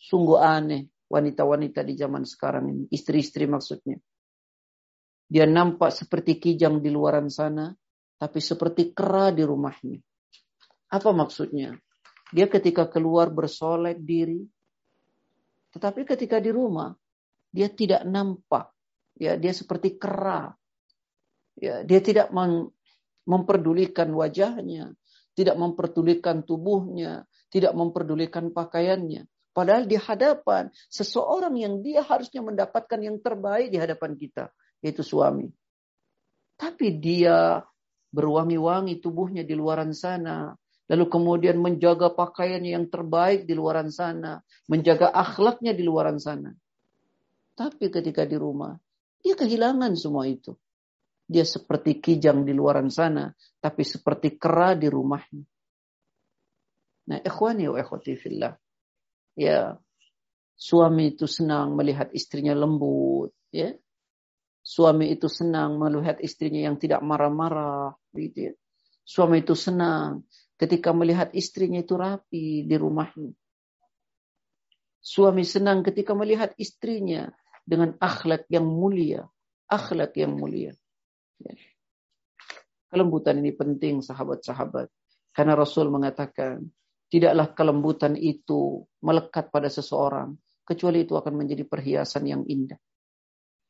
Sungguh 0.03 0.43
aneh 0.43 0.91
wanita-wanita 1.07 1.87
di 1.87 1.95
zaman 1.95 2.27
sekarang 2.27 2.65
ini. 2.75 2.85
Istri-istri 2.91 3.47
maksudnya. 3.47 4.03
Dia 5.31 5.47
nampak 5.47 5.95
seperti 5.95 6.43
kijang 6.43 6.83
di 6.83 6.91
luaran 6.91 7.31
sana, 7.31 7.71
tapi 8.19 8.43
seperti 8.43 8.91
kera 8.91 9.31
di 9.31 9.47
rumahnya. 9.47 9.97
Apa 10.93 11.15
maksudnya? 11.15 11.73
Dia 12.35 12.51
ketika 12.51 12.91
keluar 12.91 13.33
bersolek 13.33 14.03
diri, 14.03 14.45
tetapi 15.73 16.05
ketika 16.05 16.37
di 16.37 16.53
rumah, 16.53 16.93
dia 17.49 17.73
tidak 17.73 18.05
nampak. 18.05 18.73
Ya, 19.17 19.41
dia 19.41 19.57
seperti 19.57 19.97
kera. 19.97 20.53
Ya, 21.57 21.81
dia 21.85 22.01
tidak 22.05 22.29
memperdulikan 23.25 24.13
wajahnya, 24.13 24.93
tidak 25.33 25.57
memperdulikan 25.57 26.45
tubuhnya, 26.45 27.25
tidak 27.49 27.73
memperdulikan 27.73 28.53
pakaiannya. 28.53 29.25
Padahal 29.53 29.85
di 29.85 30.01
hadapan 30.01 30.73
seseorang 30.89 31.53
yang 31.61 31.85
dia 31.85 32.01
harusnya 32.01 32.41
mendapatkan 32.41 32.97
yang 32.97 33.21
terbaik 33.21 33.69
di 33.69 33.77
hadapan 33.77 34.17
kita, 34.17 34.49
yaitu 34.81 35.05
suami. 35.05 35.53
Tapi 36.57 36.97
dia 36.97 37.61
berwangi-wangi 38.13 39.01
tubuhnya 39.05 39.45
di 39.45 39.53
luaran 39.53 39.93
sana, 39.93 40.57
lalu 40.89 41.05
kemudian 41.09 41.61
menjaga 41.61 42.13
pakaiannya 42.13 42.77
yang 42.77 42.87
terbaik 42.89 43.45
di 43.45 43.53
luaran 43.53 43.93
sana, 43.93 44.41
menjaga 44.73 45.13
akhlaknya 45.13 45.77
di 45.77 45.85
luaran 45.85 46.17
sana. 46.17 46.53
Tapi 47.53 47.93
ketika 47.93 48.25
di 48.25 48.41
rumah, 48.41 48.73
dia 49.21 49.37
kehilangan 49.37 49.93
semua 49.97 50.25
itu. 50.25 50.57
Dia 51.29 51.45
seperti 51.45 52.01
kijang 52.01 52.45
di 52.45 52.53
luaran 52.53 52.89
sana, 52.89 53.33
tapi 53.61 53.85
seperti 53.85 54.37
kera 54.37 54.77
di 54.77 54.89
rumahnya. 54.89 55.45
Nah, 57.03 57.19
ikhwani 57.21 57.69
wa 57.69 57.79
ikhwati 57.81 58.13
fillah. 58.17 58.53
Ya, 59.33 59.81
suami 60.57 61.17
itu 61.17 61.25
senang 61.25 61.73
melihat 61.73 62.13
istrinya 62.13 62.53
lembut, 62.53 63.33
ya. 63.49 63.73
Suami 64.63 65.11
itu 65.11 65.27
senang 65.27 65.81
melihat 65.81 66.23
istrinya 66.23 66.71
yang 66.71 66.77
tidak 66.79 67.03
marah-marah, 67.03 67.97
gitu 68.15 68.51
ya. 68.51 68.55
Suami 69.03 69.43
itu 69.43 69.59
senang 69.59 70.23
ketika 70.55 70.95
melihat 70.95 71.35
istrinya 71.35 71.83
itu 71.83 71.99
rapi 71.99 72.63
di 72.63 72.77
rumahnya. 72.79 73.35
Suami 75.03 75.43
senang 75.43 75.83
ketika 75.83 76.15
melihat 76.15 76.55
istrinya 76.55 77.27
dengan 77.67 77.99
akhlak 77.99 78.47
yang 78.47 78.63
mulia, 78.63 79.27
akhlak 79.67 80.15
yang 80.15 80.39
mulia. 80.39 80.71
Ya. 81.43 81.59
Kelembutan 82.87 83.43
ini 83.43 83.51
penting 83.51 83.99
sahabat-sahabat. 83.99 84.87
Karena 85.35 85.59
Rasul 85.59 85.91
mengatakan, 85.91 86.63
tidaklah 87.13 87.53
kelembutan 87.53 88.17
itu 88.17 88.89
melekat 89.05 89.53
pada 89.53 89.69
seseorang, 89.69 90.33
kecuali 90.65 91.05
itu 91.05 91.13
akan 91.13 91.45
menjadi 91.45 91.69
perhiasan 91.69 92.25
yang 92.25 92.49
indah. 92.49 92.81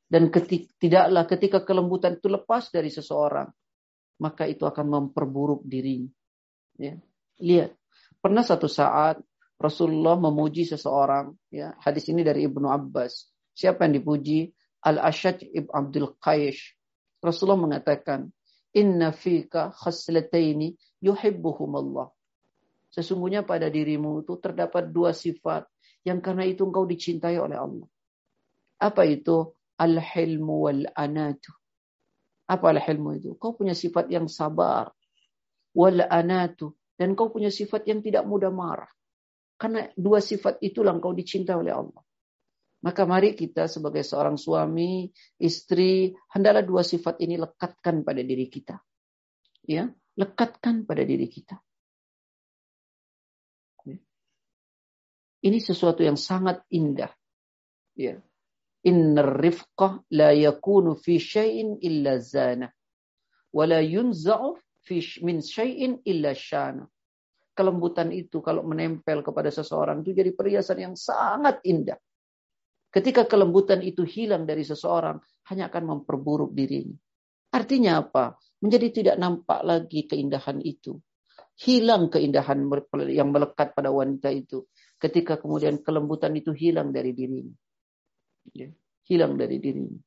Dan 0.06 0.30
ketika, 0.30 0.70
tidaklah 0.78 1.24
ketika 1.26 1.58
kelembutan 1.66 2.22
itu 2.22 2.30
lepas 2.30 2.70
dari 2.70 2.92
seseorang, 2.94 3.50
maka 4.22 4.46
itu 4.46 4.62
akan 4.62 4.86
memperburuk 4.86 5.66
dirinya. 5.66 6.12
Ya. 6.78 6.94
Lihat, 7.42 7.74
pernah 8.22 8.46
satu 8.46 8.70
saat 8.70 9.18
Rasulullah 9.58 10.14
memuji 10.14 10.62
seseorang. 10.62 11.34
Ya, 11.50 11.74
hadis 11.82 12.06
ini 12.06 12.22
dari 12.22 12.46
Ibnu 12.46 12.70
Abbas. 12.70 13.26
Siapa 13.58 13.90
yang 13.90 13.98
dipuji? 13.98 14.54
Al-Ashaj 14.82 15.46
ibn 15.46 15.70
Abdul 15.70 16.18
Qaish 16.18 16.74
Rasulullah 17.22 17.70
mengatakan, 17.70 18.34
Inna 18.74 19.14
fika 19.14 19.70
khaslataini 19.70 20.74
yuhibbuhum 20.98 21.70
Allah. 21.78 22.10
Sesungguhnya 22.92 23.40
pada 23.40 23.72
dirimu 23.72 24.20
itu 24.20 24.36
terdapat 24.36 24.92
dua 24.92 25.16
sifat 25.16 25.64
yang 26.04 26.20
karena 26.20 26.44
itu 26.44 26.68
engkau 26.68 26.84
dicintai 26.84 27.40
oleh 27.40 27.56
Allah. 27.56 27.88
Apa 28.76 29.08
itu? 29.08 29.56
Al-hilmu 29.80 30.68
wal 30.68 30.84
anatu. 30.92 31.56
Apa 32.52 32.76
al-hilmu 32.76 33.16
itu? 33.16 33.30
Kau 33.40 33.56
punya 33.56 33.72
sifat 33.72 34.12
yang 34.12 34.28
sabar. 34.28 34.92
Wal 35.72 36.04
anatu. 36.04 36.76
Dan 36.92 37.16
kau 37.16 37.32
punya 37.32 37.48
sifat 37.48 37.88
yang 37.88 38.04
tidak 38.04 38.28
mudah 38.28 38.52
marah. 38.52 38.92
Karena 39.56 39.88
dua 39.96 40.20
sifat 40.20 40.60
itulah 40.60 40.92
engkau 40.92 41.16
dicintai 41.16 41.56
oleh 41.56 41.72
Allah. 41.72 42.02
Maka 42.82 43.06
mari 43.06 43.38
kita 43.38 43.70
sebagai 43.70 44.02
seorang 44.02 44.34
suami, 44.34 45.06
istri, 45.38 46.12
hendaklah 46.34 46.66
dua 46.66 46.82
sifat 46.82 47.22
ini 47.22 47.38
lekatkan 47.38 48.02
pada 48.02 48.20
diri 48.20 48.50
kita. 48.50 48.74
Ya, 49.64 49.86
lekatkan 50.18 50.82
pada 50.82 51.06
diri 51.06 51.30
kita. 51.30 51.62
Ini 55.42 55.58
sesuatu 55.58 56.06
yang 56.06 56.14
sangat 56.14 56.62
indah. 56.70 57.10
Ya. 57.98 58.18
Innar 58.82 59.38
rifqah 59.38 60.06
la 60.14 60.34
yakunu 60.34 60.94
fi 60.98 61.18
syai'in 61.18 61.78
illa 61.82 62.18
zana. 62.18 62.70
Wa 63.50 63.64
la 63.66 63.82
yunza'u 63.82 64.58
fi 64.82 65.02
min 65.22 65.42
syai'in 65.42 66.02
illa 66.06 66.34
syana. 66.34 66.86
Kelembutan 67.52 68.10
itu 68.10 68.40
kalau 68.40 68.64
menempel 68.64 69.20
kepada 69.20 69.52
seseorang 69.52 70.00
itu 70.00 70.16
jadi 70.16 70.32
perhiasan 70.32 70.78
yang 70.78 70.94
sangat 70.96 71.60
indah. 71.68 72.00
Ketika 72.92 73.24
kelembutan 73.24 73.80
itu 73.80 74.04
hilang 74.04 74.44
dari 74.44 74.64
seseorang, 74.64 75.16
hanya 75.48 75.68
akan 75.72 75.84
memperburuk 75.96 76.52
dirinya. 76.52 76.96
Artinya 77.52 78.00
apa? 78.00 78.36
Menjadi 78.64 78.88
tidak 78.92 79.16
nampak 79.20 79.60
lagi 79.64 80.08
keindahan 80.08 80.60
itu. 80.64 80.96
Hilang 81.60 82.08
keindahan 82.08 82.64
yang 83.12 83.28
melekat 83.32 83.76
pada 83.76 83.92
wanita 83.92 84.32
itu. 84.32 84.64
Ketika 85.02 85.34
kemudian 85.42 85.82
kelembutan 85.82 86.30
itu 86.38 86.54
hilang 86.54 86.94
dari 86.94 87.10
dirinya. 87.10 87.58
Ya, 88.54 88.70
hilang 89.10 89.34
dari 89.34 89.58
dirinya. 89.58 89.98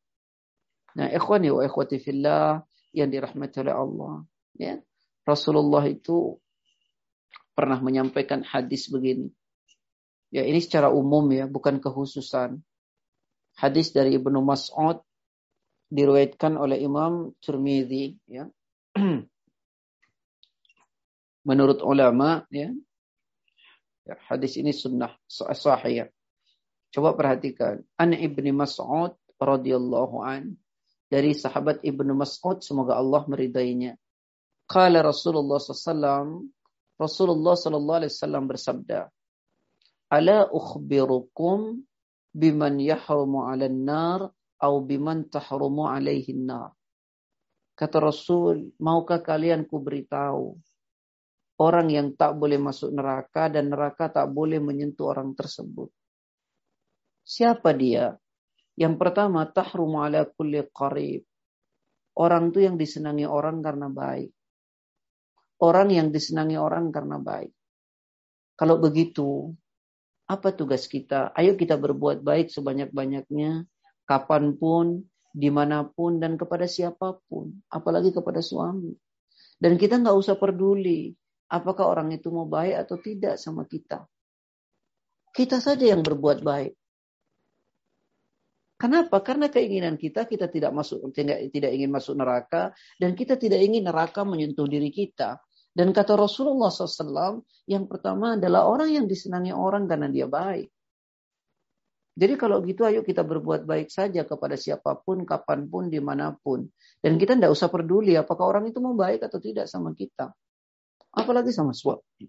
Nah, 0.96 1.12
ikhwani 1.12 1.52
wa 1.52 1.62
ikhwati 1.68 2.00
fillah 2.00 2.64
yang 2.96 3.12
dirahmati 3.12 3.60
oleh 3.60 3.76
Allah. 3.76 4.24
Ya, 4.56 4.80
Rasulullah 5.28 5.84
itu 5.84 6.40
pernah 7.52 7.84
menyampaikan 7.84 8.48
hadis 8.48 8.88
begini. 8.88 9.28
Ya, 10.32 10.48
ini 10.48 10.64
secara 10.64 10.88
umum 10.88 11.28
ya, 11.36 11.52
bukan 11.52 11.84
kekhususan 11.84 12.64
hadis 13.60 13.92
dari 13.96 14.16
Ibnu 14.20 14.44
Mas'ud 14.44 15.00
diriwayatkan 15.92 16.60
oleh 16.60 16.84
Imam 16.84 17.32
Tirmizi 17.40 18.20
ya. 18.28 18.48
Menurut 21.48 21.80
ulama 21.86 22.44
ya, 22.50 22.74
ya 24.06 24.16
hadis 24.30 24.56
ini 24.62 24.72
sunnah 24.72 25.12
sahih. 25.28 26.08
Coba 26.94 27.18
perhatikan. 27.18 27.84
An 28.00 28.16
Ibnu 28.16 28.56
Mas'ud 28.56 29.18
radhiyallahu 29.36 30.24
an 30.24 30.56
dari 31.10 31.36
sahabat 31.36 31.84
Ibnu 31.84 32.16
Mas'ud 32.16 32.62
semoga 32.64 32.96
Allah 32.96 33.26
meridainya. 33.28 33.98
Qala 34.66 35.04
Rasulullah 35.04 35.60
sallallahu 35.60 36.50
Rasulullah 36.96 37.60
sallallahu 37.60 38.00
alaihi 38.00 38.14
wasallam 38.16 38.44
bersabda, 38.48 39.12
"Ala 40.08 40.48
ukhbirukum 40.48 41.84
biman 42.32 42.80
yahrumu 42.80 43.44
'alan 43.44 43.84
nar 43.84 44.20
au 44.64 44.74
biman 44.80 45.28
tahrumu 45.28 45.92
'alaihi 45.92 46.32
nar. 46.40 46.72
Kata 47.76 48.00
Rasul, 48.00 48.72
maukah 48.80 49.20
kalian 49.20 49.68
ku 49.68 49.84
beritahu 49.84 50.56
orang 51.60 51.88
yang 51.88 52.08
tak 52.20 52.36
boleh 52.36 52.60
masuk 52.60 52.92
neraka 52.92 53.48
dan 53.48 53.72
neraka 53.72 54.12
tak 54.12 54.28
boleh 54.32 54.60
menyentuh 54.60 55.16
orang 55.16 55.32
tersebut. 55.36 55.88
Siapa 57.26 57.72
dia? 57.74 58.14
Yang 58.76 58.96
pertama, 59.00 59.48
tahrumu 59.48 60.04
ala 60.04 60.28
kulli 60.28 60.62
qarib. 60.76 61.24
Orang 62.16 62.52
itu 62.52 62.64
yang 62.64 62.76
disenangi 62.76 63.24
orang 63.28 63.64
karena 63.64 63.88
baik. 63.88 64.32
Orang 65.64 65.92
yang 65.92 66.12
disenangi 66.12 66.60
orang 66.60 66.92
karena 66.92 67.20
baik. 67.20 67.52
Kalau 68.56 68.80
begitu, 68.80 69.52
apa 70.28 70.52
tugas 70.52 70.88
kita? 70.92 71.32
Ayo 71.36 71.56
kita 71.56 71.80
berbuat 71.80 72.24
baik 72.24 72.52
sebanyak-banyaknya, 72.52 73.64
kapan 74.04 74.56
pun, 74.56 75.08
di 75.32 75.52
mana 75.52 75.88
pun, 75.88 76.20
dan 76.20 76.36
kepada 76.36 76.68
siapa 76.68 77.20
pun. 77.28 77.52
Apalagi 77.72 78.12
kepada 78.12 78.44
suami. 78.44 78.92
Dan 79.56 79.80
kita 79.80 80.00
nggak 80.00 80.16
usah 80.16 80.36
peduli 80.36 81.16
apakah 81.50 81.86
orang 81.92 82.14
itu 82.14 82.30
mau 82.34 82.50
baik 82.50 82.86
atau 82.86 82.98
tidak 82.98 83.36
sama 83.38 83.66
kita. 83.66 84.06
Kita 85.36 85.60
saja 85.60 85.92
yang 85.92 86.02
berbuat 86.02 86.42
baik. 86.42 86.74
Kenapa? 88.76 89.24
Karena 89.24 89.48
keinginan 89.48 89.96
kita 89.96 90.28
kita 90.28 90.52
tidak 90.52 90.76
masuk 90.76 91.00
tidak, 91.16 91.72
ingin 91.72 91.92
masuk 91.92 92.20
neraka 92.20 92.76
dan 93.00 93.16
kita 93.16 93.40
tidak 93.40 93.64
ingin 93.64 93.88
neraka 93.88 94.28
menyentuh 94.28 94.68
diri 94.68 94.92
kita. 94.92 95.40
Dan 95.76 95.92
kata 95.92 96.16
Rasulullah 96.16 96.72
SAW, 96.72 97.44
yang 97.68 97.84
pertama 97.88 98.40
adalah 98.40 98.64
orang 98.64 98.96
yang 98.96 99.06
disenangi 99.12 99.52
orang 99.52 99.92
karena 99.92 100.08
dia 100.08 100.24
baik. 100.24 100.72
Jadi 102.16 102.34
kalau 102.40 102.64
gitu 102.64 102.88
ayo 102.88 103.04
kita 103.04 103.28
berbuat 103.28 103.68
baik 103.68 103.92
saja 103.92 104.24
kepada 104.24 104.56
siapa 104.56 104.96
pun, 105.04 105.28
kapan 105.28 105.68
pun, 105.68 105.92
di 105.92 106.00
mana 106.00 106.32
pun. 106.32 106.64
Dan 107.04 107.20
kita 107.20 107.36
tidak 107.36 107.52
usah 107.52 107.68
peduli 107.68 108.16
apakah 108.16 108.56
orang 108.56 108.72
itu 108.72 108.80
mau 108.80 108.96
baik 108.96 109.28
atau 109.28 109.36
tidak 109.44 109.68
sama 109.68 109.92
kita. 109.92 110.32
Apalagi 111.16 111.56
sama 111.56 111.72
suami. 111.72 112.28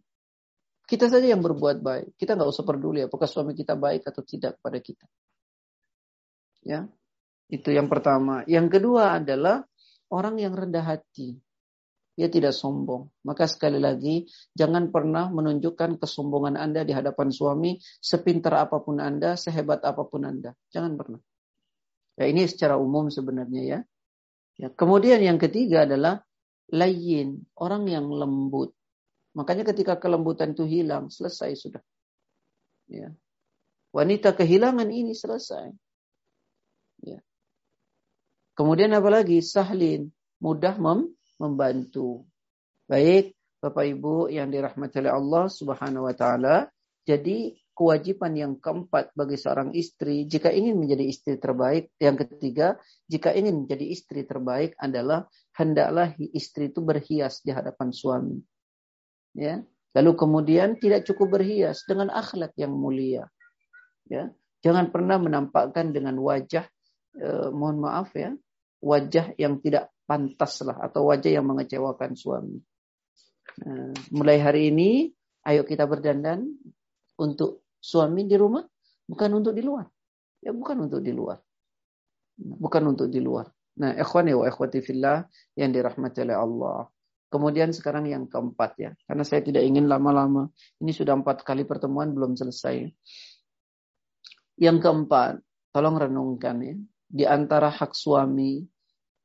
Kita 0.87 1.11
saja 1.11 1.27
yang 1.27 1.43
berbuat 1.43 1.83
baik. 1.83 2.15
Kita 2.15 2.39
nggak 2.39 2.47
usah 2.47 2.63
peduli 2.63 3.03
apakah 3.03 3.27
suami 3.27 3.59
kita 3.59 3.75
baik 3.75 4.07
atau 4.07 4.23
tidak 4.23 4.63
kepada 4.63 4.79
kita. 4.79 5.07
Ya, 6.63 6.87
itu 7.51 7.75
yang 7.75 7.91
pertama. 7.91 8.47
Yang 8.47 8.79
kedua 8.79 9.19
adalah 9.19 9.67
orang 10.15 10.39
yang 10.39 10.55
rendah 10.55 10.87
hati. 10.87 11.35
Dia 12.17 12.33
tidak 12.33 12.57
sombong. 12.57 13.13
Maka 13.29 13.45
sekali 13.45 13.77
lagi, 13.77 14.25
jangan 14.57 14.89
pernah 14.89 15.29
menunjukkan 15.29 16.01
kesombongan 16.01 16.57
Anda 16.57 16.87
di 16.87 16.97
hadapan 16.97 17.29
suami, 17.29 17.77
sepintar 17.83 18.57
apa 18.57 18.81
pun 18.81 19.03
Anda, 19.03 19.37
sehebat 19.37 19.85
apa 19.85 20.07
pun 20.09 20.25
Anda. 20.25 20.57
Jangan 20.73 20.97
pernah. 20.97 21.21
Ya, 22.17 22.25
ini 22.33 22.49
secara 22.49 22.81
umum 22.81 23.13
sebenarnya 23.13 23.63
ya. 23.63 23.79
ya. 24.57 24.69
Kemudian 24.73 25.21
yang 25.21 25.37
ketiga 25.37 25.85
adalah 25.85 26.25
layin, 26.71 27.47
orang 27.55 27.87
yang 27.87 28.07
lembut. 28.11 28.75
Makanya 29.37 29.69
ketika 29.69 30.01
kelembutan 30.01 30.57
itu 30.57 30.65
hilang, 30.65 31.13
selesai 31.13 31.55
sudah. 31.61 31.83
Ya. 32.89 33.13
Wanita 33.93 34.33
kehilangan 34.33 34.89
ini 34.89 35.13
selesai. 35.13 35.73
Ya. 37.05 37.21
Kemudian 38.57 38.93
apa 38.97 39.09
lagi? 39.13 39.45
Sahlin, 39.45 40.09
mudah 40.41 40.81
mem 40.81 41.13
membantu. 41.37 42.25
Baik, 42.89 43.37
Bapak 43.61 43.85
Ibu 43.85 44.33
yang 44.33 44.49
dirahmati 44.49 45.03
oleh 45.05 45.13
Allah 45.13 45.45
Subhanahu 45.53 46.09
wa 46.09 46.15
taala. 46.17 46.71
Jadi 47.05 47.53
kewajiban 47.77 48.33
yang 48.33 48.57
keempat 48.57 49.13
bagi 49.13 49.37
seorang 49.37 49.77
istri 49.77 50.25
jika 50.25 50.49
ingin 50.49 50.81
menjadi 50.81 51.05
istri 51.05 51.37
terbaik, 51.37 51.93
yang 52.01 52.17
ketiga, 52.17 52.81
jika 53.05 53.37
ingin 53.37 53.69
menjadi 53.69 53.85
istri 53.93 54.25
terbaik 54.25 54.73
adalah 54.81 55.29
hendaklah 55.53 56.17
istri 56.33 56.73
itu 56.73 56.81
berhias 56.81 57.45
di 57.45 57.53
hadapan 57.53 57.93
suami. 57.93 58.41
Ya. 59.37 59.61
Lalu 59.93 60.13
kemudian 60.17 60.81
tidak 60.81 61.05
cukup 61.05 61.37
berhias 61.37 61.85
dengan 61.85 62.09
akhlak 62.09 62.57
yang 62.57 62.73
mulia. 62.73 63.29
Ya. 64.09 64.33
Jangan 64.65 64.89
pernah 64.89 65.21
menampakkan 65.21 65.93
dengan 65.93 66.17
wajah 66.17 66.65
eh, 67.21 67.49
mohon 67.53 67.85
maaf 67.85 68.17
ya, 68.17 68.33
wajah 68.81 69.37
yang 69.37 69.61
tidak 69.61 69.93
pantaslah 70.09 70.81
atau 70.81 71.13
wajah 71.13 71.29
yang 71.29 71.45
mengecewakan 71.45 72.17
suami. 72.17 72.57
Nah, 73.63 73.93
mulai 74.13 74.39
hari 74.41 74.69
ini, 74.73 75.11
ayo 75.49 75.65
kita 75.65 75.89
berdandan 75.89 76.45
untuk 77.17 77.66
suami 77.87 78.27
di 78.27 78.35
rumah, 78.35 78.67
bukan 79.07 79.31
untuk 79.39 79.55
di 79.55 79.63
luar. 79.63 79.87
Ya 80.43 80.51
bukan 80.51 80.91
untuk 80.91 80.99
di 80.99 81.15
luar. 81.15 81.39
Bukan 82.37 82.83
untuk 82.91 83.07
di 83.07 83.23
luar. 83.23 83.47
Nah, 83.79 83.95
ikhwani 83.95 84.35
wa 84.35 84.45
ikhwati 84.51 84.83
fillah 84.83 85.23
yang 85.55 85.71
dirahmati 85.71 86.27
oleh 86.27 86.37
Allah. 86.37 86.91
Kemudian 87.31 87.71
sekarang 87.71 88.11
yang 88.11 88.27
keempat 88.27 88.71
ya. 88.79 88.91
Karena 89.07 89.23
saya 89.23 89.43
tidak 89.47 89.63
ingin 89.63 89.87
lama-lama. 89.87 90.51
Ini 90.83 90.91
sudah 90.91 91.15
empat 91.15 91.47
kali 91.47 91.63
pertemuan 91.63 92.11
belum 92.11 92.35
selesai. 92.35 92.91
Yang 94.57 94.79
keempat, 94.83 95.39
tolong 95.71 95.97
renungkan 96.01 96.57
ya. 96.65 96.75
Di 97.07 97.25
antara 97.29 97.71
hak 97.71 97.93
suami 97.95 98.65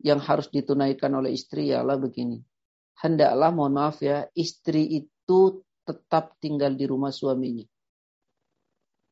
yang 0.04 0.20
harus 0.22 0.50
ditunaikan 0.52 1.14
oleh 1.18 1.34
istri 1.34 1.72
ialah 1.72 1.98
begini. 1.98 2.42
Hendaklah 3.02 3.50
mohon 3.54 3.74
maaf 3.80 4.04
ya, 4.04 4.28
istri 4.36 4.86
itu 4.86 5.64
tetap 5.88 6.38
tinggal 6.44 6.76
di 6.76 6.86
rumah 6.86 7.10
suaminya. 7.10 7.66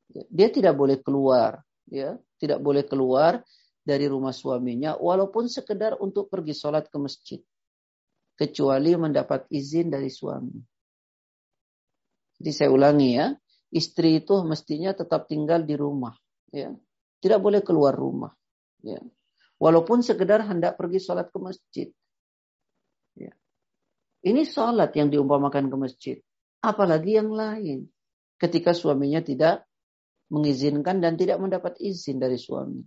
Dia 0.09 0.49
tidak 0.49 0.73
boleh 0.73 0.97
keluar, 1.05 1.61
ya, 1.85 2.17
tidak 2.41 2.59
boleh 2.65 2.81
keluar 2.85 3.45
dari 3.85 4.09
rumah 4.09 4.33
suaminya 4.33 4.97
walaupun 4.97 5.45
sekedar 5.45 5.97
untuk 6.01 6.29
pergi 6.33 6.57
sholat 6.57 6.89
ke 6.89 6.97
masjid. 6.97 7.41
Kecuali 8.33 8.95
mendapat 8.95 9.51
izin 9.51 9.91
dari 9.91 10.07
suami. 10.07 10.57
Jadi 12.39 12.51
saya 12.55 12.69
ulangi 12.71 13.19
ya, 13.19 13.35
istri 13.75 14.23
itu 14.23 14.39
mestinya 14.47 14.95
tetap 14.95 15.27
tinggal 15.27 15.67
di 15.67 15.75
rumah, 15.75 16.15
ya. 16.49 16.71
Tidak 17.19 17.39
boleh 17.43 17.59
keluar 17.59 17.91
rumah, 17.91 18.31
ya. 18.79 18.97
Walaupun 19.59 19.99
sekedar 19.99 20.47
hendak 20.47 20.79
pergi 20.79 21.03
sholat 21.03 21.27
ke 21.27 21.37
masjid. 21.37 21.87
Ya. 23.19 23.35
Ini 24.23 24.47
sholat 24.47 24.95
yang 24.95 25.11
diumpamakan 25.11 25.67
ke 25.67 25.75
masjid. 25.75 26.17
Apalagi 26.63 27.19
yang 27.19 27.27
lain. 27.27 27.91
Ketika 28.39 28.71
suaminya 28.71 29.19
tidak 29.19 29.67
mengizinkan 30.29 31.01
dan 31.01 31.17
tidak 31.17 31.41
mendapat 31.41 31.77
izin 31.81 32.21
dari 32.21 32.37
suami. 32.37 32.81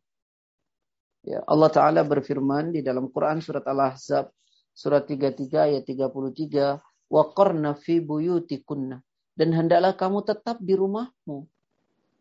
Ya, 1.22 1.42
Allah 1.46 1.70
Ta'ala 1.70 2.02
berfirman 2.02 2.74
di 2.74 2.82
dalam 2.82 3.10
Quran 3.10 3.38
surat 3.38 3.62
Al-Ahzab 3.62 4.30
surat 4.74 5.06
33 5.06 5.70
ayat 5.70 5.82
33 5.86 7.12
waqarna 7.12 7.78
fi 7.78 8.02
buyutikunna 8.02 8.98
dan 9.38 9.48
hendaklah 9.54 9.94
kamu 9.94 10.26
tetap 10.26 10.58
di 10.58 10.74
rumahmu 10.74 11.46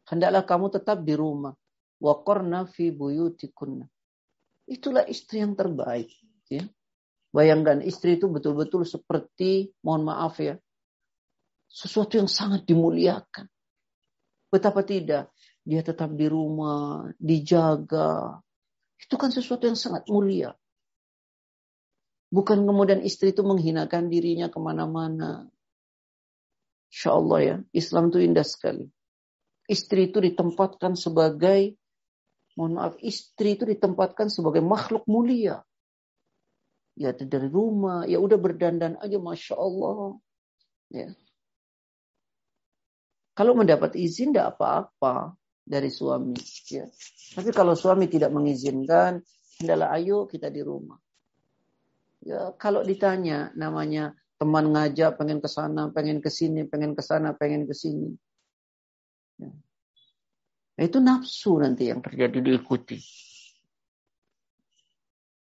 hendaklah 0.05 0.43
kamu 0.45 0.67
tetap 0.69 1.01
di 1.01 1.17
rumah 1.17 1.57
waqarna 1.97 2.69
fi 2.69 2.93
buyutikunna 2.93 3.89
Itulah 4.71 5.03
istri 5.11 5.43
yang 5.43 5.59
terbaik. 5.59 6.07
Ya. 6.47 6.63
Bayangkan 7.35 7.83
istri 7.83 8.15
itu 8.15 8.31
betul-betul 8.31 8.87
seperti, 8.87 9.71
mohon 9.83 10.07
maaf 10.07 10.39
ya, 10.39 10.55
sesuatu 11.67 12.19
yang 12.19 12.31
sangat 12.31 12.63
dimuliakan. 12.63 13.51
Betapa 14.51 14.83
tidak, 14.83 15.31
dia 15.63 15.79
tetap 15.79 16.11
di 16.11 16.27
rumah, 16.27 17.07
dijaga. 17.15 18.43
Itu 18.99 19.15
kan 19.15 19.31
sesuatu 19.31 19.63
yang 19.63 19.79
sangat 19.79 20.11
mulia. 20.11 20.51
Bukan 22.31 22.63
kemudian 22.67 22.99
istri 23.03 23.31
itu 23.31 23.47
menghinakan 23.47 24.11
dirinya 24.11 24.51
ke 24.51 24.59
mana-mana. 24.59 25.47
Insya 26.91 27.15
Allah 27.15 27.39
ya, 27.39 27.55
Islam 27.71 28.11
itu 28.11 28.19
indah 28.19 28.43
sekali. 28.43 28.91
Istri 29.71 30.11
itu 30.11 30.19
ditempatkan 30.19 30.99
sebagai 30.99 31.79
mohon 32.59 32.75
maaf, 32.75 32.99
istri 32.99 33.55
itu 33.55 33.63
ditempatkan 33.63 34.27
sebagai 34.27 34.59
makhluk 34.59 35.07
mulia. 35.07 35.63
Ya 36.99 37.15
dari 37.15 37.47
rumah, 37.47 38.03
ya 38.03 38.19
udah 38.19 38.35
berdandan 38.35 38.99
aja, 38.99 39.15
masya 39.15 39.55
Allah. 39.55 40.19
Ya. 40.91 41.15
Kalau 43.41 43.57
mendapat 43.57 43.97
izin 43.97 44.37
tidak 44.37 44.53
apa-apa 44.53 45.33
dari 45.65 45.89
suami. 45.89 46.37
Ya. 46.69 46.85
Tapi 47.33 47.49
kalau 47.49 47.73
suami 47.73 48.05
tidak 48.05 48.29
mengizinkan, 48.29 49.17
hendaklah 49.57 49.97
ayo 49.97 50.29
kita 50.29 50.53
di 50.53 50.61
rumah. 50.61 51.01
Ya, 52.21 52.53
kalau 52.61 52.85
ditanya 52.85 53.49
namanya 53.57 54.13
teman 54.37 54.69
ngajak 54.69 55.17
pengen 55.17 55.41
ke 55.41 55.49
sana, 55.49 55.89
pengen 55.89 56.21
ke 56.21 56.29
sini, 56.29 56.69
pengen 56.69 56.93
ke 56.93 57.01
sana, 57.01 57.33
pengen 57.33 57.65
ke 57.65 57.73
sini. 57.73 58.13
Ya. 59.41 59.49
Nah, 60.77 60.83
itu 60.85 61.01
nafsu 61.01 61.57
nanti 61.57 61.89
yang 61.89 62.05
terjadi 62.05 62.45
diikuti. 62.45 63.01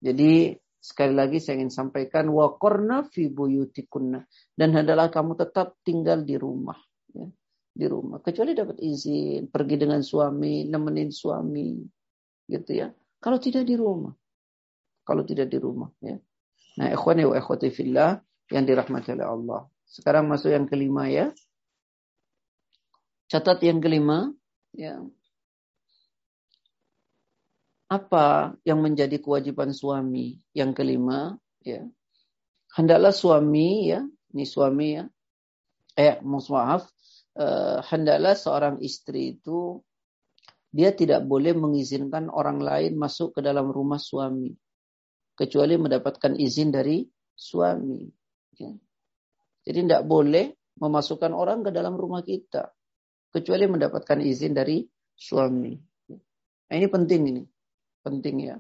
Jadi 0.04 0.52
sekali 0.84 1.16
lagi 1.16 1.40
saya 1.40 1.64
ingin 1.64 1.72
sampaikan 1.72 2.28
wakorna 2.28 3.08
fi 3.08 3.32
buyutikunna 3.32 4.20
dan 4.52 4.76
hendaklah 4.76 5.08
kamu 5.08 5.40
tetap 5.40 5.80
tinggal 5.80 6.20
di 6.28 6.36
rumah 6.36 6.76
ya, 7.16 7.32
di 7.76 7.86
rumah. 7.92 8.24
Kecuali 8.24 8.56
dapat 8.56 8.80
izin 8.80 9.52
pergi 9.52 9.76
dengan 9.76 10.00
suami 10.00 10.64
nemenin 10.64 11.12
suami 11.12 11.76
gitu 12.48 12.72
ya. 12.72 12.88
Kalau 13.20 13.36
tidak 13.36 13.68
di 13.68 13.76
rumah. 13.76 14.16
Kalau 15.04 15.28
tidak 15.28 15.52
di 15.52 15.60
rumah 15.60 15.92
ya. 16.00 16.16
Nah 16.80 16.88
ikhwani 16.96 17.28
wa 17.28 17.36
ikhwati 17.36 17.70
fillah 17.70 18.16
yang 18.48 18.64
dirahmati 18.64 19.12
oleh 19.12 19.28
Allah. 19.28 19.62
Sekarang 19.84 20.32
masuk 20.32 20.56
yang 20.56 20.66
kelima 20.66 21.12
ya. 21.12 21.36
Catat 23.28 23.60
yang 23.68 23.84
kelima 23.84 24.32
ya. 24.72 25.04
Apa 27.86 28.58
yang 28.66 28.82
menjadi 28.82 29.22
kewajiban 29.22 29.70
suami? 29.70 30.42
Yang 30.58 30.82
kelima, 30.82 31.38
ya. 31.62 31.86
Hendaklah 32.74 33.14
suami 33.14 33.94
ya, 33.94 34.02
ini 34.34 34.46
suami 34.46 34.88
ya. 34.98 35.06
Eh, 35.96 36.18
maaf, 36.26 36.90
eh, 37.36 37.78
hendaklah 37.92 38.36
seorang 38.36 38.80
istri 38.84 39.40
itu 39.40 39.80
dia 40.76 40.92
tidak 40.92 41.24
boleh 41.24 41.56
mengizinkan 41.56 42.28
orang 42.28 42.60
lain 42.60 43.00
masuk 43.00 43.40
ke 43.40 43.42
dalam 43.44 43.72
rumah 43.72 44.00
suami 44.00 44.52
kecuali 45.36 45.76
mendapatkan 45.76 46.34
izin 46.36 46.72
dari 46.72 47.04
suami. 47.36 48.08
Ya. 48.56 48.72
Jadi 49.68 49.80
tidak 49.88 50.04
boleh 50.08 50.56
memasukkan 50.80 51.36
orang 51.36 51.64
ke 51.68 51.72
dalam 51.76 52.00
rumah 52.00 52.24
kita. 52.24 52.72
Kecuali 53.36 53.68
mendapatkan 53.68 54.24
izin 54.24 54.56
dari 54.56 54.88
suami. 55.12 55.76
Nah, 56.72 56.76
ini 56.76 56.88
penting 56.88 57.22
ini. 57.36 57.44
Penting 58.00 58.36
ya. 58.48 58.56
ya. 58.56 58.58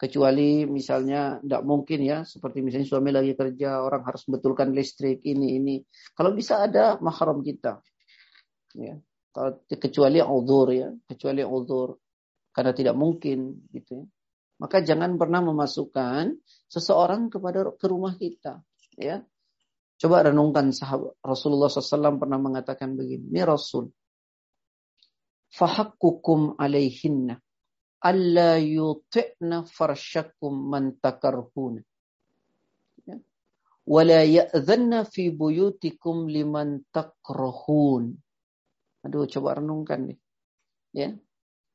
Kecuali 0.00 0.64
misalnya 0.64 1.36
tidak 1.44 1.62
mungkin 1.68 2.00
ya. 2.00 2.24
Seperti 2.24 2.64
misalnya 2.64 2.88
suami 2.88 3.12
lagi 3.12 3.36
kerja. 3.36 3.84
Orang 3.84 4.08
harus 4.08 4.24
betulkan 4.24 4.72
listrik 4.72 5.20
ini 5.28 5.60
ini. 5.60 5.76
Kalau 6.16 6.32
bisa 6.32 6.64
ada 6.64 6.96
mahram 7.04 7.44
kita. 7.44 7.84
Ya. 8.80 8.96
Kalau 9.28 9.60
kecuali 9.68 10.24
uzur 10.24 10.68
ya. 10.72 10.88
Kecuali 11.04 11.44
uzur. 11.44 12.00
Karena 12.48 12.72
tidak 12.72 12.96
mungkin 12.96 13.68
gitu 13.76 14.00
ya. 14.00 14.04
Maka 14.60 14.80
jangan 14.80 15.20
pernah 15.20 15.44
memasukkan 15.44 16.36
seseorang 16.68 17.28
kepada 17.28 17.68
ke 17.76 17.86
rumah 17.88 18.16
kita. 18.16 18.60
Ya, 19.00 19.24
Coba 20.00 20.24
renungkan 20.24 20.72
sahabat 20.72 21.12
Rasulullah 21.20 21.68
SAW 21.68 22.16
pernah 22.16 22.40
mengatakan 22.40 22.96
begini. 22.96 23.28
Ini 23.36 23.44
Rasul. 23.44 23.92
Fahakkukum 25.52 26.56
alaihinna. 26.56 27.36
Alla 28.00 28.56
yuti'na 28.56 29.68
farshakum 29.68 30.72
man 30.72 30.96
takarhuna. 30.96 31.84
Ya. 33.04 33.20
Wala 33.84 34.24
ya'dhanna 34.24 35.04
fi 35.04 35.28
buyutikum 35.28 36.28
liman 36.28 36.80
takrahun. 36.88 38.16
Aduh, 39.04 39.28
coba 39.28 39.60
renungkan 39.60 40.12
nih. 40.12 40.18
Ya. 40.96 41.08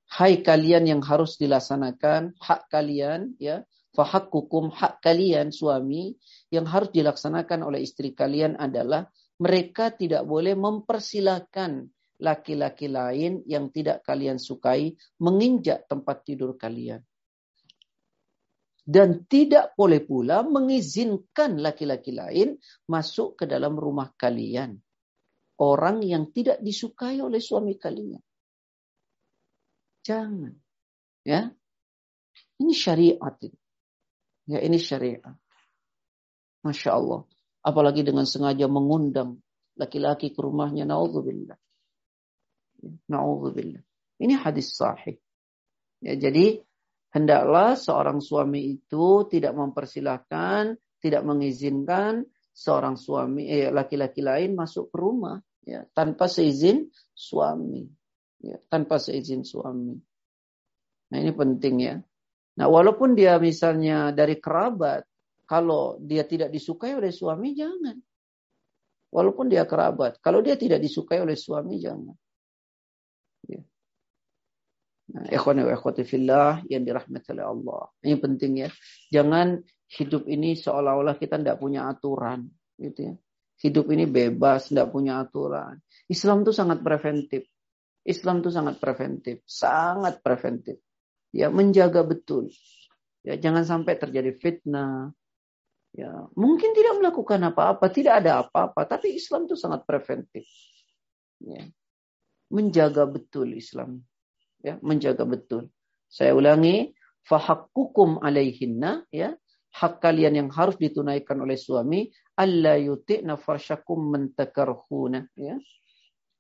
Hai 0.06 0.42
kalian 0.46 0.86
yang 0.86 1.02
harus 1.02 1.38
dilaksanakan 1.42 2.38
hak 2.38 2.70
kalian 2.70 3.34
ya 3.42 3.66
Fahakkukum 3.96 4.76
hak 4.76 5.00
kalian 5.00 5.56
suami 5.56 6.12
yang 6.52 6.68
harus 6.68 6.92
dilaksanakan 6.92 7.64
oleh 7.64 7.88
istri 7.88 8.12
kalian 8.12 8.60
adalah 8.60 9.08
mereka 9.40 9.96
tidak 9.96 10.28
boleh 10.28 10.52
mempersilahkan 10.52 11.88
laki-laki 12.22 12.88
lain 12.88 13.44
yang 13.44 13.72
tidak 13.72 14.04
kalian 14.08 14.40
sukai 14.40 14.96
menginjak 15.20 15.88
tempat 15.90 16.24
tidur 16.24 16.56
kalian. 16.56 17.04
Dan 18.86 19.26
tidak 19.26 19.74
boleh 19.74 20.06
pula 20.06 20.46
mengizinkan 20.46 21.58
laki-laki 21.58 22.14
lain 22.14 22.54
masuk 22.86 23.42
ke 23.42 23.50
dalam 23.50 23.74
rumah 23.74 24.14
kalian. 24.14 24.78
Orang 25.58 26.06
yang 26.06 26.30
tidak 26.30 26.62
disukai 26.62 27.18
oleh 27.18 27.42
suami 27.42 27.82
kalian. 27.82 28.22
Jangan. 30.06 30.54
Ya. 31.26 31.50
Ini 32.62 32.74
syariat 32.78 33.36
ini. 33.42 33.58
Ya 34.46 34.62
ini 34.62 34.78
syariat. 34.78 35.34
Masya 36.62 36.94
Allah. 36.94 37.26
Apalagi 37.66 38.06
dengan 38.06 38.30
sengaja 38.30 38.70
mengundang 38.70 39.42
laki-laki 39.74 40.30
ke 40.30 40.40
rumahnya. 40.46 40.86
Na'udzubillah. 40.86 41.58
Na'udzubillah. 42.84 43.84
Ini 44.20 44.34
hadis 44.40 44.76
sahih. 44.76 45.16
Ya, 46.04 46.16
jadi 46.16 46.60
hendaklah 47.16 47.80
seorang 47.80 48.20
suami 48.20 48.76
itu 48.80 49.28
tidak 49.32 49.56
mempersilahkan, 49.56 50.76
tidak 51.00 51.24
mengizinkan 51.24 52.28
seorang 52.56 52.96
suami 52.96 53.52
eh, 53.52 53.72
laki-laki 53.72 54.24
lain 54.24 54.56
masuk 54.56 54.88
ke 54.88 54.98
rumah 54.98 55.36
ya 55.68 55.84
tanpa 55.92 56.32
seizin 56.32 56.88
suami 57.12 57.84
ya 58.40 58.56
tanpa 58.72 58.96
seizin 58.96 59.44
suami 59.44 59.92
nah 61.12 61.18
ini 61.20 61.36
penting 61.36 61.76
ya 61.84 62.00
Nah, 62.56 62.68
walaupun 62.72 63.20
dia 63.20 63.36
misalnya 63.36 64.16
dari 64.16 64.40
kerabat, 64.40 65.04
kalau 65.44 66.00
dia 66.00 66.24
tidak 66.24 66.50
disukai 66.56 66.96
oleh 66.96 67.12
suami, 67.12 67.52
jangan. 67.52 68.00
Walaupun 69.12 69.52
dia 69.52 69.68
kerabat, 69.68 70.20
kalau 70.24 70.40
dia 70.40 70.56
tidak 70.56 70.80
disukai 70.80 71.20
oleh 71.20 71.36
suami, 71.36 71.80
jangan. 71.80 72.16
Ya. 73.46 73.62
Nah, 75.06 75.26
ikhwan 75.30 75.62
wa 75.62 75.70
ikhwati 75.70 76.02
fillah 76.02 76.66
yang 76.66 76.82
dirahmati 76.82 77.30
oleh 77.38 77.46
Allah. 77.46 77.84
Ini 78.02 78.16
penting 78.18 78.52
ya. 78.66 78.70
Jangan 79.14 79.62
hidup 79.86 80.26
ini 80.26 80.58
seolah-olah 80.58 81.16
kita 81.22 81.38
tidak 81.38 81.62
punya 81.62 81.86
aturan. 81.86 82.50
Gitu 82.76 83.00
ya. 83.12 83.14
Hidup 83.62 83.88
ini 83.94 84.10
bebas, 84.10 84.74
tidak 84.74 84.92
punya 84.92 85.22
aturan. 85.22 85.80
Islam 86.10 86.44
itu 86.44 86.52
sangat 86.52 86.82
preventif. 86.82 87.46
Islam 88.06 88.42
itu 88.42 88.50
sangat 88.50 88.82
preventif. 88.82 89.46
Sangat 89.46 90.20
preventif 90.26 90.82
ya 91.36 91.52
menjaga 91.52 92.08
betul. 92.08 92.48
Ya, 93.28 93.36
jangan 93.36 93.68
sampai 93.68 94.00
terjadi 94.00 94.32
fitnah. 94.40 95.12
Ya, 95.92 96.12
mungkin 96.36 96.72
tidak 96.72 97.04
melakukan 97.04 97.40
apa-apa, 97.52 97.92
tidak 97.92 98.24
ada 98.24 98.48
apa-apa, 98.48 98.84
tapi 98.88 99.16
Islam 99.16 99.48
itu 99.48 99.60
sangat 99.60 99.84
preventif. 99.84 100.48
Ya. 101.44 101.68
Menjaga 102.54 103.10
betul 103.10 103.58
Islam. 103.58 104.02
Ya, 104.62 104.82
menjaga 104.82 105.26
betul. 105.26 105.70
Saya 106.10 106.34
ulangi, 106.34 106.94
fahakkukum 107.26 108.22
alaihinna, 108.22 109.06
ya, 109.14 109.34
hak 109.76 110.02
kalian 110.02 110.46
yang 110.46 110.50
harus 110.54 110.78
ditunaikan 110.78 111.42
oleh 111.42 111.58
suami, 111.58 112.10
alla 112.38 112.78
yuti'na 112.78 113.38
farsyakum 113.38 114.14
mentakarhuna, 114.14 115.26
ya. 115.38 115.58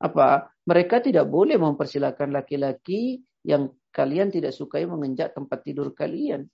Apa? 0.01 0.49
Mereka 0.65 1.05
tidak 1.05 1.29
boleh 1.29 1.55
mempersilahkan 1.55 2.29
laki-laki 2.33 3.21
yang 3.45 3.71
kalian 3.93 4.33
tidak 4.33 4.51
sukai 4.51 4.83
menginjak 4.83 5.31
tempat 5.31 5.63
tidur 5.63 5.93
kalian. 5.95 6.49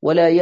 Wala 0.00 0.32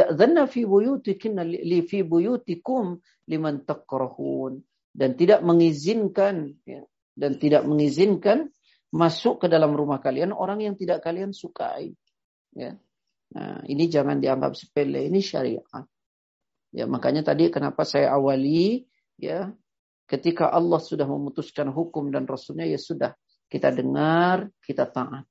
fi 0.47 0.63
buyutikinna 0.63 1.43
li 1.43 1.83
fi 1.83 1.99
buyutikum 1.99 2.95
liman 3.27 3.67
takrahun 3.67 4.63
dan 4.95 5.19
tidak 5.19 5.43
mengizinkan 5.43 6.55
ya, 6.63 6.81
dan 7.19 7.35
tidak 7.35 7.67
mengizinkan 7.67 8.47
masuk 8.95 9.43
ke 9.43 9.47
dalam 9.51 9.75
rumah 9.75 9.99
kalian 9.99 10.31
orang 10.31 10.63
yang 10.63 10.79
tidak 10.79 11.03
kalian 11.03 11.35
sukai. 11.35 11.91
Ya. 12.55 12.79
Nah, 13.35 13.61
ini 13.67 13.85
jangan 13.91 14.17
dianggap 14.17 14.55
sepele, 14.57 15.05
ini 15.05 15.21
syariat. 15.21 15.85
Ya, 16.73 16.87
makanya 16.87 17.21
tadi 17.21 17.51
kenapa 17.51 17.85
saya 17.85 18.15
awali 18.15 18.87
ya 19.19 19.51
ketika 20.09 20.49
Allah 20.49 20.81
sudah 20.81 21.05
memutuskan 21.05 21.69
hukum 21.69 22.09
dan 22.09 22.25
rasulnya 22.25 22.65
ya 22.65 22.79
sudah 22.81 23.13
kita 23.49 23.69
dengar, 23.73 24.49
kita 24.61 24.89
taat. 24.89 25.25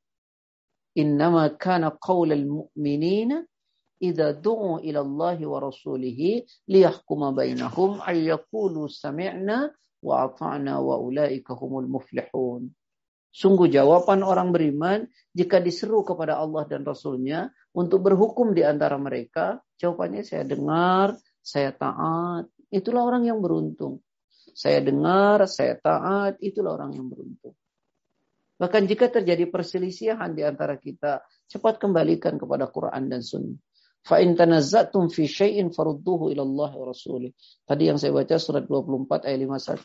Innama 0.99 1.47
kana 1.55 1.95
qawlal 1.95 2.47
mu'minina 2.47 3.43
idza 4.03 4.35
du'u 4.35 4.83
ila 4.83 5.01
Allah 5.03 5.39
wa 5.47 5.59
rasulih 5.63 6.43
liyahkuma 6.67 7.35
bainahum 7.35 8.03
ay 8.03 8.31
sami'na 8.91 9.71
wa 10.03 10.29
ata'na 10.29 10.79
wa 10.79 10.97
ulaika 11.01 11.55
humul 11.59 11.87
muflihun. 11.87 12.71
Sungguh 13.29 13.69
jawaban 13.69 14.25
orang 14.25 14.51
beriman 14.51 15.05
jika 15.37 15.61
diseru 15.61 16.03
kepada 16.03 16.41
Allah 16.41 16.65
dan 16.65 16.83
Rasulnya 16.83 17.53
untuk 17.77 18.03
berhukum 18.09 18.57
di 18.57 18.65
antara 18.65 18.97
mereka, 18.97 19.61
jawabannya 19.79 20.25
saya 20.25 20.49
dengar, 20.49 21.15
saya 21.45 21.71
taat. 21.77 22.49
Itulah 22.69 23.05
orang 23.05 23.29
yang 23.29 23.39
beruntung. 23.39 24.01
Saya 24.59 24.83
dengar, 24.83 25.47
saya 25.47 25.79
taat, 25.79 26.41
itulah 26.43 26.75
orang 26.75 26.99
yang 26.99 27.07
beruntung. 27.07 27.55
Bahkan 28.59 28.91
jika 28.91 29.07
terjadi 29.07 29.47
perselisihan 29.47 30.35
di 30.35 30.43
antara 30.43 30.75
kita, 30.75 31.23
cepat 31.47 31.79
kembalikan 31.79 32.35
kepada 32.35 32.67
Quran 32.67 33.07
dan 33.07 33.23
Sunnah. 33.23 33.68
Fa 34.05 34.23
in 34.23 34.39
tanazzatum 34.39 35.11
fi 35.13 35.27
syai'in 35.29 35.75
farudduhu 35.75 36.33
ila 36.33 36.43
Allah 36.43 36.71
wa 36.75 36.85
rasulih. 36.89 37.35
Tadi 37.67 37.83
yang 37.91 37.99
saya 38.01 38.15
baca 38.15 38.37
surat 38.41 38.65
24 38.65 39.27
ayat 39.29 39.39
51. 39.43 39.85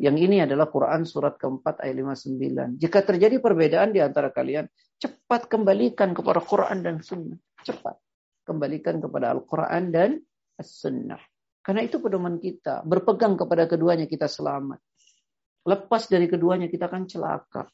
Yang 0.00 0.16
ini 0.24 0.36
adalah 0.40 0.72
Quran 0.72 1.04
surat 1.04 1.36
keempat 1.36 1.84
ayat 1.84 2.00
59. 2.00 2.80
Jika 2.80 3.04
terjadi 3.04 3.36
perbedaan 3.36 3.92
di 3.92 4.00
antara 4.00 4.32
kalian, 4.32 4.64
cepat 4.96 5.44
kembalikan 5.52 6.16
kepada 6.16 6.40
Quran 6.40 6.80
dan 6.80 6.96
Sunnah. 7.04 7.36
Cepat. 7.60 8.00
Kembalikan 8.48 8.96
kepada 8.98 9.36
Al-Quran 9.36 9.92
dan 9.92 10.10
As-Sunnah. 10.56 11.20
Karena 11.60 11.84
itu 11.84 12.00
pedoman 12.00 12.40
kita. 12.40 12.80
Berpegang 12.88 13.36
kepada 13.36 13.68
keduanya 13.68 14.08
kita 14.08 14.24
selamat. 14.24 14.80
Lepas 15.68 16.08
dari 16.08 16.24
keduanya 16.24 16.72
kita 16.72 16.88
akan 16.88 17.04
celaka. 17.04 17.68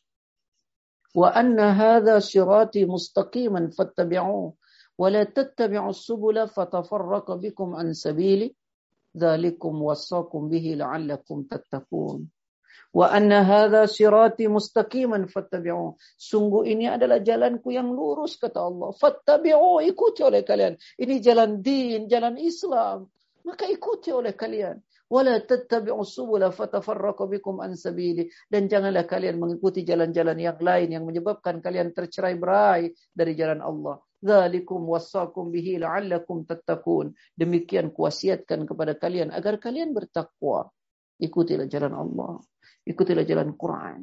Wa 1.14 1.30
anna 1.30 1.72
hadha 1.72 2.18
sirati 2.18 2.82
mustaqiman 2.84 3.70
fattabi'u 3.70 4.52
tattabi'u 4.98 5.92
subula 5.92 6.48
fatafarraqa 6.48 7.36
bikum 7.36 7.76
an 7.76 7.92
sabili 7.92 8.52
dzalikum 9.16 9.80
wasaqum 9.80 10.48
bihi 10.52 10.76
la'allakum 10.76 11.48
tattaqun. 11.48 12.28
Wa 12.96 13.12
anna 13.12 13.44
hadha 13.44 13.84
sirati 13.84 14.48
mustaqiman 14.48 15.28
fattabi'u. 15.28 15.96
Sungguh 16.16 16.64
ini 16.64 16.88
adalah 16.88 17.20
jalanku 17.20 17.68
yang 17.72 17.92
lurus 17.92 18.40
kata 18.40 18.56
Allah. 18.56 18.92
Fattabi'u 18.96 19.84
ikuti 19.84 20.24
oleh 20.24 20.40
kalian. 20.40 20.80
Ini 20.96 21.14
jalan 21.20 21.60
din, 21.60 22.08
jalan 22.08 22.40
Islam. 22.40 23.04
Maka 23.44 23.68
ikuti 23.68 24.08
oleh 24.16 24.32
kalian. 24.32 24.80
Wala 25.12 25.38
tattabi'u 25.44 26.02
subula 26.02 26.48
fatafarraqu 26.48 27.28
bikum 27.28 27.60
an 27.60 27.76
sabili. 27.76 28.32
Dan 28.48 28.64
janganlah 28.64 29.04
kalian 29.04 29.36
mengikuti 29.38 29.84
jalan-jalan 29.84 30.40
yang 30.40 30.56
lain 30.56 30.88
yang 30.96 31.04
menyebabkan 31.04 31.60
kalian 31.60 31.92
tercerai 31.92 32.40
berai 32.40 32.96
dari 33.12 33.36
jalan 33.36 33.60
Allah. 33.60 34.00
Dzalikum 34.26 34.82
wassakum 34.90 35.54
bihi 35.54 35.78
la'allakum 35.78 36.42
tattaqun. 36.42 37.14
Demikian 37.38 37.94
kuasiatkan 37.94 38.66
kepada 38.66 38.98
kalian 38.98 39.30
agar 39.30 39.62
kalian 39.62 39.94
bertakwa. 39.94 40.66
Ikutilah 41.22 41.70
jalan 41.70 41.94
Allah. 41.94 42.42
Ikutilah 42.82 43.22
jalan 43.22 43.54
Quran. 43.54 44.02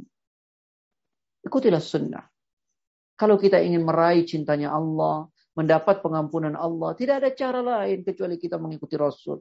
Ikutilah 1.43 1.83
sunnah. 1.83 2.23
Kalau 3.19 3.35
kita 3.35 3.59
ingin 3.59 3.83
meraih 3.83 4.23
cintanya 4.23 4.71
Allah, 4.71 5.27
mendapat 5.53 6.01
pengampunan 6.01 6.57
Allah, 6.57 6.97
tidak 6.97 7.21
ada 7.21 7.29
cara 7.35 7.59
lain 7.61 8.01
kecuali 8.01 8.39
kita 8.39 8.57
mengikuti 8.57 8.95
Rasul. 8.97 9.37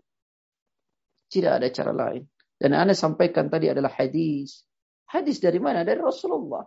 Tidak 1.30 1.52
ada 1.62 1.68
cara 1.72 1.92
lain. 1.94 2.26
Dan 2.58 2.76
Anda 2.76 2.92
sampaikan 2.92 3.48
tadi 3.48 3.72
adalah 3.72 3.94
hadis. 3.96 4.66
Hadis 5.08 5.40
dari 5.40 5.56
mana? 5.56 5.82
Dari 5.82 5.98
Rasulullah. 5.98 6.62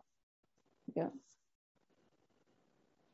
Ya. 0.92 1.14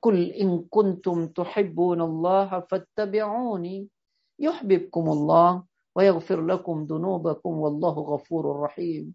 Kul 0.02 0.34
in 0.34 0.66
kuntum 0.66 1.30
tuhibbunallaha 1.30 2.66
fattabi'uni 2.66 3.86
yuhibbukumullah 4.42 5.62
wa 5.62 6.02
yaghfir 6.02 6.42
lakum 6.42 6.90
dunubakum 6.90 7.54
wallahu 7.62 8.10
ghafurur 8.10 8.66
rahim. 8.66 9.14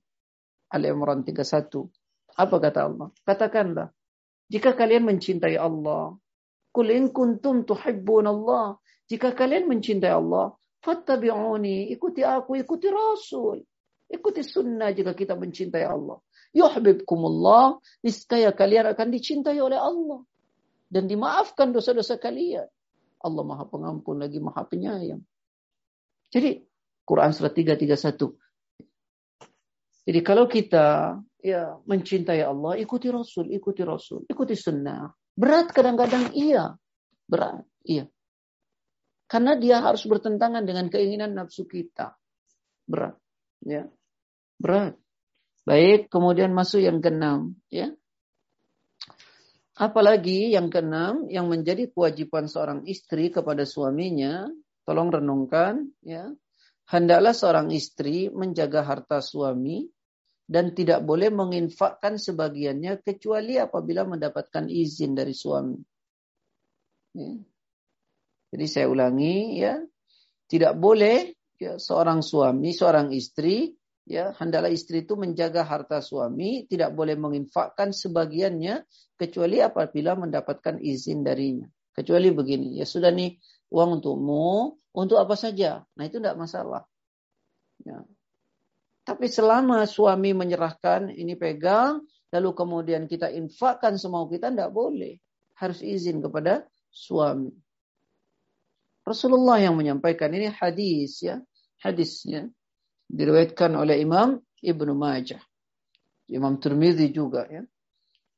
Al-Imran 0.70 1.26
31. 1.26 1.90
Apa 2.38 2.56
kata 2.62 2.86
Allah? 2.86 3.10
Katakanlah, 3.26 3.90
jika 4.46 4.78
kalian 4.78 5.10
mencintai 5.10 5.58
Allah, 5.58 6.14
kul 6.70 6.94
in 6.94 7.10
kuntum 7.10 7.66
tuhibbunallah, 7.66 8.78
jika 9.10 9.34
kalian 9.34 9.66
mencintai 9.66 10.14
Allah, 10.14 10.54
fattabi'uni, 10.86 11.90
ikuti 11.90 12.22
aku, 12.22 12.62
ikuti 12.62 12.86
Rasul. 12.86 13.58
Ikuti 14.06 14.46
sunnah 14.46 14.94
jika 14.94 15.18
kita 15.18 15.34
mencintai 15.34 15.82
Allah. 15.82 16.22
Yuhibbukumullah, 16.54 17.82
niscaya 18.06 18.54
kalian 18.54 18.94
akan 18.94 19.10
dicintai 19.10 19.58
oleh 19.58 19.82
Allah 19.82 20.22
dan 20.86 21.10
dimaafkan 21.10 21.74
dosa-dosa 21.74 22.18
kalian. 22.18 22.66
Allah 23.22 23.42
Maha 23.42 23.64
Pengampun 23.66 24.22
lagi 24.22 24.38
Maha 24.38 24.62
Penyayang. 24.66 25.22
Jadi 26.30 26.62
Quran 27.06 27.30
surat 27.30 27.54
331. 27.54 28.34
Jadi 30.06 30.20
kalau 30.22 30.46
kita 30.46 31.18
ya 31.42 31.78
mencintai 31.82 32.42
Allah, 32.42 32.78
ikuti 32.78 33.10
Rasul, 33.10 33.50
ikuti 33.50 33.82
Rasul, 33.82 34.22
ikuti 34.26 34.54
sunnah. 34.54 35.10
Berat 35.34 35.74
kadang-kadang 35.74 36.30
iya, 36.34 36.74
berat, 37.26 37.66
iya. 37.82 38.06
Karena 39.26 39.58
dia 39.58 39.82
harus 39.82 40.06
bertentangan 40.06 40.62
dengan 40.62 40.86
keinginan 40.86 41.34
nafsu 41.34 41.66
kita. 41.66 42.14
Berat, 42.86 43.18
ya. 43.66 43.90
Berat. 44.62 44.94
Baik, 45.66 46.06
kemudian 46.06 46.54
masuk 46.54 46.78
yang 46.78 47.02
keenam, 47.02 47.58
ya. 47.66 47.90
Apalagi 49.76 50.56
yang 50.56 50.72
keenam 50.72 51.28
yang 51.28 51.52
menjadi 51.52 51.92
kewajiban 51.92 52.48
seorang 52.48 52.88
istri 52.88 53.28
kepada 53.28 53.68
suaminya, 53.68 54.48
tolong 54.88 55.12
renungkan 55.12 55.92
ya. 56.00 56.32
Hendaklah 56.88 57.36
seorang 57.36 57.68
istri 57.76 58.32
menjaga 58.32 58.80
harta 58.86 59.20
suami 59.20 59.84
dan 60.48 60.72
tidak 60.72 61.04
boleh 61.04 61.28
menginfakkan 61.28 62.16
sebagiannya 62.16 63.04
kecuali 63.04 63.60
apabila 63.60 64.08
mendapatkan 64.08 64.64
izin 64.70 65.12
dari 65.12 65.36
suami. 65.36 65.76
Ya. 67.12 67.36
Jadi 68.56 68.66
saya 68.70 68.86
ulangi 68.88 69.60
ya, 69.60 69.76
tidak 70.48 70.80
boleh 70.80 71.36
ya, 71.60 71.76
seorang 71.76 72.24
suami, 72.24 72.72
seorang 72.72 73.12
istri 73.12 73.75
ya 74.06 74.30
hendaklah 74.38 74.70
istri 74.70 75.02
itu 75.02 75.18
menjaga 75.18 75.66
harta 75.66 75.98
suami, 75.98 76.64
tidak 76.70 76.94
boleh 76.94 77.18
menginfakkan 77.18 77.90
sebagiannya 77.90 78.86
kecuali 79.18 79.58
apabila 79.58 80.14
mendapatkan 80.14 80.78
izin 80.78 81.26
darinya. 81.26 81.66
Kecuali 81.90 82.30
begini, 82.30 82.78
ya 82.78 82.86
sudah 82.86 83.10
nih 83.10 83.34
uang 83.74 84.00
untukmu, 84.00 84.78
untuk 84.96 85.20
apa 85.20 85.36
saja. 85.36 85.84
Nah 85.98 86.04
itu 86.08 86.16
tidak 86.22 86.40
masalah. 86.40 86.86
Ya. 87.84 88.00
Tapi 89.06 89.28
selama 89.28 89.84
suami 89.84 90.32
menyerahkan 90.32 91.12
ini 91.12 91.36
pegang, 91.36 92.00
lalu 92.32 92.50
kemudian 92.56 93.04
kita 93.04 93.28
infakkan 93.30 94.00
semau 94.00 94.26
kita, 94.26 94.48
tidak 94.48 94.72
boleh. 94.72 95.20
Harus 95.56 95.84
izin 95.84 96.24
kepada 96.24 96.64
suami. 96.88 97.52
Rasulullah 99.06 99.62
yang 99.62 99.78
menyampaikan 99.78 100.34
ini 100.34 100.50
hadis 100.50 101.22
ya, 101.22 101.38
hadisnya 101.78 102.50
diriwayatkan 103.10 103.74
oleh 103.78 103.98
Imam 104.02 104.40
Ibnu 104.62 104.92
Majah. 104.94 105.42
Imam 106.26 106.58
Tirmizi 106.58 107.14
juga 107.14 107.46
ya. 107.46 107.62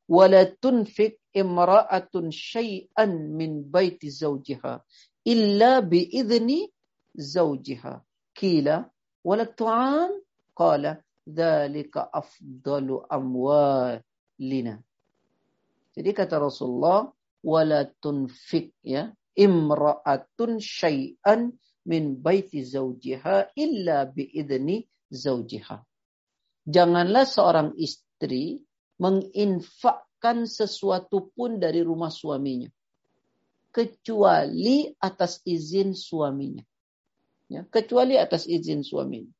Wala 0.09 0.49
tunfik 0.49 1.21
imra'atun 1.37 2.33
syai'an 2.33 3.13
min 3.37 3.69
baiti 3.69 4.09
zawjiha 4.09 4.81
illa 5.29 5.85
bi 5.85 6.01
idzni 6.05 6.69
zawjiha. 7.17 8.01
Kila 8.33 8.89
wala 9.25 9.45
tu'am 9.45 10.17
qala 10.57 10.97
dzalika 11.29 12.09
afdalu 12.09 13.05
amwalina. 13.05 14.81
Jadi 15.93 16.11
kata 16.15 16.41
Rasulullah 16.41 17.11
wala 17.45 17.85
tunfik 17.85 18.73
ya 18.81 19.13
imra'atun 19.37 20.59
syai'an 20.59 21.53
min 21.89 22.21
baiti 22.21 22.61
zaujiha 22.61 23.57
illa 23.57 24.05
biidni 24.05 24.85
zaujiha. 25.09 25.81
Janganlah 26.69 27.25
seorang 27.25 27.73
istri 27.81 28.61
menginfakkan 29.01 30.45
sesuatu 30.45 31.33
pun 31.33 31.57
dari 31.57 31.81
rumah 31.81 32.13
suaminya. 32.13 32.69
Kecuali 33.73 34.93
atas 35.01 35.41
izin 35.49 35.97
suaminya. 35.97 36.65
Ya, 37.49 37.65
kecuali 37.65 38.21
atas 38.21 38.45
izin 38.45 38.85
suaminya. 38.85 39.33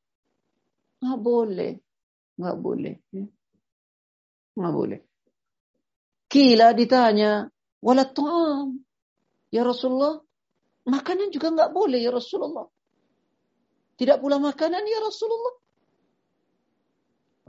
Nggak 1.05 1.19
boleh. 1.21 1.73
Nggak 2.41 2.57
boleh. 2.57 2.95
Ya. 3.13 3.25
Nggak 4.57 4.73
boleh. 4.73 4.99
Kila 6.29 6.73
ditanya, 6.73 7.45
wala 7.81 8.05
ta'am. 8.09 8.81
Ya 9.49 9.65
Rasulullah, 9.65 10.21
Makanan 10.89 11.29
juga 11.29 11.53
nggak 11.53 11.71
boleh 11.71 12.01
ya 12.01 12.09
Rasulullah. 12.09 12.65
Tidak 13.99 14.17
pula 14.17 14.41
makanan 14.41 14.81
ya 14.81 14.99
Rasulullah. 15.05 15.55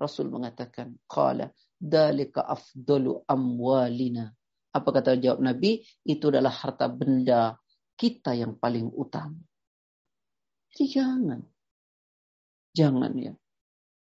Rasul 0.00 0.32
mengatakan, 0.32 0.96
Qala 1.06 1.52
dalika 1.76 2.44
afdalu 2.44 3.22
amwalina. 3.28 4.32
Apa 4.72 4.88
kata 4.96 5.20
jawab 5.20 5.44
Nabi? 5.44 5.84
Itu 6.02 6.32
adalah 6.32 6.52
harta 6.52 6.88
benda 6.88 7.54
kita 7.94 8.32
yang 8.32 8.56
paling 8.56 8.88
utama. 8.92 9.38
Jadi 10.72 10.84
jangan. 10.88 11.40
Jangan 12.72 13.12
ya. 13.20 13.34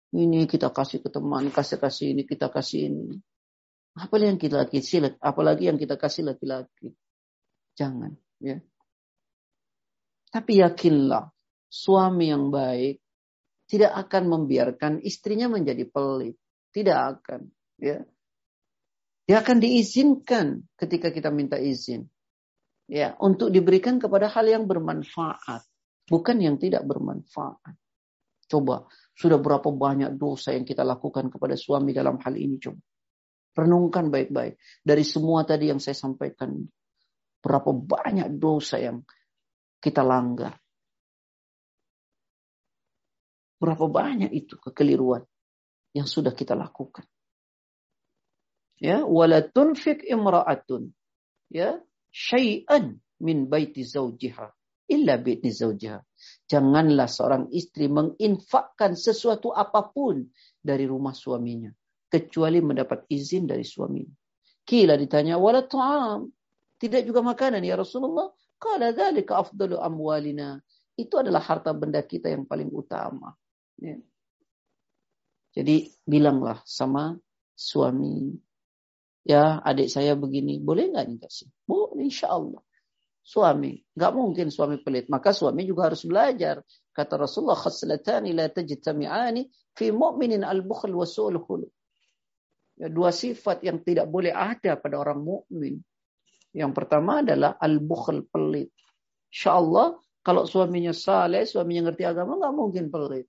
Ini 0.09 0.45
kita 0.49 0.73
kasih 0.73 1.05
ke 1.05 1.09
teman, 1.13 1.53
kasih-kasih 1.53 2.17
ini, 2.17 2.23
kita 2.25 2.49
kasih 2.49 2.89
ini. 2.89 3.17
Apalagi 3.93 4.25
yang 4.31 4.39
kita 4.41 4.65
kasih, 4.65 4.99
apalagi 5.21 5.69
yang 5.69 5.77
laki-laki. 5.77 6.93
Jangan, 7.77 8.11
ya. 8.41 8.57
Tapi 10.29 10.61
yakinlah, 10.61 11.25
suami 11.69 12.29
yang 12.29 12.53
baik 12.53 13.01
tidak 13.69 13.93
akan 13.93 14.23
membiarkan 14.33 14.93
istrinya 15.05 15.45
menjadi 15.45 15.85
pelit. 15.85 16.37
Tidak 16.73 16.97
akan. 16.97 17.49
Ya. 17.77 18.01
Dia 19.29 19.45
akan 19.45 19.61
diizinkan 19.61 20.65
ketika 20.73 21.13
kita 21.13 21.29
minta 21.29 21.61
izin. 21.61 22.09
Ya, 22.89 23.13
untuk 23.21 23.53
diberikan 23.53 24.01
kepada 24.01 24.25
hal 24.33 24.49
yang 24.49 24.65
bermanfaat, 24.65 25.61
bukan 26.09 26.37
yang 26.41 26.57
tidak 26.57 26.81
bermanfaat. 26.89 27.77
Coba, 28.49 28.89
sudah 29.13 29.37
berapa 29.37 29.69
banyak 29.69 30.17
dosa 30.17 30.57
yang 30.57 30.65
kita 30.65 30.81
lakukan 30.81 31.29
kepada 31.29 31.53
suami 31.53 31.93
dalam 31.93 32.17
hal 32.17 32.33
ini 32.33 32.57
coba. 32.57 32.81
Renungkan 33.53 34.09
baik-baik. 34.09 34.57
Dari 34.81 35.05
semua 35.05 35.45
tadi 35.45 35.69
yang 35.69 35.77
saya 35.77 35.93
sampaikan, 35.93 36.57
berapa 37.37 37.69
banyak 37.69 38.41
dosa 38.41 38.81
yang 38.81 39.05
kita 39.79 40.03
langgar. 40.03 40.59
Berapa 43.59 43.85
banyak 43.91 44.31
itu 44.31 44.55
kekeliruan 44.55 45.23
yang 45.91 46.07
sudah 46.07 46.31
kita 46.31 46.55
lakukan. 46.55 47.03
Ya, 48.79 49.03
wala 49.03 49.43
tunfik 49.43 50.07
imra'atun 50.07 50.95
ya 51.51 51.83
syai'an 52.15 52.95
min 53.19 53.51
baiti 53.51 53.83
zaujiha 53.83 54.47
illa 54.87 55.19
baiti 55.19 55.51
zaujiha. 55.51 55.99
Janganlah 56.47 57.11
seorang 57.11 57.51
istri 57.51 57.91
menginfakkan 57.91 58.95
sesuatu 58.95 59.51
apa 59.51 59.91
pun 59.91 60.23
dari 60.59 60.87
rumah 60.87 61.11
suaminya 61.11 61.69
kecuali 62.09 62.57
mendapat 62.59 63.05
izin 63.05 63.45
dari 63.45 63.61
suaminya. 63.61 64.15
Kila 64.65 64.97
ditanya 64.97 65.37
wala 65.37 65.63
ta'am. 65.63 66.25
Tidak 66.79 67.03
juga 67.05 67.21
makanan 67.21 67.61
ya 67.61 67.75
Rasulullah. 67.75 68.31
Qala 68.59 68.91
dzalika 68.91 69.39
afdalu 69.39 69.79
amwalina. 69.79 70.59
Itu 70.99 71.15
adalah 71.15 71.39
harta 71.39 71.71
benda 71.71 72.03
kita 72.03 72.27
yang 72.27 72.43
paling 72.43 72.67
utama. 72.75 73.31
Ya. 73.79 73.95
Jadi 75.55 75.89
bilanglah 76.03 76.59
sama 76.67 77.15
suami 77.55 78.35
ya 79.23 79.63
adik 79.63 79.87
saya 79.87 80.13
begini, 80.19 80.59
boleh 80.59 80.91
nggak 80.91 81.07
dikasih? 81.07 81.47
Boleh, 81.63 82.05
insya 82.05 82.35
Allah. 82.35 82.59
Suami, 83.23 83.77
nggak 83.93 84.11
mungkin 84.15 84.47
suami 84.49 84.81
pelit. 84.81 85.05
Maka 85.07 85.31
suami 85.31 85.63
juga 85.63 85.91
harus 85.91 86.01
belajar. 86.03 86.65
Kata 86.89 87.13
Rasulullah, 87.15 87.59
khaslatani 87.59 88.33
la 88.33 88.49
tajtami'ani 88.49 89.45
fi 89.77 89.93
mu'minin 89.93 90.41
al-bukhl 90.43 90.91
wa 90.91 91.05
su'ul 91.05 91.37
Ya, 92.79 92.87
dua 92.87 93.11
sifat 93.11 93.59
yang 93.67 93.83
tidak 93.83 94.07
boleh 94.07 94.31
ada 94.31 94.79
pada 94.79 94.95
orang 95.03 95.19
mukmin. 95.19 95.83
Yang 96.53 96.71
pertama 96.73 97.21
adalah 97.21 97.57
al-bukhl 97.61 98.25
pelit. 98.29 98.73
Insya 99.29 99.61
Allah 99.61 99.97
kalau 100.19 100.43
suaminya 100.45 100.91
saleh, 100.91 101.47
suaminya 101.47 101.89
ngerti 101.89 102.03
agama, 102.05 102.37
nggak 102.37 102.55
mungkin 102.55 102.85
pelit. 102.91 103.25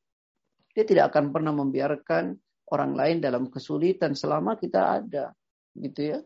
Dia 0.74 0.84
tidak 0.84 1.14
akan 1.14 1.30
pernah 1.30 1.52
membiarkan 1.54 2.34
orang 2.70 2.92
lain 2.94 3.16
dalam 3.22 3.50
kesulitan 3.50 4.14
selama 4.14 4.58
kita 4.58 5.00
ada 5.02 5.34
gitu 5.74 6.00
ya. 6.14 6.18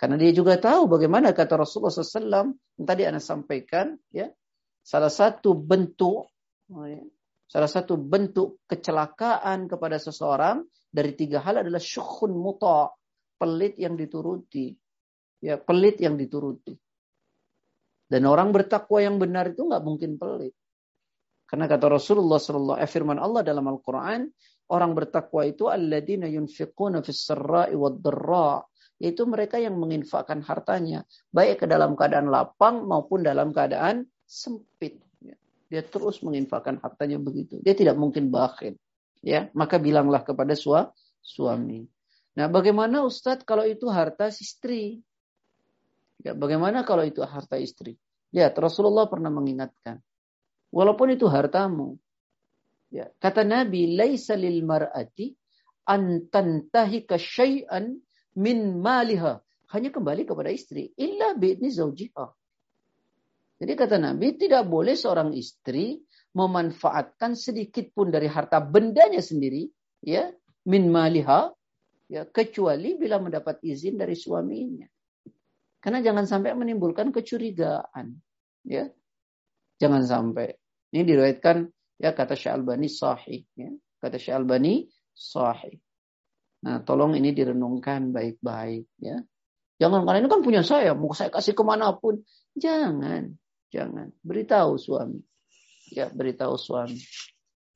Karena 0.00 0.16
dia 0.16 0.32
juga 0.32 0.56
tahu 0.56 0.88
bagaimana 0.88 1.36
kata 1.36 1.60
Rasulullah 1.60 1.92
SAW 1.92 2.56
yang 2.80 2.86
tadi 2.88 3.02
Anda 3.04 3.20
sampaikan, 3.20 3.92
ya. 4.08 4.32
Salah 4.80 5.12
satu 5.12 5.52
bentuk, 5.52 6.32
oh 6.72 6.86
ya, 6.88 7.04
salah 7.44 7.68
satu 7.68 8.00
bentuk 8.00 8.64
kecelakaan 8.64 9.68
kepada 9.68 10.00
seseorang 10.00 10.64
dari 10.88 11.12
tiga 11.12 11.44
hal 11.44 11.60
adalah 11.60 11.82
syukhun 11.82 12.32
muta, 12.32 12.88
pelit 13.36 13.76
yang 13.76 13.92
dituruti. 13.92 14.72
Ya, 15.40 15.56
pelit 15.56 15.96
yang 16.00 16.20
dituruti. 16.20 16.76
Dan 18.10 18.28
orang 18.28 18.52
bertakwa 18.52 19.00
yang 19.00 19.16
benar 19.16 19.52
itu 19.52 19.64
nggak 19.64 19.84
mungkin 19.84 20.20
pelit. 20.20 20.52
Karena 21.48 21.66
kata 21.66 21.90
Rasulullah 21.90 22.38
SAW, 22.38 22.78
firman 22.86 23.18
Allah 23.18 23.42
dalam 23.42 23.66
Al-Quran, 23.66 24.30
Orang 24.70 24.94
bertakwa 24.94 25.42
itu 25.42 25.66
alladzina 25.66 26.30
yunfiquna 26.30 27.02
fis 27.02 27.26
sarra'i 27.26 27.74
wad 27.74 27.98
dharra, 27.98 28.62
yaitu 29.02 29.26
mereka 29.26 29.58
yang 29.58 29.74
menginfakkan 29.74 30.46
hartanya 30.46 31.02
baik 31.34 31.58
ke 31.58 31.66
dalam 31.66 31.98
keadaan 31.98 32.30
lapang 32.30 32.86
maupun 32.86 33.26
dalam 33.26 33.50
keadaan 33.50 34.06
sempit. 34.22 35.02
Dia 35.70 35.82
terus 35.82 36.22
menginfakkan 36.22 36.78
hartanya 36.78 37.18
begitu. 37.18 37.58
Dia 37.66 37.74
tidak 37.74 37.98
mungkin 37.98 38.30
bakhil. 38.30 38.78
Ya, 39.26 39.50
maka 39.58 39.82
bilanglah 39.82 40.22
kepada 40.22 40.54
sua, 40.54 40.94
suami. 41.18 41.90
Nah, 42.38 42.46
bagaimana 42.46 43.02
Ustadz 43.02 43.42
kalau 43.42 43.66
itu 43.66 43.90
harta 43.90 44.30
istri? 44.30 45.02
Ya, 46.20 46.36
bagaimana 46.36 46.84
kalau 46.84 47.04
itu 47.04 47.24
harta 47.24 47.56
istri? 47.56 47.96
Ya, 48.30 48.52
Rasulullah 48.52 49.08
pernah 49.08 49.32
mengingatkan. 49.32 49.98
Walaupun 50.70 51.16
itu 51.16 51.26
hartamu, 51.26 51.98
Ya, 52.90 53.06
kata 53.22 53.46
Nabi, 53.46 53.94
"Laisa 53.94 54.34
lil 54.34 54.66
mar'ati 54.66 55.30
an 55.86 56.26
tantahika 56.26 57.16
syai'an 57.16 57.94
min 58.34 58.82
maliha." 58.82 59.38
Hanya 59.70 59.94
kembali 59.94 60.26
kepada 60.26 60.50
istri, 60.50 60.90
illa 60.98 61.38
bi'ni 61.38 61.70
zaujiha. 61.70 62.26
Jadi 63.62 63.72
kata 63.78 64.02
Nabi, 64.02 64.34
tidak 64.34 64.66
boleh 64.66 64.98
seorang 64.98 65.30
istri 65.38 66.02
memanfaatkan 66.34 67.38
sedikit 67.38 67.94
pun 67.94 68.10
dari 68.10 68.26
harta 68.26 68.58
bendanya 68.58 69.22
sendiri, 69.22 69.70
ya, 70.02 70.26
min 70.66 70.90
maliha, 70.90 71.54
ya, 72.10 72.26
kecuali 72.26 72.98
bila 72.98 73.22
mendapat 73.22 73.62
izin 73.62 73.94
dari 74.02 74.18
suaminya. 74.18 74.90
Karena 75.80 76.04
jangan 76.04 76.28
sampai 76.28 76.52
menimbulkan 76.52 77.08
kecurigaan, 77.08 78.12
ya. 78.68 78.84
Jangan 79.80 80.04
sampai. 80.04 80.52
Ini 80.92 81.02
diriwayatkan 81.08 81.56
Ya 82.00 82.16
kata 82.16 82.32
Syalbani 82.32 82.88
sahih. 82.88 83.44
Ya. 83.52 83.68
Kata 84.00 84.16
Syalbani 84.16 84.88
sahih. 85.12 85.76
Nah 86.64 86.80
tolong 86.80 87.12
ini 87.12 87.36
direnungkan 87.36 88.08
baik-baik. 88.08 88.88
ya. 88.96 89.20
Jangan 89.76 90.08
karena 90.08 90.24
ini 90.24 90.28
kan 90.32 90.40
punya 90.40 90.64
saya. 90.64 90.96
Mau 90.96 91.12
saya 91.12 91.28
kasih 91.28 91.52
ke 91.52 91.60
mana 91.60 91.92
pun. 91.92 92.24
Jangan. 92.56 93.36
Jangan. 93.68 94.16
Beritahu 94.24 94.80
suami. 94.80 95.20
Ya 95.92 96.08
beritahu 96.08 96.56
suami. 96.56 96.96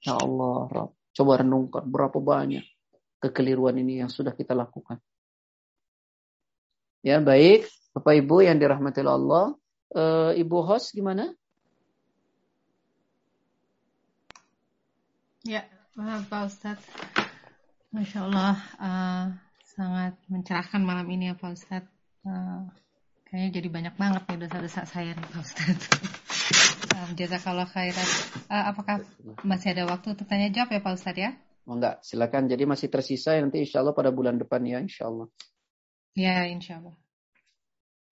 Ya 0.00 0.16
Allah. 0.16 0.72
Rab. 0.72 0.90
Coba 1.14 1.44
renungkan 1.44 1.84
berapa 1.84 2.16
banyak 2.16 2.64
kekeliruan 3.20 3.76
ini 3.76 4.00
yang 4.00 4.08
sudah 4.08 4.32
kita 4.32 4.56
lakukan. 4.56 4.98
Ya 7.04 7.20
baik. 7.20 7.68
Bapak 7.94 8.14
Ibu 8.18 8.42
yang 8.42 8.58
dirahmati 8.58 9.06
Allah. 9.06 9.54
Uh, 9.94 10.34
Ibu 10.34 10.66
host 10.66 10.90
gimana? 10.98 11.30
Ya, 15.46 15.62
Pak 15.94 16.50
Ustadz. 16.50 16.82
Masya 17.94 18.26
Allah, 18.26 18.58
uh, 18.82 19.24
sangat 19.62 20.18
mencerahkan 20.26 20.82
malam 20.82 21.06
ini 21.14 21.30
ya 21.30 21.38
Pak 21.38 21.54
Ustadz. 21.54 21.86
Uh, 22.26 22.66
kayaknya 23.30 23.62
jadi 23.62 23.68
banyak 23.70 23.94
banget 23.94 24.22
nih 24.26 24.38
dosa-dosa 24.42 24.82
saya 24.90 25.14
nih 25.14 25.26
Pak 25.30 25.42
Ustadz. 25.46 25.84
um, 26.98 27.14
Jazakallah 27.14 27.70
khairan. 27.70 28.08
Uh, 28.50 28.74
apakah 28.74 29.06
masih 29.46 29.70
ada 29.70 29.86
waktu 29.86 30.18
untuk 30.18 30.26
tanya 30.26 30.50
jawab 30.50 30.74
ya 30.74 30.82
Pak 30.82 30.94
Ustadz 30.98 31.22
ya? 31.22 31.30
Oh 31.70 31.78
enggak, 31.78 32.02
silakan. 32.02 32.50
Jadi 32.50 32.66
masih 32.66 32.90
tersisa 32.90 33.38
nanti 33.38 33.62
insya 33.62 33.86
Allah 33.86 33.94
pada 33.94 34.10
bulan 34.10 34.34
depan 34.42 34.66
ya 34.66 34.82
insya 34.82 35.06
Allah. 35.06 35.30
Ya, 36.18 36.50
insya 36.50 36.82
Allah. 36.82 37.03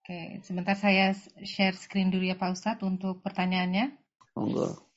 Oke, 0.03 0.43
sebentar 0.43 0.75
saya 0.75 1.15
share 1.47 1.79
screen 1.79 2.11
dulu 2.11 2.27
ya 2.27 2.35
Pak 2.35 2.51
Ustadz 2.51 2.83
untuk 2.83 3.23
pertanyaannya. 3.23 3.95
Monggo. 4.35 4.91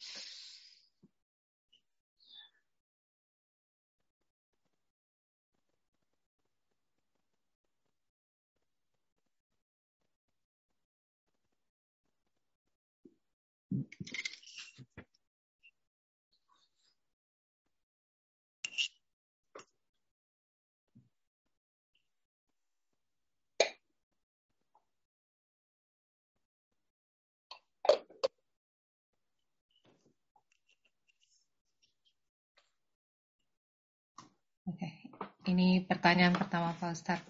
Ini 35.57 35.81
pertanyaan 35.89 36.37
pertama 36.37 36.77
Pak 36.77 36.93
Ustadz. 36.93 37.25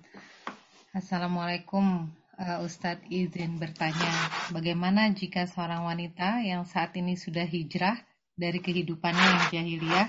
Assalamualaikum 0.91 2.11
uh, 2.43 2.59
Ustadz 2.67 3.07
izin 3.07 3.63
bertanya, 3.63 4.11
bagaimana 4.51 5.07
jika 5.15 5.47
seorang 5.47 5.87
wanita 5.87 6.43
yang 6.43 6.67
saat 6.67 6.99
ini 6.99 7.15
sudah 7.15 7.47
hijrah 7.47 7.95
dari 8.35 8.59
kehidupannya 8.59 9.23
yang 9.23 9.47
jahiliyah, 9.55 10.09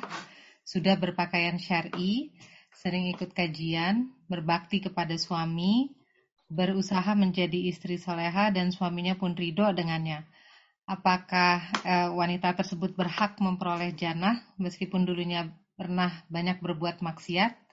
sudah 0.65 0.97
berpakaian 0.97 1.61
syari, 1.61 2.33
sering 2.73 3.05
ikut 3.13 3.37
kajian, 3.37 4.09
berbakti 4.25 4.81
kepada 4.81 5.13
suami, 5.13 5.93
berusaha 6.49 7.13
menjadi 7.13 7.69
istri 7.69 8.01
soleha 8.01 8.49
dan 8.49 8.73
suaminya 8.73 9.13
pun 9.13 9.37
ridho 9.37 9.69
dengannya. 9.77 10.25
Apakah 10.89 11.69
uh, 11.85 12.09
wanita 12.17 12.57
tersebut 12.57 12.97
berhak 12.97 13.37
memperoleh 13.37 13.93
jannah 13.93 14.41
meskipun 14.57 15.05
dulunya 15.05 15.53
pernah 15.77 16.25
banyak 16.33 16.57
berbuat 16.65 17.05
maksiat? 17.05 17.66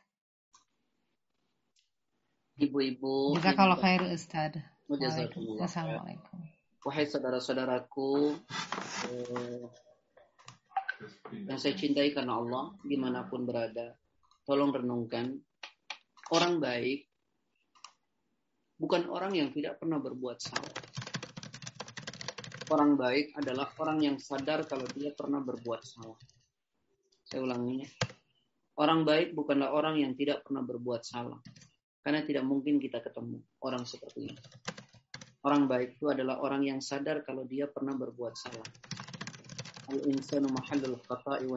Ibu-ibu. 2.55 3.35
Juga 3.35 3.52
kalau 3.59 3.74
khair 3.74 3.98
Ustaz. 4.14 4.55
Assalamualaikum. 5.59 6.39
Wahai 6.85 7.09
saudara-saudaraku 7.09 8.36
eh, 9.10 9.64
yang 11.48 11.59
saya 11.59 11.74
cintai 11.74 12.14
karena 12.14 12.39
Allah 12.39 12.76
di 12.85 12.94
mana 12.94 13.24
pun 13.26 13.48
berada, 13.48 13.97
tolong 14.44 14.70
renungkan 14.70 15.35
orang 16.31 16.60
baik 16.60 17.09
bukan 18.78 19.09
orang 19.10 19.32
yang 19.35 19.48
tidak 19.51 19.81
pernah 19.81 19.98
berbuat 19.98 20.39
salah. 20.39 20.74
Orang 22.70 22.94
baik 22.94 23.35
adalah 23.35 23.72
orang 23.82 23.98
yang 23.98 24.16
sadar 24.22 24.62
kalau 24.68 24.86
dia 24.94 25.10
pernah 25.16 25.43
berbuat 25.43 25.82
salah. 25.82 26.20
Saya 27.26 27.43
ulangi. 27.43 27.82
Orang 28.78 29.02
baik 29.02 29.35
bukanlah 29.35 29.74
orang 29.74 29.98
yang 29.98 30.12
tidak 30.14 30.47
pernah 30.47 30.62
berbuat 30.62 31.02
salah. 31.02 31.40
Karena 32.05 32.20
tidak 32.20 32.44
mungkin 32.44 32.76
kita 32.76 33.01
ketemu 33.01 33.40
orang 33.64 33.89
seperti 33.89 34.28
ini. 34.28 34.36
Orang 35.44 35.64
baik 35.64 35.97
itu 35.97 36.12
adalah 36.12 36.40
orang 36.44 36.68
yang 36.68 36.81
sadar 36.85 37.24
kalau 37.24 37.48
dia 37.48 37.64
pernah 37.64 37.97
berbuat 37.97 38.36
salah. 38.36 38.68
Al-insanu 39.89 40.52
mahallul 40.52 41.01
khata'i. 41.01 41.48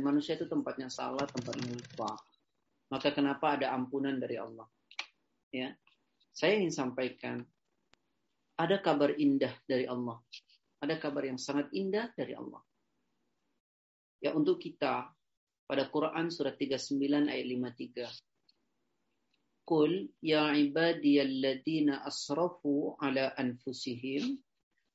Manusia 0.00 0.40
itu 0.40 0.48
tempatnya 0.48 0.88
salah, 0.88 1.28
tempatnya 1.28 1.68
lupa. 1.72 2.16
Maka 2.88 3.12
kenapa 3.12 3.60
ada 3.60 3.76
ampunan 3.76 4.16
dari 4.16 4.40
Allah? 4.40 4.64
Ya. 5.52 5.72
Saya 6.32 6.56
ingin 6.56 6.72
sampaikan 6.72 7.44
ada 8.60 8.76
kabar 8.80 9.16
indah 9.16 9.52
dari 9.64 9.84
Allah. 9.84 10.20
Ada 10.80 10.96
kabar 10.96 11.28
yang 11.28 11.36
sangat 11.36 11.68
indah 11.76 12.12
dari 12.16 12.32
Allah. 12.36 12.60
Ya 14.20 14.36
untuk 14.36 14.60
kita 14.60 15.12
pada 15.64 15.84
Quran 15.88 16.28
surat 16.28 16.60
39 16.60 17.28
ayat 17.32 17.46
53. 17.48 18.39
Qul 19.70 20.10
ya 20.18 20.50
ibadiyalladzina 20.50 22.02
asrafu 22.02 22.98
ala 22.98 23.30
anfusihim 23.38 24.42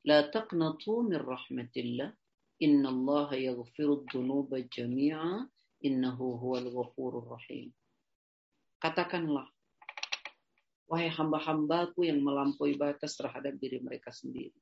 la 0.03 0.27
taqnatu 0.27 1.07
min 1.07 1.15
rahmatillah 1.15 2.11
innallaha 2.59 3.39
yaghfirud 3.39 4.03
dhunuba 4.11 4.59
jami'a 4.67 5.47
innahu 5.79 6.35
huwal 6.43 6.67
ghafurur 6.67 7.23
rahim. 7.23 7.71
Katakanlah 8.83 9.47
wahai 10.91 11.07
hamba-hambaku 11.07 12.11
yang 12.11 12.19
melampaui 12.19 12.75
batas 12.75 13.15
terhadap 13.15 13.55
diri 13.55 13.79
mereka 13.79 14.11
sendiri. 14.11 14.59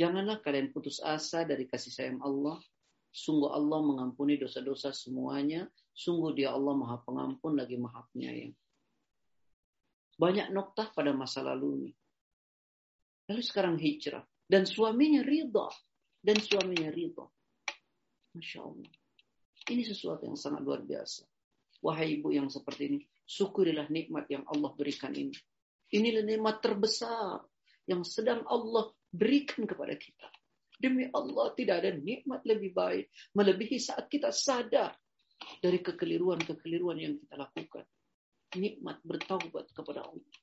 Janganlah 0.00 0.40
kalian 0.40 0.72
putus 0.72 1.04
asa 1.04 1.44
dari 1.44 1.68
kasih 1.68 1.92
sayang 1.92 2.20
Allah. 2.24 2.56
Sungguh 3.08 3.50
Allah 3.50 3.80
mengampuni 3.82 4.36
dosa-dosa 4.36 4.92
semuanya 4.92 5.66
Sungguh 5.98 6.30
dia 6.30 6.54
Allah 6.54 6.78
maha 6.78 7.02
pengampun 7.02 7.58
lagi 7.58 7.74
maha 7.74 8.06
penyayang. 8.14 8.54
Banyak 10.14 10.54
noktah 10.54 10.94
pada 10.94 11.10
masa 11.10 11.42
lalu 11.42 11.68
ini. 11.74 11.92
Lalu 13.26 13.42
sekarang 13.42 13.74
hijrah. 13.82 14.22
Dan 14.46 14.62
suaminya 14.62 15.26
ridha. 15.26 15.66
Dan 16.22 16.38
suaminya 16.38 16.94
ridha. 16.94 17.26
Masya 18.30 18.58
Allah. 18.62 18.94
Ini 19.66 19.82
sesuatu 19.82 20.22
yang 20.22 20.38
sangat 20.38 20.62
luar 20.62 20.86
biasa. 20.86 21.26
Wahai 21.82 22.22
ibu 22.22 22.30
yang 22.30 22.46
seperti 22.46 22.94
ini. 22.94 22.98
Syukurilah 23.26 23.90
nikmat 23.90 24.30
yang 24.30 24.46
Allah 24.46 24.70
berikan 24.78 25.10
ini. 25.18 25.34
Inilah 25.98 26.22
nikmat 26.22 26.62
terbesar 26.62 27.42
yang 27.90 28.06
sedang 28.06 28.46
Allah 28.46 28.94
berikan 29.10 29.66
kepada 29.66 29.98
kita. 29.98 30.30
Demi 30.78 31.10
Allah 31.10 31.50
tidak 31.58 31.82
ada 31.82 31.90
nikmat 31.98 32.46
lebih 32.46 32.70
baik 32.70 33.10
melebihi 33.34 33.82
saat 33.82 34.06
kita 34.06 34.30
sadar 34.30 34.94
dari 35.58 35.82
kekeliruan-kekeliruan 35.82 36.98
yang 37.02 37.14
kita 37.18 37.34
lakukan. 37.34 37.82
Nikmat 38.54 39.02
bertaubat 39.02 39.74
kepada 39.74 40.06
Allah. 40.06 40.38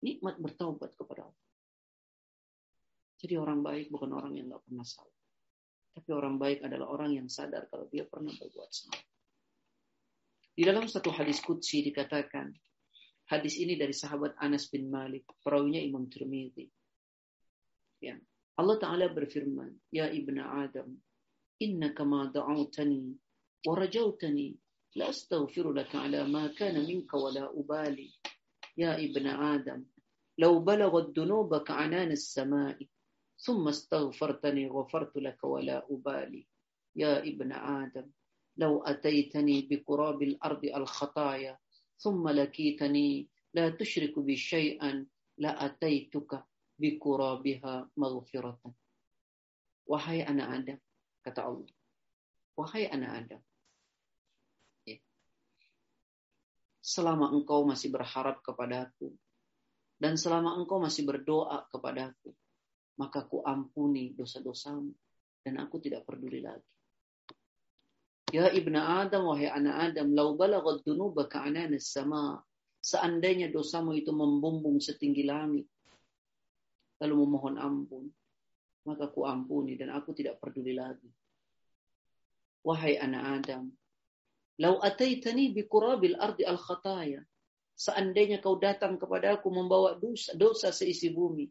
Nikmat 0.00 0.40
bertaubat 0.40 0.96
kepada 0.96 1.28
Allah. 1.28 1.46
Jadi 3.20 3.36
orang 3.36 3.60
baik 3.60 3.92
bukan 3.92 4.10
orang 4.16 4.32
yang 4.40 4.48
nggak 4.48 4.64
pernah 4.64 4.88
salah. 4.88 5.20
Tapi 5.92 6.10
orang 6.16 6.40
baik 6.40 6.64
adalah 6.64 6.88
orang 6.88 7.20
yang 7.20 7.28
sadar 7.28 7.68
kalau 7.68 7.84
dia 7.92 8.08
pernah 8.08 8.32
berbuat 8.32 8.70
salah. 8.72 9.04
Di 10.56 10.64
dalam 10.64 10.88
satu 10.88 11.12
hadis 11.12 11.44
kutsi 11.44 11.84
dikatakan, 11.84 12.48
hadis 13.28 13.60
ini 13.60 13.76
dari 13.76 13.92
sahabat 13.92 14.40
Anas 14.40 14.72
bin 14.72 14.88
Malik, 14.88 15.28
perawinya 15.44 15.78
Imam 15.78 16.08
Tirmidzi. 16.08 16.64
Ya. 18.00 18.16
Allah 18.60 18.76
Ta'ala 18.76 19.08
berfirman, 19.08 19.72
Ya 19.88 20.12
ibna 20.12 20.68
Adam, 20.68 21.00
inna 21.60 21.96
kama 21.96 22.28
da'autani 22.28 23.16
ورجوتني 23.66 24.56
لأستغفر 24.96 25.72
لك 25.72 25.96
على 25.96 26.24
ما 26.24 26.46
كان 26.46 26.80
منك 26.86 27.14
ولا 27.14 27.52
أبالي. 27.60 28.10
يا 28.78 28.96
ابن 28.96 29.26
آدم 29.26 29.84
لو 30.38 30.58
بلغت 30.64 31.18
ذنوبك 31.18 31.70
عنان 31.70 32.10
السماء 32.10 32.78
ثم 33.36 33.68
استغفرتني 33.68 34.68
غفرت 34.68 35.16
لك 35.16 35.44
ولا 35.44 35.86
أبالي. 35.90 36.46
يا 36.96 37.18
ابن 37.20 37.52
آدم 37.52 38.08
لو 38.56 38.82
أتيتني 38.82 39.68
بقراب 39.70 40.22
الأرض 40.22 40.64
الخطايا 40.64 41.58
ثم 41.98 42.28
لكيتني 42.28 43.28
لا 43.54 43.68
تشرك 43.68 44.18
بي 44.18 44.36
شيئا 44.36 45.06
لأتيتك 45.38 46.44
maghfiratan. 47.94 48.72
Wahai 49.84 50.24
anak 50.24 50.48
Adam, 50.48 50.78
kata 51.20 51.40
Allah. 51.44 51.70
Wahai 52.56 52.88
anak 52.88 53.10
Adam. 53.26 53.42
Ya. 54.86 54.98
Selama 56.80 57.28
engkau 57.34 57.66
masih 57.68 57.92
berharap 57.92 58.40
kepada 58.40 58.88
Aku 58.88 59.12
dan 60.00 60.16
selama 60.16 60.56
engkau 60.56 60.80
masih 60.80 61.04
berdoa 61.04 61.68
kepada 61.68 62.16
Aku, 62.16 62.32
maka 62.96 63.28
ku 63.28 63.44
ampuni 63.44 64.16
dosa-dosamu, 64.16 64.96
dan 65.44 65.60
aku 65.60 65.76
tidak 65.76 66.08
peduli 66.08 66.40
lagi. 66.40 66.64
Ya 68.32 68.48
Ibnu 68.48 68.80
Adam, 68.80 69.28
wahai 69.28 69.52
anak 69.52 69.92
Adam, 69.92 70.16
lau 70.16 70.40
balagat 70.40 70.80
dunuba 70.88 71.28
ka'anana 71.28 71.76
sama. 71.76 72.40
Seandainya 72.80 73.52
dosamu 73.52 73.92
itu 73.92 74.08
membumbung 74.08 74.80
setinggi 74.80 75.28
langit, 75.28 75.68
lalu 77.00 77.14
memohon 77.26 77.56
ampun, 77.56 78.04
maka 78.84 79.08
ku 79.08 79.24
ampuni 79.24 79.74
dan 79.80 79.90
aku 79.92 80.12
tidak 80.12 80.38
peduli 80.38 80.76
lagi. 80.76 81.08
Wahai 82.60 83.00
anak 83.00 83.40
Adam, 83.40 83.72
Lau 84.60 84.76
ataitani 84.84 85.56
bi 85.56 85.64
kurabil 85.64 86.20
ardi 86.20 86.44
al 86.44 86.60
khataya. 86.60 87.24
Seandainya 87.72 88.44
kau 88.44 88.60
datang 88.60 89.00
kepada 89.00 89.40
aku 89.40 89.48
membawa 89.48 89.96
dosa, 89.96 90.36
dosa 90.36 90.68
seisi 90.68 91.08
bumi. 91.08 91.48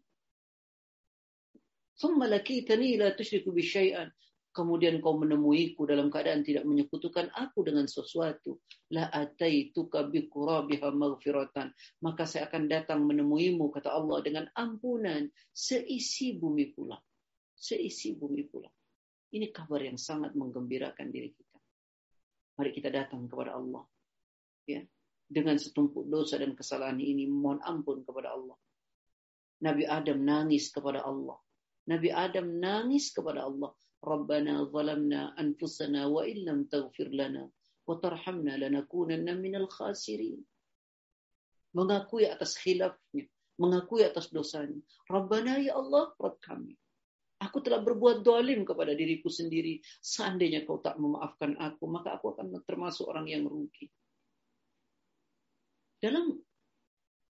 Thumma 1.97 2.29
lakitani 2.29 3.01
la 3.01 3.09
tusyriku 3.17 3.49
bi. 3.49 3.65
Kemudian 4.49 4.97
kau 4.97 5.13
menemuiku 5.13 5.85
dalam 5.85 6.09
keadaan 6.09 6.41
tidak 6.41 6.65
menyekutukan 6.65 7.29
aku 7.37 7.61
dengan 7.69 7.85
sesuatu. 7.85 8.57
La 8.89 9.05
ataituka 9.13 10.09
bi 10.09 10.25
maghfiratan. 10.31 11.69
Maka 12.01 12.25
saya 12.25 12.49
akan 12.49 12.65
datang 12.65 13.05
menemuimu, 13.05 13.69
kata 13.69 13.93
Allah, 13.93 14.17
dengan 14.25 14.45
ampunan 14.57 15.29
seisi 15.53 16.33
bumi 16.33 16.73
pula. 16.73 16.97
Seisi 17.53 18.17
bumi 18.17 18.43
pula. 18.49 18.67
Ini 19.29 19.53
kabar 19.53 19.85
yang 19.85 20.01
sangat 20.01 20.33
menggembirakan 20.33 21.13
diri 21.13 21.29
kita. 21.29 21.57
Mari 22.57 22.73
kita 22.73 22.89
datang 22.89 23.29
kepada 23.29 23.53
Allah. 23.53 23.85
Ya, 24.65 24.81
dengan 25.29 25.61
setumpuk 25.61 26.09
dosa 26.09 26.41
dan 26.41 26.57
kesalahan 26.57 26.97
ini 26.97 27.29
mohon 27.29 27.61
ampun 27.61 28.01
kepada 28.01 28.33
Allah. 28.33 28.57
Nabi 29.61 29.85
Adam 29.85 30.25
nangis 30.25 30.73
kepada 30.73 31.05
Allah. 31.05 31.37
Nabi 31.85 32.09
Adam 32.09 32.57
nangis 32.57 33.13
kepada 33.13 33.45
Allah. 33.45 33.69
Zalamna 33.99 35.35
anfusana 35.35 36.07
wa 36.07 36.23
illam 36.23 36.65
taghfir 36.71 37.11
lana 37.11 37.47
wa 37.87 37.95
tarhamna 37.99 38.55
lanakunanna 38.55 39.35
minal 39.35 39.67
khasirin. 39.67 40.39
Mengakui 41.75 42.25
atas 42.25 42.57
khilafnya, 42.57 43.29
mengakui 43.61 44.01
atas 44.01 44.33
dosanya. 44.33 44.81
Rabbana 45.05 45.61
ya 45.61 45.77
Allah, 45.77 46.13
Rabb 46.17 46.41
kami. 46.41 46.73
Aku 47.39 47.63
telah 47.63 47.79
berbuat 47.79 48.19
dolim 48.25 48.67
kepada 48.67 48.91
diriku 48.91 49.31
sendiri. 49.31 49.79
Seandainya 50.03 50.67
kau 50.67 50.83
tak 50.83 50.99
memaafkan 50.99 51.55
aku, 51.55 51.87
maka 51.87 52.19
aku 52.19 52.35
akan 52.35 52.51
termasuk 52.67 53.07
orang 53.07 53.31
yang 53.31 53.47
rugi. 53.47 53.87
Dalam 55.99 56.35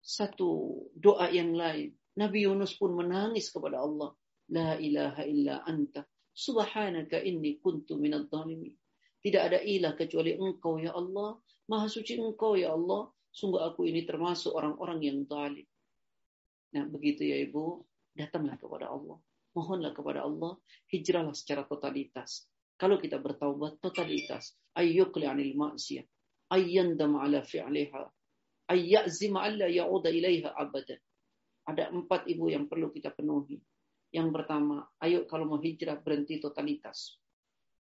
satu 0.02 0.82
doa 0.98 1.30
yang 1.30 1.54
lain, 1.54 1.94
Nabi 2.18 2.50
Yunus 2.50 2.74
pun 2.74 2.98
menangis 2.98 3.54
kepada 3.54 3.86
Allah. 3.86 4.14
La 4.50 4.82
ilaha 4.82 5.22
illa 5.30 5.62
anta. 5.62 6.02
Subhanaka 6.40 7.20
inni 7.20 7.60
kuntu 7.60 8.00
minad 8.00 8.32
dhalimin. 8.32 8.72
Tidak 9.20 9.42
ada 9.44 9.60
ilah 9.60 9.92
kecuali 10.00 10.40
engkau 10.40 10.80
ya 10.80 10.96
Allah. 10.96 11.36
Maha 11.68 11.92
suci 11.92 12.16
engkau 12.16 12.56
ya 12.56 12.72
Allah. 12.72 13.12
Sungguh 13.36 13.60
aku 13.60 13.84
ini 13.92 14.08
termasuk 14.08 14.56
orang-orang 14.56 15.04
yang 15.04 15.18
zalim. 15.28 15.68
Nah 16.72 16.88
begitu 16.88 17.28
ya 17.28 17.36
ibu. 17.44 17.84
Datanglah 18.16 18.56
kepada 18.56 18.88
Allah 18.88 19.20
mohonlah 19.60 19.92
kepada 19.96 20.26
Allah, 20.26 20.58
hijrahlah 20.90 21.34
secara 21.34 21.66
totalitas. 21.66 22.46
Kalau 22.80 22.96
kita 22.96 23.20
bertaubat 23.20 23.84
totalitas, 23.84 24.56
ayyukli 24.78 25.28
anil 25.28 25.52
maksiyah, 25.58 26.06
ayyandam 26.54 27.20
ala 27.20 27.44
fi'liha, 27.44 28.08
ayyazim 28.72 29.36
alla 29.36 29.68
ya'uda 29.68 30.10
ilaiha 30.14 30.56
abadan. 30.56 31.00
Ada 31.68 31.92
empat 31.92 32.26
ibu 32.32 32.48
yang 32.50 32.72
perlu 32.72 32.90
kita 32.90 33.12
penuhi. 33.14 33.60
Yang 34.10 34.30
pertama, 34.34 34.90
ayo 35.06 35.30
kalau 35.30 35.46
mau 35.46 35.62
hijrah 35.62 36.02
berhenti 36.02 36.42
totalitas. 36.42 37.18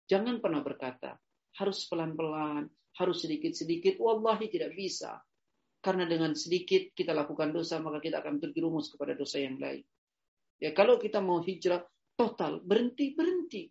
Jangan 0.08 0.42
pernah 0.42 0.66
berkata, 0.66 1.20
harus 1.62 1.86
pelan-pelan, 1.86 2.66
harus 2.98 3.18
sedikit-sedikit. 3.22 4.02
Wallahi 4.02 4.50
tidak 4.50 4.74
bisa. 4.74 5.22
Karena 5.78 6.10
dengan 6.10 6.34
sedikit 6.34 6.94
kita 6.98 7.14
lakukan 7.14 7.54
dosa, 7.54 7.78
maka 7.78 8.02
kita 8.02 8.26
akan 8.26 8.42
terjerumus 8.42 8.90
kepada 8.90 9.14
dosa 9.14 9.38
yang 9.38 9.62
lain. 9.62 9.86
Ya, 10.58 10.74
kalau 10.74 10.98
kita 10.98 11.22
mau 11.22 11.38
hijrah 11.46 11.86
total, 12.18 12.66
berhenti, 12.66 13.14
berhenti. 13.14 13.70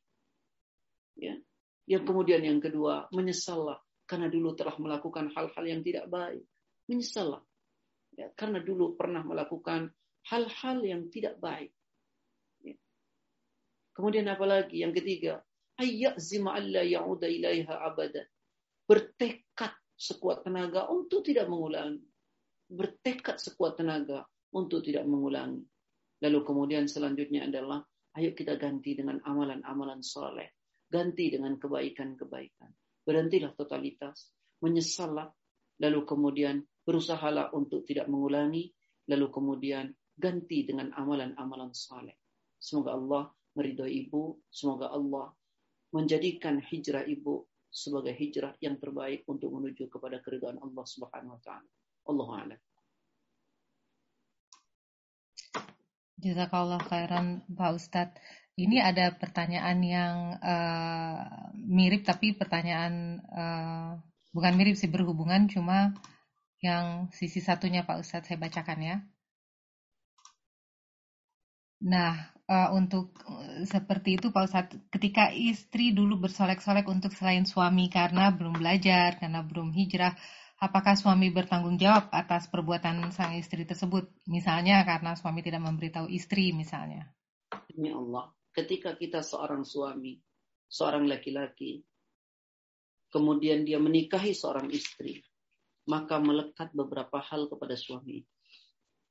Ya. 1.19 1.35
Yang 1.87 2.03
kemudian 2.07 2.43
yang 2.47 2.63
kedua, 2.63 3.11
menyesallah 3.11 3.79
karena 4.07 4.31
dulu 4.31 4.55
telah 4.55 4.75
melakukan 4.79 5.35
hal-hal 5.35 5.65
yang 5.67 5.83
tidak 5.83 6.07
baik. 6.07 6.47
Menyesallah. 6.87 7.43
Ya, 8.15 8.31
karena 8.39 8.63
dulu 8.63 8.95
pernah 8.95 9.27
melakukan 9.27 9.91
hal-hal 10.31 10.79
yang 10.87 11.11
tidak 11.11 11.37
baik. 11.43 11.75
Kemudian 13.97 14.29
apalagi 14.29 14.85
yang 14.85 14.93
ketiga, 14.93 15.41
ayyazima 15.81 16.53
alla 16.53 16.85
ya'uda 16.85 17.25
ilaiha 17.25 17.81
abada. 17.81 18.29
Bertekad 18.85 19.73
sekuat 19.97 20.45
tenaga 20.45 20.93
untuk 20.93 21.25
tidak 21.25 21.49
mengulangi. 21.49 22.05
Bertekad 22.69 23.41
sekuat 23.41 23.81
tenaga 23.81 24.29
untuk 24.53 24.85
tidak 24.85 25.09
mengulangi. 25.09 25.65
Lalu 26.21 26.39
kemudian 26.45 26.85
selanjutnya 26.85 27.49
adalah 27.49 27.81
ayo 28.21 28.37
kita 28.37 28.61
ganti 28.61 28.93
dengan 28.93 29.25
amalan-amalan 29.25 30.05
soleh. 30.05 30.53
Ganti 30.93 31.33
dengan 31.33 31.57
kebaikan-kebaikan. 31.57 32.71
Berhentilah 33.01 33.57
totalitas. 33.57 34.29
Menyesallah 34.61 35.29
lalu 35.81 36.01
kemudian 36.09 36.65
berusahalah 36.85 37.53
untuk 37.53 37.85
tidak 37.85 38.09
mengulangi, 38.09 38.73
lalu 39.11 39.27
kemudian 39.29 39.93
ganti 40.17 40.65
dengan 40.65 40.93
amalan-amalan 40.97 41.75
saleh. 41.77 42.17
Semoga 42.57 42.97
Allah 42.97 43.25
meridhoi 43.57 44.07
ibu, 44.07 44.37
semoga 44.53 44.93
Allah 44.93 45.33
menjadikan 45.97 46.61
hijrah 46.61 47.09
ibu 47.09 47.49
sebagai 47.73 48.13
hijrah 48.13 48.53
yang 48.61 48.77
terbaik 48.77 49.25
untuk 49.29 49.53
menuju 49.53 49.89
kepada 49.89 50.21
keridhaan 50.21 50.61
Allah 50.61 50.85
Subhanahu 50.85 51.37
wa 51.37 51.43
taala. 51.43 51.71
Allahu 52.07 52.33
a'lam. 52.37 52.61
Jazakallah 56.17 56.81
khairan 56.81 57.45
Pak 57.45 57.71
Ustadz. 57.77 58.21
Ini 58.57 58.81
ada 58.81 59.13
pertanyaan 59.13 59.79
yang 59.85 60.17
uh, 60.41 61.53
mirip 61.61 62.09
tapi 62.09 62.33
pertanyaan 62.33 63.21
uh, 63.29 64.01
bukan 64.33 64.53
mirip 64.57 64.81
sih 64.81 64.89
berhubungan 64.89 65.45
cuma 65.45 65.93
yang 66.65 67.13
sisi 67.13 67.45
satunya 67.45 67.85
Pak 67.85 68.01
Ustadz 68.01 68.33
saya 68.33 68.41
bacakan 68.41 68.81
ya. 68.81 68.97
Nah, 71.85 72.36
uh, 72.47 72.71
untuk 72.75 73.15
seperti 73.67 74.19
itu 74.19 74.31
Pak 74.31 74.45
Ustadz, 74.47 74.79
ketika 74.91 75.31
istri 75.35 75.91
dulu 75.91 76.19
bersolek-solek 76.23 76.87
untuk 76.87 77.13
selain 77.15 77.45
suami 77.47 77.91
karena 77.91 78.31
belum 78.35 78.59
belajar, 78.59 79.19
karena 79.19 79.43
belum 79.43 79.75
hijrah, 79.75 80.15
apakah 80.63 80.95
suami 80.97 81.29
bertanggung 81.35 81.77
jawab 81.77 82.09
atas 82.15 82.49
perbuatan 82.49 83.11
sang 83.13 83.37
istri 83.37 83.67
tersebut? 83.67 84.09
Misalnya 84.31 84.83
karena 84.87 85.19
suami 85.19 85.43
tidak 85.43 85.63
memberitahu 85.67 86.07
istri 86.09 86.55
misalnya. 86.55 87.11
Allah, 87.77 88.33
ketika 88.57 88.97
kita 88.97 89.21
seorang 89.21 89.63
suami, 89.67 90.17
seorang 90.67 91.05
laki-laki, 91.05 91.85
kemudian 93.13 93.69
dia 93.69 93.77
menikahi 93.77 94.33
seorang 94.33 94.73
istri, 94.73 95.21
maka 95.87 96.19
melekat 96.19 96.73
beberapa 96.73 97.21
hal 97.21 97.47
kepada 97.53 97.77
suami. 97.77 98.25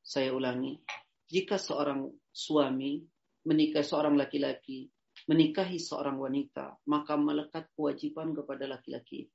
Saya 0.06 0.34
ulangi, 0.38 0.78
jika 1.26 1.58
seorang 1.58 2.10
suami 2.30 3.15
menikahi 3.46 3.86
seorang 3.86 4.18
laki-laki, 4.18 4.90
menikahi 5.30 5.78
seorang 5.78 6.18
wanita, 6.18 6.82
maka 6.90 7.14
melekat 7.16 7.70
kewajiban 7.78 8.34
kepada 8.34 8.66
laki-laki. 8.68 9.30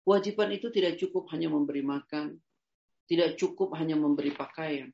Kewajiban 0.00 0.50
itu 0.56 0.72
tidak 0.72 0.96
cukup 0.96 1.28
hanya 1.30 1.52
memberi 1.52 1.84
makan, 1.84 2.40
tidak 3.06 3.36
cukup 3.36 3.76
hanya 3.76 3.94
memberi 3.94 4.32
pakaian. 4.32 4.88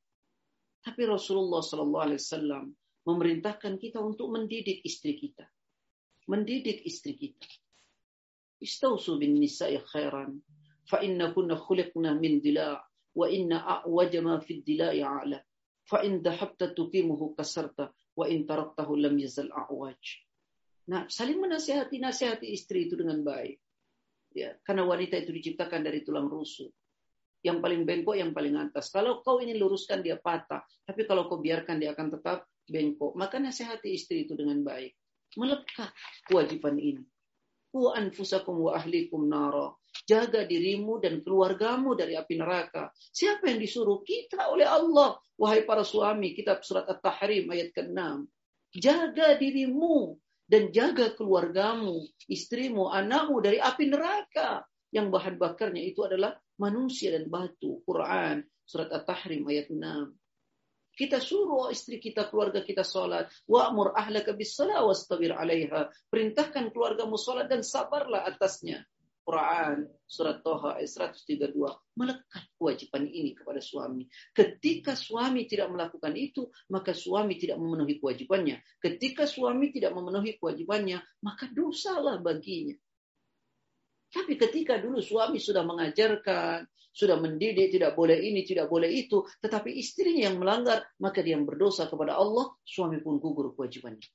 Tapi 0.83 1.03
Rasulullah 1.07 1.63
Sallallahu 1.63 2.05
Alaihi 2.11 2.21
Wasallam 2.23 2.65
memerintahkan 3.07 3.79
kita 3.79 4.03
untuk 4.03 4.35
mendidik 4.35 4.83
istri 4.83 5.15
kita. 5.15 5.47
Mendidik 6.27 6.83
istri 6.83 7.15
kita. 7.15 7.47
Istausu 8.59 9.19
bin 9.19 9.39
nisa'i 9.39 9.79
khairan. 9.79 10.43
Fa 10.87 11.03
kunna 11.35 11.59
khuliqna 11.59 12.19
min 12.19 12.43
dila' 12.43 12.79
wa 13.17 13.27
inna 13.31 13.63
a'waja 13.63 14.23
ma 14.23 14.39
fid 14.43 14.63
dila'i 14.63 15.03
a'la. 15.03 15.39
Fa 15.87 16.03
in 16.03 16.19
wa 18.17 18.25
in 18.27 18.43
taraktahu 18.49 18.93
a'waj. 18.99 20.03
Nah, 20.87 21.07
saling 21.11 21.39
menasihati 21.43 21.99
nasihati 21.99 22.47
istri 22.51 22.87
itu 22.87 22.95
dengan 22.95 23.23
baik. 23.23 23.59
Ya, 24.37 24.55
karena 24.63 24.85
wanita 24.85 25.17
itu 25.17 25.33
diciptakan 25.33 25.83
dari 25.83 26.05
tulang 26.05 26.29
rusuk. 26.29 26.71
Yang 27.43 27.59
paling 27.63 27.83
bengkok, 27.87 28.17
yang 28.19 28.35
paling 28.35 28.59
atas. 28.59 28.91
Kalau 28.91 29.23
kau 29.23 29.39
ini 29.39 29.55
luruskan 29.55 30.03
dia 30.03 30.19
patah, 30.19 30.67
tapi 30.83 31.07
kalau 31.07 31.31
kau 31.31 31.39
biarkan 31.39 31.79
dia 31.79 31.95
akan 31.95 32.19
tetap 32.19 32.51
bengkok. 32.67 33.15
Maka 33.15 33.39
nasihati 33.39 33.95
istri 33.95 34.27
itu 34.27 34.35
dengan 34.35 34.63
baik. 34.67 34.93
Melekat 35.39 35.91
kewajiban 36.27 36.79
ini. 36.79 37.03
Ku 37.77 37.93
anfusakum 37.93 38.57
wa 38.57 38.81
ahlikum 38.81 39.28
nara. 39.28 39.69
Jaga 40.09 40.48
dirimu 40.48 40.97
dan 40.97 41.20
keluargamu 41.20 41.93
dari 41.93 42.16
api 42.16 42.40
neraka. 42.40 42.89
Siapa 42.97 43.53
yang 43.53 43.61
disuruh? 43.61 44.01
Kita 44.01 44.48
oleh 44.48 44.65
Allah. 44.65 45.20
Wahai 45.36 45.69
para 45.69 45.85
suami, 45.85 46.32
kitab 46.32 46.65
surat 46.65 46.89
At-Tahrim 46.89 47.53
ayat 47.53 47.77
ke-6. 47.77 48.01
Jaga 48.81 49.36
dirimu 49.36 50.16
dan 50.48 50.73
jaga 50.73 51.12
keluargamu, 51.20 52.01
istrimu, 52.32 52.89
anakmu 52.89 53.44
dari 53.44 53.61
api 53.61 53.93
neraka. 53.93 54.65
Yang 54.89 55.12
bahan 55.12 55.36
bakarnya 55.36 55.85
itu 55.85 56.01
adalah 56.01 56.32
manusia 56.57 57.12
dan 57.12 57.28
batu. 57.28 57.85
Quran, 57.85 58.40
surat 58.65 58.89
At-Tahrim 58.89 59.44
ayat 59.53 59.69
6. 59.69 60.16
Kita 60.97 61.20
suruh 61.20 61.68
istri 61.68 62.01
kita, 62.01 62.32
keluarga 62.32 62.64
kita 62.64 62.81
sholat. 62.81 63.28
Wa'mur 63.44 63.93
ahlaka 63.93 64.32
bis 64.32 64.56
wastabir 64.56 65.36
alaiha. 65.36 65.93
Perintahkan 66.09 66.73
keluargamu 66.73 67.20
sholat 67.20 67.52
dan 67.52 67.60
sabarlah 67.60 68.24
atasnya. 68.24 68.81
Quran 69.27 69.90
surat 70.06 70.39
Toha 70.47 70.78
ayat 70.78 71.10
132 71.18 71.59
melekat 71.98 72.47
kewajiban 72.55 73.10
ini 73.10 73.35
kepada 73.35 73.59
suami. 73.59 74.06
Ketika 74.31 74.94
suami 74.94 75.51
tidak 75.51 75.66
melakukan 75.74 76.14
itu, 76.14 76.47
maka 76.70 76.94
suami 76.94 77.35
tidak 77.35 77.59
memenuhi 77.59 77.98
kewajibannya. 77.98 78.62
Ketika 78.78 79.27
suami 79.27 79.74
tidak 79.74 79.98
memenuhi 79.98 80.39
kewajibannya, 80.39 81.02
maka 81.27 81.51
dosalah 81.51 82.23
baginya. 82.23 82.78
Tapi 84.07 84.39
ketika 84.39 84.78
dulu 84.78 85.03
suami 85.03 85.43
sudah 85.43 85.66
mengajarkan, 85.66 86.65
sudah 86.97 87.20
mendidik, 87.20 87.69
tidak 87.69 87.93
boleh 87.93 88.16
ini, 88.16 88.41
tidak 88.41 88.73
boleh 88.73 88.89
itu, 88.89 89.20
tetapi 89.45 89.69
istrinya 89.77 90.33
yang 90.33 90.41
melanggar, 90.41 90.81
maka 90.97 91.20
dia 91.20 91.37
yang 91.37 91.45
berdosa 91.45 91.85
kepada 91.93 92.16
Allah, 92.16 92.57
suami 92.65 93.05
pun 93.05 93.20
gugur 93.20 93.53
kewajibannya. 93.53 94.09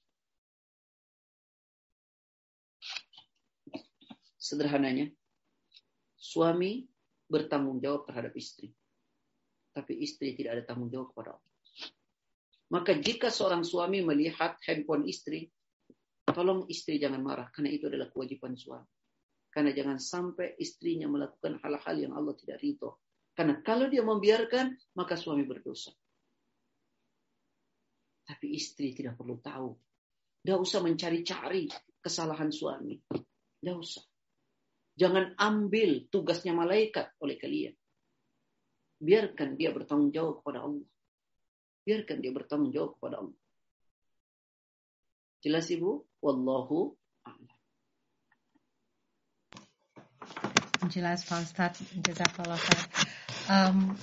Sederhananya, 4.41 5.13
suami 6.18 6.89
bertanggung 7.30 7.77
jawab 7.77 8.09
terhadap 8.09 8.34
istri. 8.34 8.73
Tapi 9.72 10.01
istri 10.01 10.34
tidak 10.34 10.57
ada 10.57 10.63
tanggung 10.73 10.89
jawab 10.89 11.13
kepada 11.13 11.38
Allah. 11.38 11.51
Maka 12.72 12.91
jika 12.97 13.30
seorang 13.30 13.61
suami 13.61 14.01
melihat 14.01 14.57
handphone 14.65 15.05
istri, 15.05 15.53
tolong 16.26 16.65
istri 16.65 16.97
jangan 16.97 17.22
marah, 17.22 17.51
karena 17.53 17.69
itu 17.69 17.85
adalah 17.91 18.09
kewajiban 18.09 18.57
suami. 18.57 18.89
Karena 19.51 19.75
jangan 19.75 19.99
sampai 19.99 20.55
istrinya 20.63 21.11
melakukan 21.11 21.59
hal-hal 21.59 21.95
yang 21.99 22.15
Allah 22.15 22.31
tidak 22.39 22.63
ridho. 22.63 23.03
Karena 23.35 23.59
kalau 23.59 23.91
dia 23.91 23.99
membiarkan, 23.99 24.95
maka 24.95 25.19
suami 25.19 25.43
berdosa. 25.43 25.91
Tapi 28.23 28.47
istri 28.55 28.95
tidak 28.95 29.19
perlu 29.19 29.43
tahu. 29.43 29.75
Tidak 30.41 30.55
usah 30.55 30.79
mencari-cari 30.79 31.67
kesalahan 31.99 32.47
suami. 32.47 32.95
Tidak 33.11 33.75
usah. 33.75 34.03
Jangan 34.95 35.35
ambil 35.35 36.07
tugasnya 36.07 36.55
malaikat 36.55 37.11
oleh 37.19 37.35
kalian. 37.35 37.75
Biarkan 39.01 39.59
dia 39.59 39.75
bertanggung 39.75 40.13
jawab 40.15 40.39
kepada 40.39 40.63
Allah. 40.63 40.87
Biarkan 41.81 42.17
dia 42.23 42.31
bertanggung 42.31 42.71
jawab 42.71 42.95
kepada 43.01 43.15
Allah. 43.25 43.39
Jelas 45.41 45.65
Ibu? 45.73 46.21
Wallahu 46.21 46.93
a'lam. 47.25 47.60
Jelas 50.89 51.21
Pak 51.29 51.45
Ustadz, 51.45 51.85
jazakallah. 52.01 52.57
Um, 53.45 53.93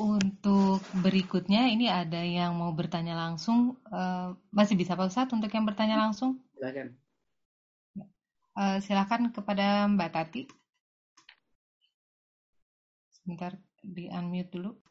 untuk 0.00 0.80
berikutnya 1.04 1.68
ini 1.68 1.90
ada 1.92 2.24
yang 2.24 2.56
mau 2.56 2.72
bertanya 2.72 3.12
langsung. 3.12 3.76
Uh, 3.92 4.32
masih 4.48 4.78
bisa 4.78 4.96
Pak 4.96 5.12
Ustadz 5.12 5.34
untuk 5.36 5.52
yang 5.52 5.68
bertanya 5.68 6.00
langsung? 6.00 6.40
Silakan. 6.56 6.96
Uh, 8.56 8.78
silakan 8.80 9.34
kepada 9.36 9.84
Mbak 9.84 10.10
Tati. 10.14 10.42
Sebentar 13.12 13.60
di 13.84 14.08
unmute 14.08 14.48
dulu. 14.48 14.87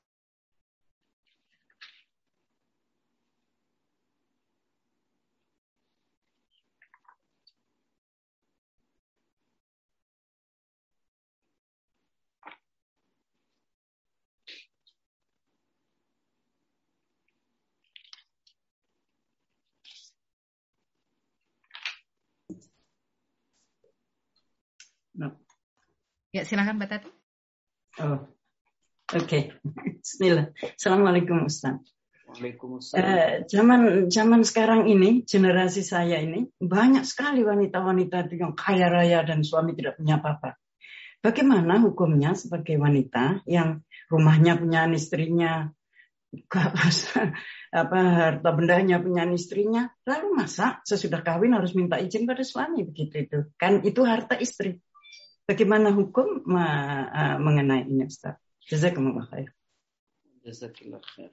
Ya, 26.37 26.45
silakan 26.45 26.77
Mbak 26.77 26.89
Tati. 26.93 27.09
Oh, 27.97 28.05
oke. 28.13 28.21
Okay. 29.25 29.57
Bismillah. 30.05 30.53
Assalamualaikum 30.77 31.49
Ustaz. 31.49 31.81
Waalaikumsalam. 32.29 33.01
Uh, 33.01 33.33
zaman 33.49 33.79
zaman 34.13 34.45
sekarang 34.45 34.85
ini, 34.85 35.25
generasi 35.25 35.81
saya 35.81 36.21
ini, 36.21 36.45
banyak 36.61 37.01
sekali 37.09 37.41
wanita-wanita 37.41 38.29
yang 38.37 38.53
kaya 38.53 38.85
raya 38.85 39.25
dan 39.25 39.41
suami 39.41 39.73
tidak 39.73 39.97
punya 39.97 40.21
apa-apa. 40.21 40.61
Bagaimana 41.25 41.81
hukumnya 41.81 42.37
sebagai 42.37 42.77
wanita 42.77 43.41
yang 43.49 43.81
rumahnya 44.13 44.61
punya 44.61 44.85
istrinya, 44.93 45.73
apa 47.81 47.99
harta 48.13 48.49
bendanya 48.53 49.01
punya 49.01 49.25
istrinya, 49.33 49.89
lalu 50.05 50.37
masa 50.37 50.85
sesudah 50.85 51.25
kawin 51.25 51.57
harus 51.57 51.73
minta 51.73 51.97
izin 51.97 52.29
pada 52.29 52.45
suami 52.45 52.85
begitu 52.85 53.25
itu? 53.25 53.39
Kan 53.57 53.81
itu 53.81 54.05
harta 54.05 54.37
istri. 54.37 54.85
Bagaimana 55.47 55.95
hukum 55.95 56.43
mengenai 57.39 57.87
ini 57.87 58.03
Ustaz? 58.03 58.35
Jazakumullah 58.67 59.23
khair. 59.31 59.47
Jazakallah 60.43 60.99
khair. 61.15 61.31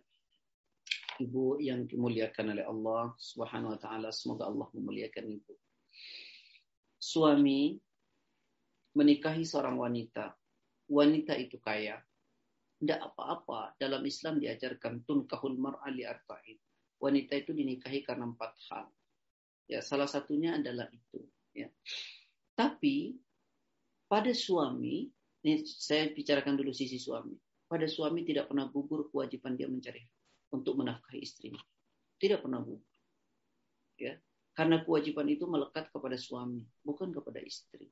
Ibu 1.19 1.59
yang 1.59 1.91
dimuliakan 1.91 2.55
oleh 2.55 2.62
Allah 2.62 3.11
Subhanahu 3.19 3.74
wa 3.74 3.78
taala, 3.82 4.15
semoga 4.15 4.47
Allah 4.47 4.70
memuliakan 4.70 5.35
ibu. 5.35 5.55
Suami 7.03 7.74
menikahi 8.95 9.43
seorang 9.43 9.82
wanita. 9.82 10.31
Wanita 10.86 11.35
itu 11.35 11.59
kaya. 11.59 11.99
Tidak 12.78 13.01
apa-apa. 13.03 13.74
Dalam 13.82 14.07
Islam 14.07 14.39
diajarkan 14.39 15.03
tunkahul 15.03 15.59
mar'ali 15.59 16.07
arba'in. 16.07 16.59
Wanita 17.03 17.35
itu 17.35 17.51
dinikahi 17.51 18.07
karena 18.07 18.31
empat 18.31 18.55
hal. 18.70 18.86
Ya, 19.66 19.82
salah 19.82 20.07
satunya 20.07 20.55
adalah 20.55 20.86
itu. 20.95 21.19
Ya. 21.51 21.66
Tapi 22.55 23.19
pada 24.15 24.31
suami, 24.31 25.11
ini 25.43 25.66
saya 25.66 26.07
bicarakan 26.15 26.55
dulu 26.55 26.70
sisi 26.70 27.03
suami. 27.03 27.35
Pada 27.66 27.91
suami 27.91 28.23
tidak 28.23 28.47
pernah 28.47 28.70
gugur 28.70 29.11
kewajiban 29.11 29.59
dia 29.59 29.66
mencari 29.66 30.07
untuk 30.55 30.78
menafkahi 30.78 31.19
istrinya. 31.19 31.59
Tidak 32.23 32.39
pernah 32.39 32.62
gugur. 32.62 32.95
Ya, 33.99 34.15
karena 34.55 34.86
kewajiban 34.86 35.27
itu 35.27 35.51
melekat 35.51 35.91
kepada 35.91 36.15
suami, 36.15 36.62
bukan 36.86 37.11
kepada 37.11 37.43
istri. 37.43 37.91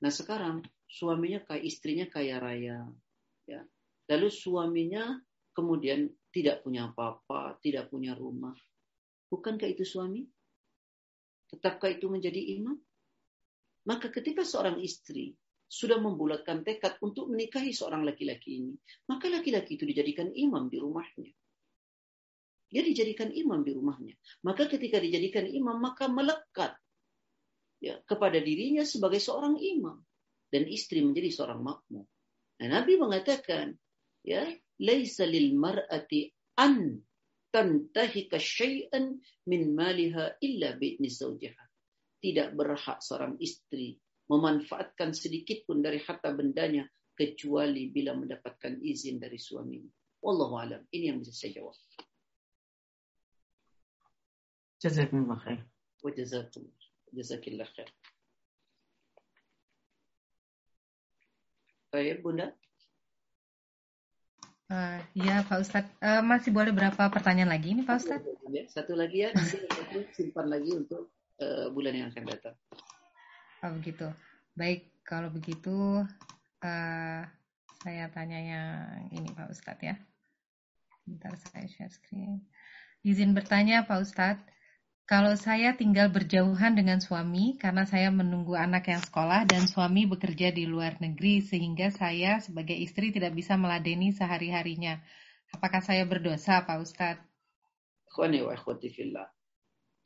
Nah 0.00 0.08
sekarang 0.08 0.64
suaminya 0.88 1.44
kayak 1.44 1.60
istrinya 1.68 2.08
kaya 2.08 2.40
raya, 2.40 2.88
ya. 3.44 3.60
Lalu 4.08 4.32
suaminya 4.32 5.20
kemudian 5.52 6.08
tidak 6.32 6.64
punya 6.64 6.88
apa-apa, 6.88 7.60
tidak 7.60 7.92
punya 7.92 8.16
rumah. 8.16 8.56
Bukankah 9.28 9.68
itu 9.68 9.84
suami? 9.84 10.24
Tetapkah 11.52 11.92
itu 11.92 12.08
menjadi 12.08 12.40
imam? 12.56 12.80
Maka 13.84 14.08
ketika 14.08 14.48
seorang 14.48 14.80
istri 14.80 15.36
sudah 15.68 16.00
membulatkan 16.00 16.64
tekad 16.64 16.96
untuk 17.04 17.28
menikahi 17.28 17.76
seorang 17.76 18.02
laki-laki 18.02 18.64
ini, 18.64 18.74
maka 19.04 19.28
laki-laki 19.28 19.76
itu 19.76 19.84
dijadikan 19.84 20.32
imam 20.32 20.72
di 20.72 20.80
rumahnya. 20.80 21.32
Dia 22.68 22.82
dijadikan 22.84 23.32
imam 23.32 23.64
di 23.64 23.72
rumahnya. 23.72 24.16
Maka 24.44 24.68
ketika 24.68 25.00
dijadikan 25.00 25.44
imam, 25.48 25.76
maka 25.80 26.08
melekat 26.08 26.76
ya, 27.80 28.00
kepada 28.04 28.40
dirinya 28.40 28.84
sebagai 28.84 29.20
seorang 29.20 29.56
imam. 29.56 30.00
Dan 30.48 30.64
istri 30.64 31.04
menjadi 31.04 31.28
seorang 31.28 31.60
makmum. 31.60 32.08
Nah, 32.60 32.68
Nabi 32.72 32.96
mengatakan, 32.96 33.76
ya, 34.24 34.48
laisa 34.80 35.28
lil 35.28 35.52
mar'ati 35.52 36.32
an 36.56 37.04
tantahika 37.52 38.40
syai'an 38.40 39.20
min 39.44 39.76
maliha 39.76 40.40
illa 40.40 40.72
bi'ni 40.76 41.08
zawjiha. 41.12 41.64
Tidak 42.24 42.56
berhak 42.56 43.04
seorang 43.04 43.36
istri 43.44 44.00
memanfaatkan 44.28 45.16
sedikit 45.16 45.64
pun 45.64 45.80
dari 45.80 45.98
harta 46.04 46.30
bendanya 46.30 46.84
kecuali 47.16 47.90
bila 47.90 48.14
mendapatkan 48.14 48.78
izin 48.78 49.18
dari 49.18 49.40
suaminya. 49.40 49.90
Wallahu 50.22 50.54
alam. 50.60 50.82
Ini 50.92 51.10
yang 51.10 51.18
bisa 51.18 51.34
saya 51.34 51.58
jawab. 51.58 51.74
Jazakumullah 54.78 55.40
khair. 55.42 55.60
Wa 56.04 56.10
jazakum. 56.14 56.62
Jazakillah 57.10 57.66
khair. 57.74 57.90
Baik, 61.88 62.20
Bunda. 62.20 62.52
Uh, 64.68 65.00
ya 65.16 65.40
Pak 65.48 65.64
Ustadz, 65.64 65.88
uh, 66.04 66.20
masih 66.20 66.52
boleh 66.52 66.76
berapa 66.76 67.08
pertanyaan 67.08 67.48
lagi 67.48 67.72
ini 67.72 67.88
Pak 67.88 68.04
Ustadz? 68.04 68.28
Satu 68.68 68.92
lagi 68.92 69.24
ya, 69.24 69.32
nanti 69.32 69.64
simpan 70.12 70.52
lagi 70.52 70.68
untuk 70.76 71.08
uh, 71.40 71.72
bulan 71.72 71.96
yang 71.96 72.12
akan 72.12 72.24
datang. 72.28 72.52
Oh 73.58 73.74
begitu. 73.74 74.06
Baik, 74.54 74.86
kalau 75.02 75.34
begitu 75.34 76.06
uh, 76.62 77.22
saya 77.82 78.04
tanya 78.14 78.38
yang 78.38 78.70
ini 79.10 79.34
Pak 79.34 79.50
Ustadz 79.50 79.82
ya. 79.82 79.98
Bentar 81.02 81.34
saya 81.34 81.66
share 81.66 81.90
screen. 81.90 82.46
Izin 83.02 83.34
bertanya 83.34 83.82
Pak 83.82 83.98
Ustadz, 83.98 84.46
kalau 85.10 85.34
saya 85.34 85.74
tinggal 85.74 86.06
berjauhan 86.12 86.78
dengan 86.78 87.02
suami 87.02 87.58
karena 87.58 87.82
saya 87.82 88.14
menunggu 88.14 88.54
anak 88.54 88.94
yang 88.94 89.02
sekolah 89.02 89.42
dan 89.48 89.66
suami 89.66 90.06
bekerja 90.06 90.54
di 90.54 90.62
luar 90.68 91.00
negeri 91.02 91.42
sehingga 91.42 91.90
saya 91.90 92.38
sebagai 92.38 92.78
istri 92.78 93.10
tidak 93.10 93.34
bisa 93.34 93.58
meladeni 93.58 94.14
sehari-harinya. 94.14 95.02
Apakah 95.50 95.82
saya 95.82 96.06
berdosa 96.06 96.62
Pak 96.62 96.78
Ustadz? 96.78 97.26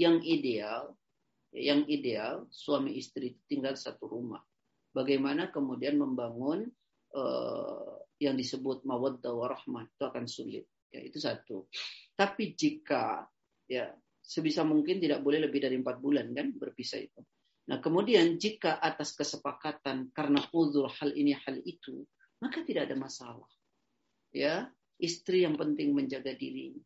Yang 0.01 0.17
ideal 0.25 0.97
yang 1.53 1.85
ideal 1.87 2.49
suami 2.49 2.97
istri 2.97 3.37
tinggal 3.45 3.77
satu 3.77 4.09
rumah. 4.09 4.41
Bagaimana 4.93 5.53
kemudian 5.53 6.01
membangun 6.01 6.69
uh, 7.17 7.97
yang 8.21 8.37
disebut 8.37 8.85
mawaddah 8.85 9.33
warahmah 9.33 9.89
itu 9.89 10.03
akan 10.05 10.25
sulit. 10.29 10.65
Ya, 10.93 11.01
itu 11.01 11.17
satu. 11.17 11.69
Tapi 12.13 12.53
jika 12.53 13.25
ya 13.65 13.89
sebisa 14.21 14.63
mungkin 14.63 15.01
tidak 15.01 15.25
boleh 15.25 15.41
lebih 15.41 15.65
dari 15.65 15.81
empat 15.81 15.97
bulan 16.01 16.33
kan 16.37 16.53
berpisah 16.57 17.01
itu. 17.01 17.21
Nah 17.73 17.81
kemudian 17.81 18.37
jika 18.37 18.77
atas 18.77 19.17
kesepakatan 19.17 20.13
karena 20.13 20.45
uzur 20.53 20.93
hal 20.93 21.15
ini 21.17 21.33
hal 21.33 21.57
itu 21.65 22.05
maka 22.43 22.61
tidak 22.67 22.91
ada 22.91 22.97
masalah. 22.99 23.51
Ya 24.35 24.69
istri 25.01 25.43
yang 25.49 25.57
penting 25.57 25.97
menjaga 25.97 26.37
dirinya. 26.37 26.85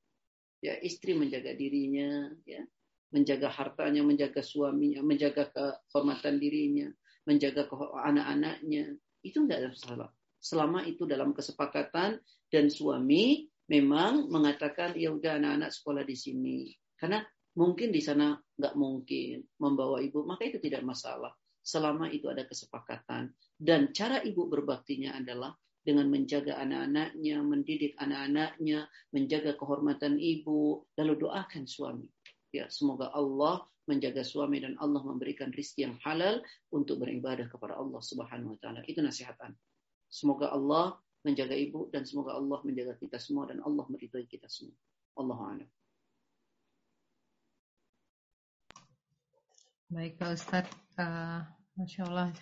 Ya 0.62 0.78
istri 0.78 1.12
menjaga 1.18 1.52
dirinya. 1.52 2.30
Ya 2.46 2.64
menjaga 3.10 3.48
hartanya, 3.50 4.02
menjaga 4.02 4.42
suaminya, 4.42 5.00
menjaga 5.02 5.50
kehormatan 5.90 6.42
dirinya, 6.42 6.88
menjaga 7.26 7.66
anak-anaknya. 8.02 8.94
Itu 9.22 9.42
tidak 9.44 9.58
ada 9.58 9.70
masalah. 9.74 10.10
Selama 10.38 10.86
itu 10.86 11.02
dalam 11.08 11.34
kesepakatan 11.34 12.22
dan 12.50 12.64
suami 12.70 13.50
memang 13.66 14.30
mengatakan 14.30 14.94
ya 14.94 15.10
udah 15.10 15.38
anak-anak 15.42 15.70
sekolah 15.74 16.06
di 16.06 16.16
sini. 16.16 16.58
Karena 16.94 17.22
mungkin 17.58 17.90
di 17.90 17.98
sana 17.98 18.36
nggak 18.36 18.74
mungkin 18.78 19.42
membawa 19.58 19.98
ibu, 19.98 20.22
maka 20.22 20.46
itu 20.46 20.62
tidak 20.62 20.86
masalah. 20.86 21.34
Selama 21.66 22.06
itu 22.14 22.30
ada 22.30 22.46
kesepakatan. 22.46 23.34
Dan 23.58 23.90
cara 23.90 24.22
ibu 24.22 24.46
berbaktinya 24.46 25.18
adalah 25.18 25.50
dengan 25.82 26.10
menjaga 26.10 26.58
anak-anaknya, 26.62 27.42
mendidik 27.42 27.94
anak-anaknya, 27.98 28.86
menjaga 29.14 29.54
kehormatan 29.54 30.18
ibu, 30.18 30.82
lalu 30.98 31.14
doakan 31.26 31.66
suami. 31.66 32.10
Ya, 32.54 32.70
semoga 32.70 33.10
Allah 33.14 33.66
menjaga 33.86 34.26
suami 34.26 34.58
dan 34.62 34.74
Allah 34.82 35.02
memberikan 35.02 35.54
rizki 35.54 35.86
yang 35.86 35.98
halal 36.02 36.42
untuk 36.74 37.02
beribadah 37.02 37.46
kepada 37.46 37.78
Allah 37.78 38.02
Subhanahu 38.02 38.54
wa 38.54 38.58
taala. 38.58 38.80
Itu 38.86 39.02
nasihat 39.02 39.38
Semoga 40.10 40.50
Allah 40.54 40.98
menjaga 41.26 41.54
ibu 41.58 41.90
dan 41.90 42.06
semoga 42.06 42.38
Allah 42.38 42.62
menjaga 42.62 42.94
kita 42.98 43.18
semua 43.18 43.50
dan 43.50 43.58
Allah 43.62 43.86
meridhai 43.90 44.26
kita 44.30 44.46
semua. 44.46 44.74
Allah 45.18 45.38
a'lam. 45.38 45.70
Baik 49.86 50.18
Pak 50.18 50.30
Ustadz, 50.34 50.70
uh, 50.98 51.46
Masya 51.78 52.10
Allah 52.10 52.34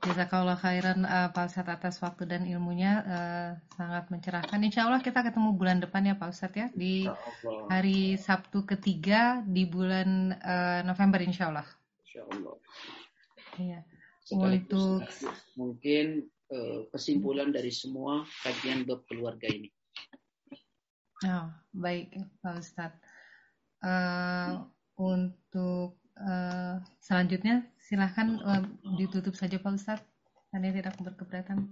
Jazakallah 0.00 0.56
khairan 0.56 1.04
uh, 1.04 1.28
Pak 1.28 1.52
Ustadz 1.52 1.76
atas 1.76 2.00
waktu 2.00 2.24
dan 2.24 2.48
ilmunya 2.48 3.04
uh, 3.04 3.50
sangat 3.76 4.08
mencerahkan. 4.08 4.56
Insya 4.64 4.88
Allah 4.88 5.04
kita 5.04 5.20
ketemu 5.20 5.52
bulan 5.52 5.76
depan 5.76 6.08
ya 6.08 6.16
Pak 6.16 6.32
Ustadz 6.32 6.56
ya 6.56 6.66
di 6.72 7.04
hari 7.68 8.16
Sabtu 8.16 8.64
ketiga 8.64 9.44
di 9.44 9.68
bulan 9.68 10.32
uh, 10.40 10.80
November 10.88 11.20
Insya 11.20 11.52
Allah. 11.52 11.68
Insya 12.00 12.24
Allah. 12.32 12.56
Iya. 13.60 13.80
Untuk 14.32 15.04
mungkin 15.60 16.24
uh, 16.48 16.88
kesimpulan 16.96 17.52
dari 17.52 17.68
semua 17.68 18.24
kajian 18.40 18.88
bab 18.88 19.04
keluarga 19.04 19.52
ini. 19.52 19.68
Oh, 21.28 21.52
baik 21.76 22.16
Pak 22.40 22.56
Ustadz. 22.56 22.96
Uh, 23.84 24.64
untuk 24.96 26.00
uh, 26.16 26.80
selanjutnya 27.04 27.68
silahkan 27.90 28.38
uh, 28.46 28.62
ditutup 28.94 29.34
saja 29.34 29.58
Pak 29.58 29.74
Ustadz. 29.74 30.06
Anda 30.54 30.70
tidak 30.70 30.94
berkeberatan. 31.02 31.66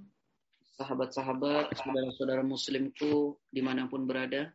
Sahabat-sahabat, 0.78 1.74
saudara-saudara 1.74 2.42
muslimku 2.46 3.38
di 3.50 3.62
mana 3.62 3.90
pun 3.90 4.06
berada, 4.06 4.50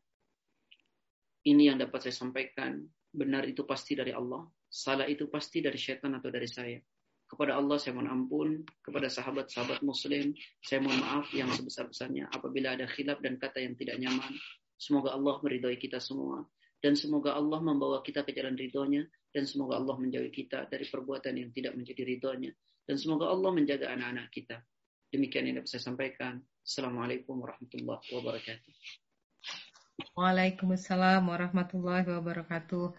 ini 1.47 1.71
yang 1.71 1.79
dapat 1.79 2.07
saya 2.07 2.15
sampaikan. 2.15 2.83
Benar 3.11 3.47
itu 3.47 3.63
pasti 3.67 3.95
dari 3.95 4.11
Allah. 4.15 4.47
Salah 4.67 5.07
itu 5.07 5.27
pasti 5.27 5.59
dari 5.59 5.75
setan 5.75 6.15
atau 6.15 6.31
dari 6.31 6.47
saya. 6.47 6.79
Kepada 7.27 7.59
Allah 7.59 7.75
saya 7.79 7.99
mohon 7.99 8.11
ampun. 8.11 8.49
Kepada 8.79 9.11
sahabat-sahabat 9.11 9.83
muslim, 9.83 10.31
saya 10.63 10.79
mohon 10.79 10.99
maaf 11.03 11.27
yang 11.35 11.51
sebesar-besarnya 11.51 12.31
apabila 12.31 12.75
ada 12.79 12.87
khilaf 12.87 13.19
dan 13.19 13.35
kata 13.35 13.59
yang 13.59 13.75
tidak 13.75 13.99
nyaman. 13.99 14.31
Semoga 14.79 15.15
Allah 15.15 15.35
meridhoi 15.43 15.75
kita 15.75 15.99
semua. 15.99 16.47
Dan 16.79 16.95
semoga 16.95 17.35
Allah 17.35 17.59
membawa 17.59 17.99
kita 18.03 18.23
ke 18.23 18.35
jalan 18.35 18.55
ridhonya 18.55 19.03
dan 19.33 19.49
semoga 19.49 19.81
Allah 19.81 19.97
menjauhi 19.97 20.29
kita 20.29 20.69
dari 20.69 20.85
perbuatan 20.85 21.33
yang 21.33 21.49
tidak 21.49 21.73
menjadi 21.73 22.05
ridhonya 22.05 22.53
dan 22.85 22.95
semoga 23.01 23.33
Allah 23.33 23.49
menjaga 23.49 23.89
anak-anak 23.89 24.29
kita. 24.29 24.61
Demikian 25.09 25.49
yang 25.49 25.61
dapat 25.61 25.69
saya 25.73 25.83
sampaikan. 25.89 26.41
Assalamualaikum 26.63 27.41
warahmatullahi 27.41 28.05
wabarakatuh. 28.13 28.73
Waalaikumsalam 30.17 31.21
warahmatullahi 31.25 32.05
wabarakatuh. 32.05 32.93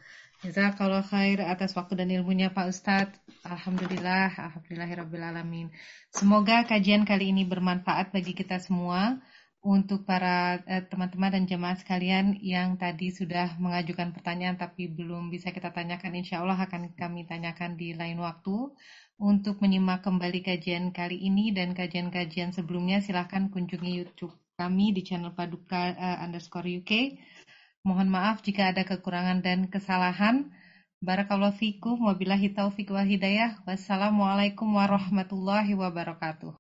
Jazakallah 0.45 1.03
khair 1.03 1.41
atas 1.41 1.73
waktu 1.73 1.97
dan 1.97 2.13
ilmunya 2.13 2.53
Pak 2.53 2.71
Ustadz. 2.71 3.19
Alhamdulillah, 3.43 4.31
Alhamdulillahirrabbilalamin. 4.31 5.73
Semoga 6.13 6.69
kajian 6.69 7.09
kali 7.09 7.33
ini 7.33 7.49
bermanfaat 7.49 8.13
bagi 8.13 8.37
kita 8.37 8.61
semua 8.61 9.19
untuk 9.65 10.05
para 10.05 10.61
eh, 10.69 10.85
teman-teman 10.85 11.33
eh, 11.33 11.35
dan 11.41 11.45
jemaah 11.49 11.77
sekalian 11.81 12.37
yang 12.45 12.77
tadi 12.77 13.09
sudah 13.09 13.57
mengajukan 13.57 14.13
pertanyaan 14.13 14.61
tapi 14.61 14.93
belum 14.93 15.33
bisa 15.33 15.57
kita 15.57 15.73
tanyakan. 15.73 16.21
Insya 16.21 16.45
Allah 16.45 16.61
akan 16.61 16.93
kami 16.93 17.25
tanyakan 17.25 17.81
di 17.81 17.97
lain 17.97 18.21
waktu. 18.21 18.77
Untuk 19.17 19.65
menyimak 19.65 20.05
kembali 20.05 20.45
kajian 20.45 20.93
kali 20.93 21.17
ini 21.17 21.55
dan 21.57 21.73
kajian-kajian 21.73 22.53
sebelumnya 22.53 23.01
silahkan 23.01 23.49
kunjungi 23.49 24.05
YouTube 24.05 24.35
kami 24.61 24.93
di 24.93 25.01
channel 25.07 25.33
Paduka 25.33 25.97
uh, 25.97 26.19
underscore 26.21 26.69
UK. 26.69 27.17
Mohon 27.89 28.09
maaf 28.11 28.45
jika 28.45 28.75
ada 28.75 28.85
kekurangan 28.85 29.41
dan 29.41 29.73
kesalahan. 29.73 30.53
Barakallahu 31.01 31.57
fikum 31.57 32.05
wabillahi 32.05 32.53
taufiq 32.53 32.93
wal 32.93 33.09
hidayah. 33.09 33.65
Wassalamualaikum 33.65 34.69
warahmatullahi 34.77 35.73
wabarakatuh. 35.73 36.53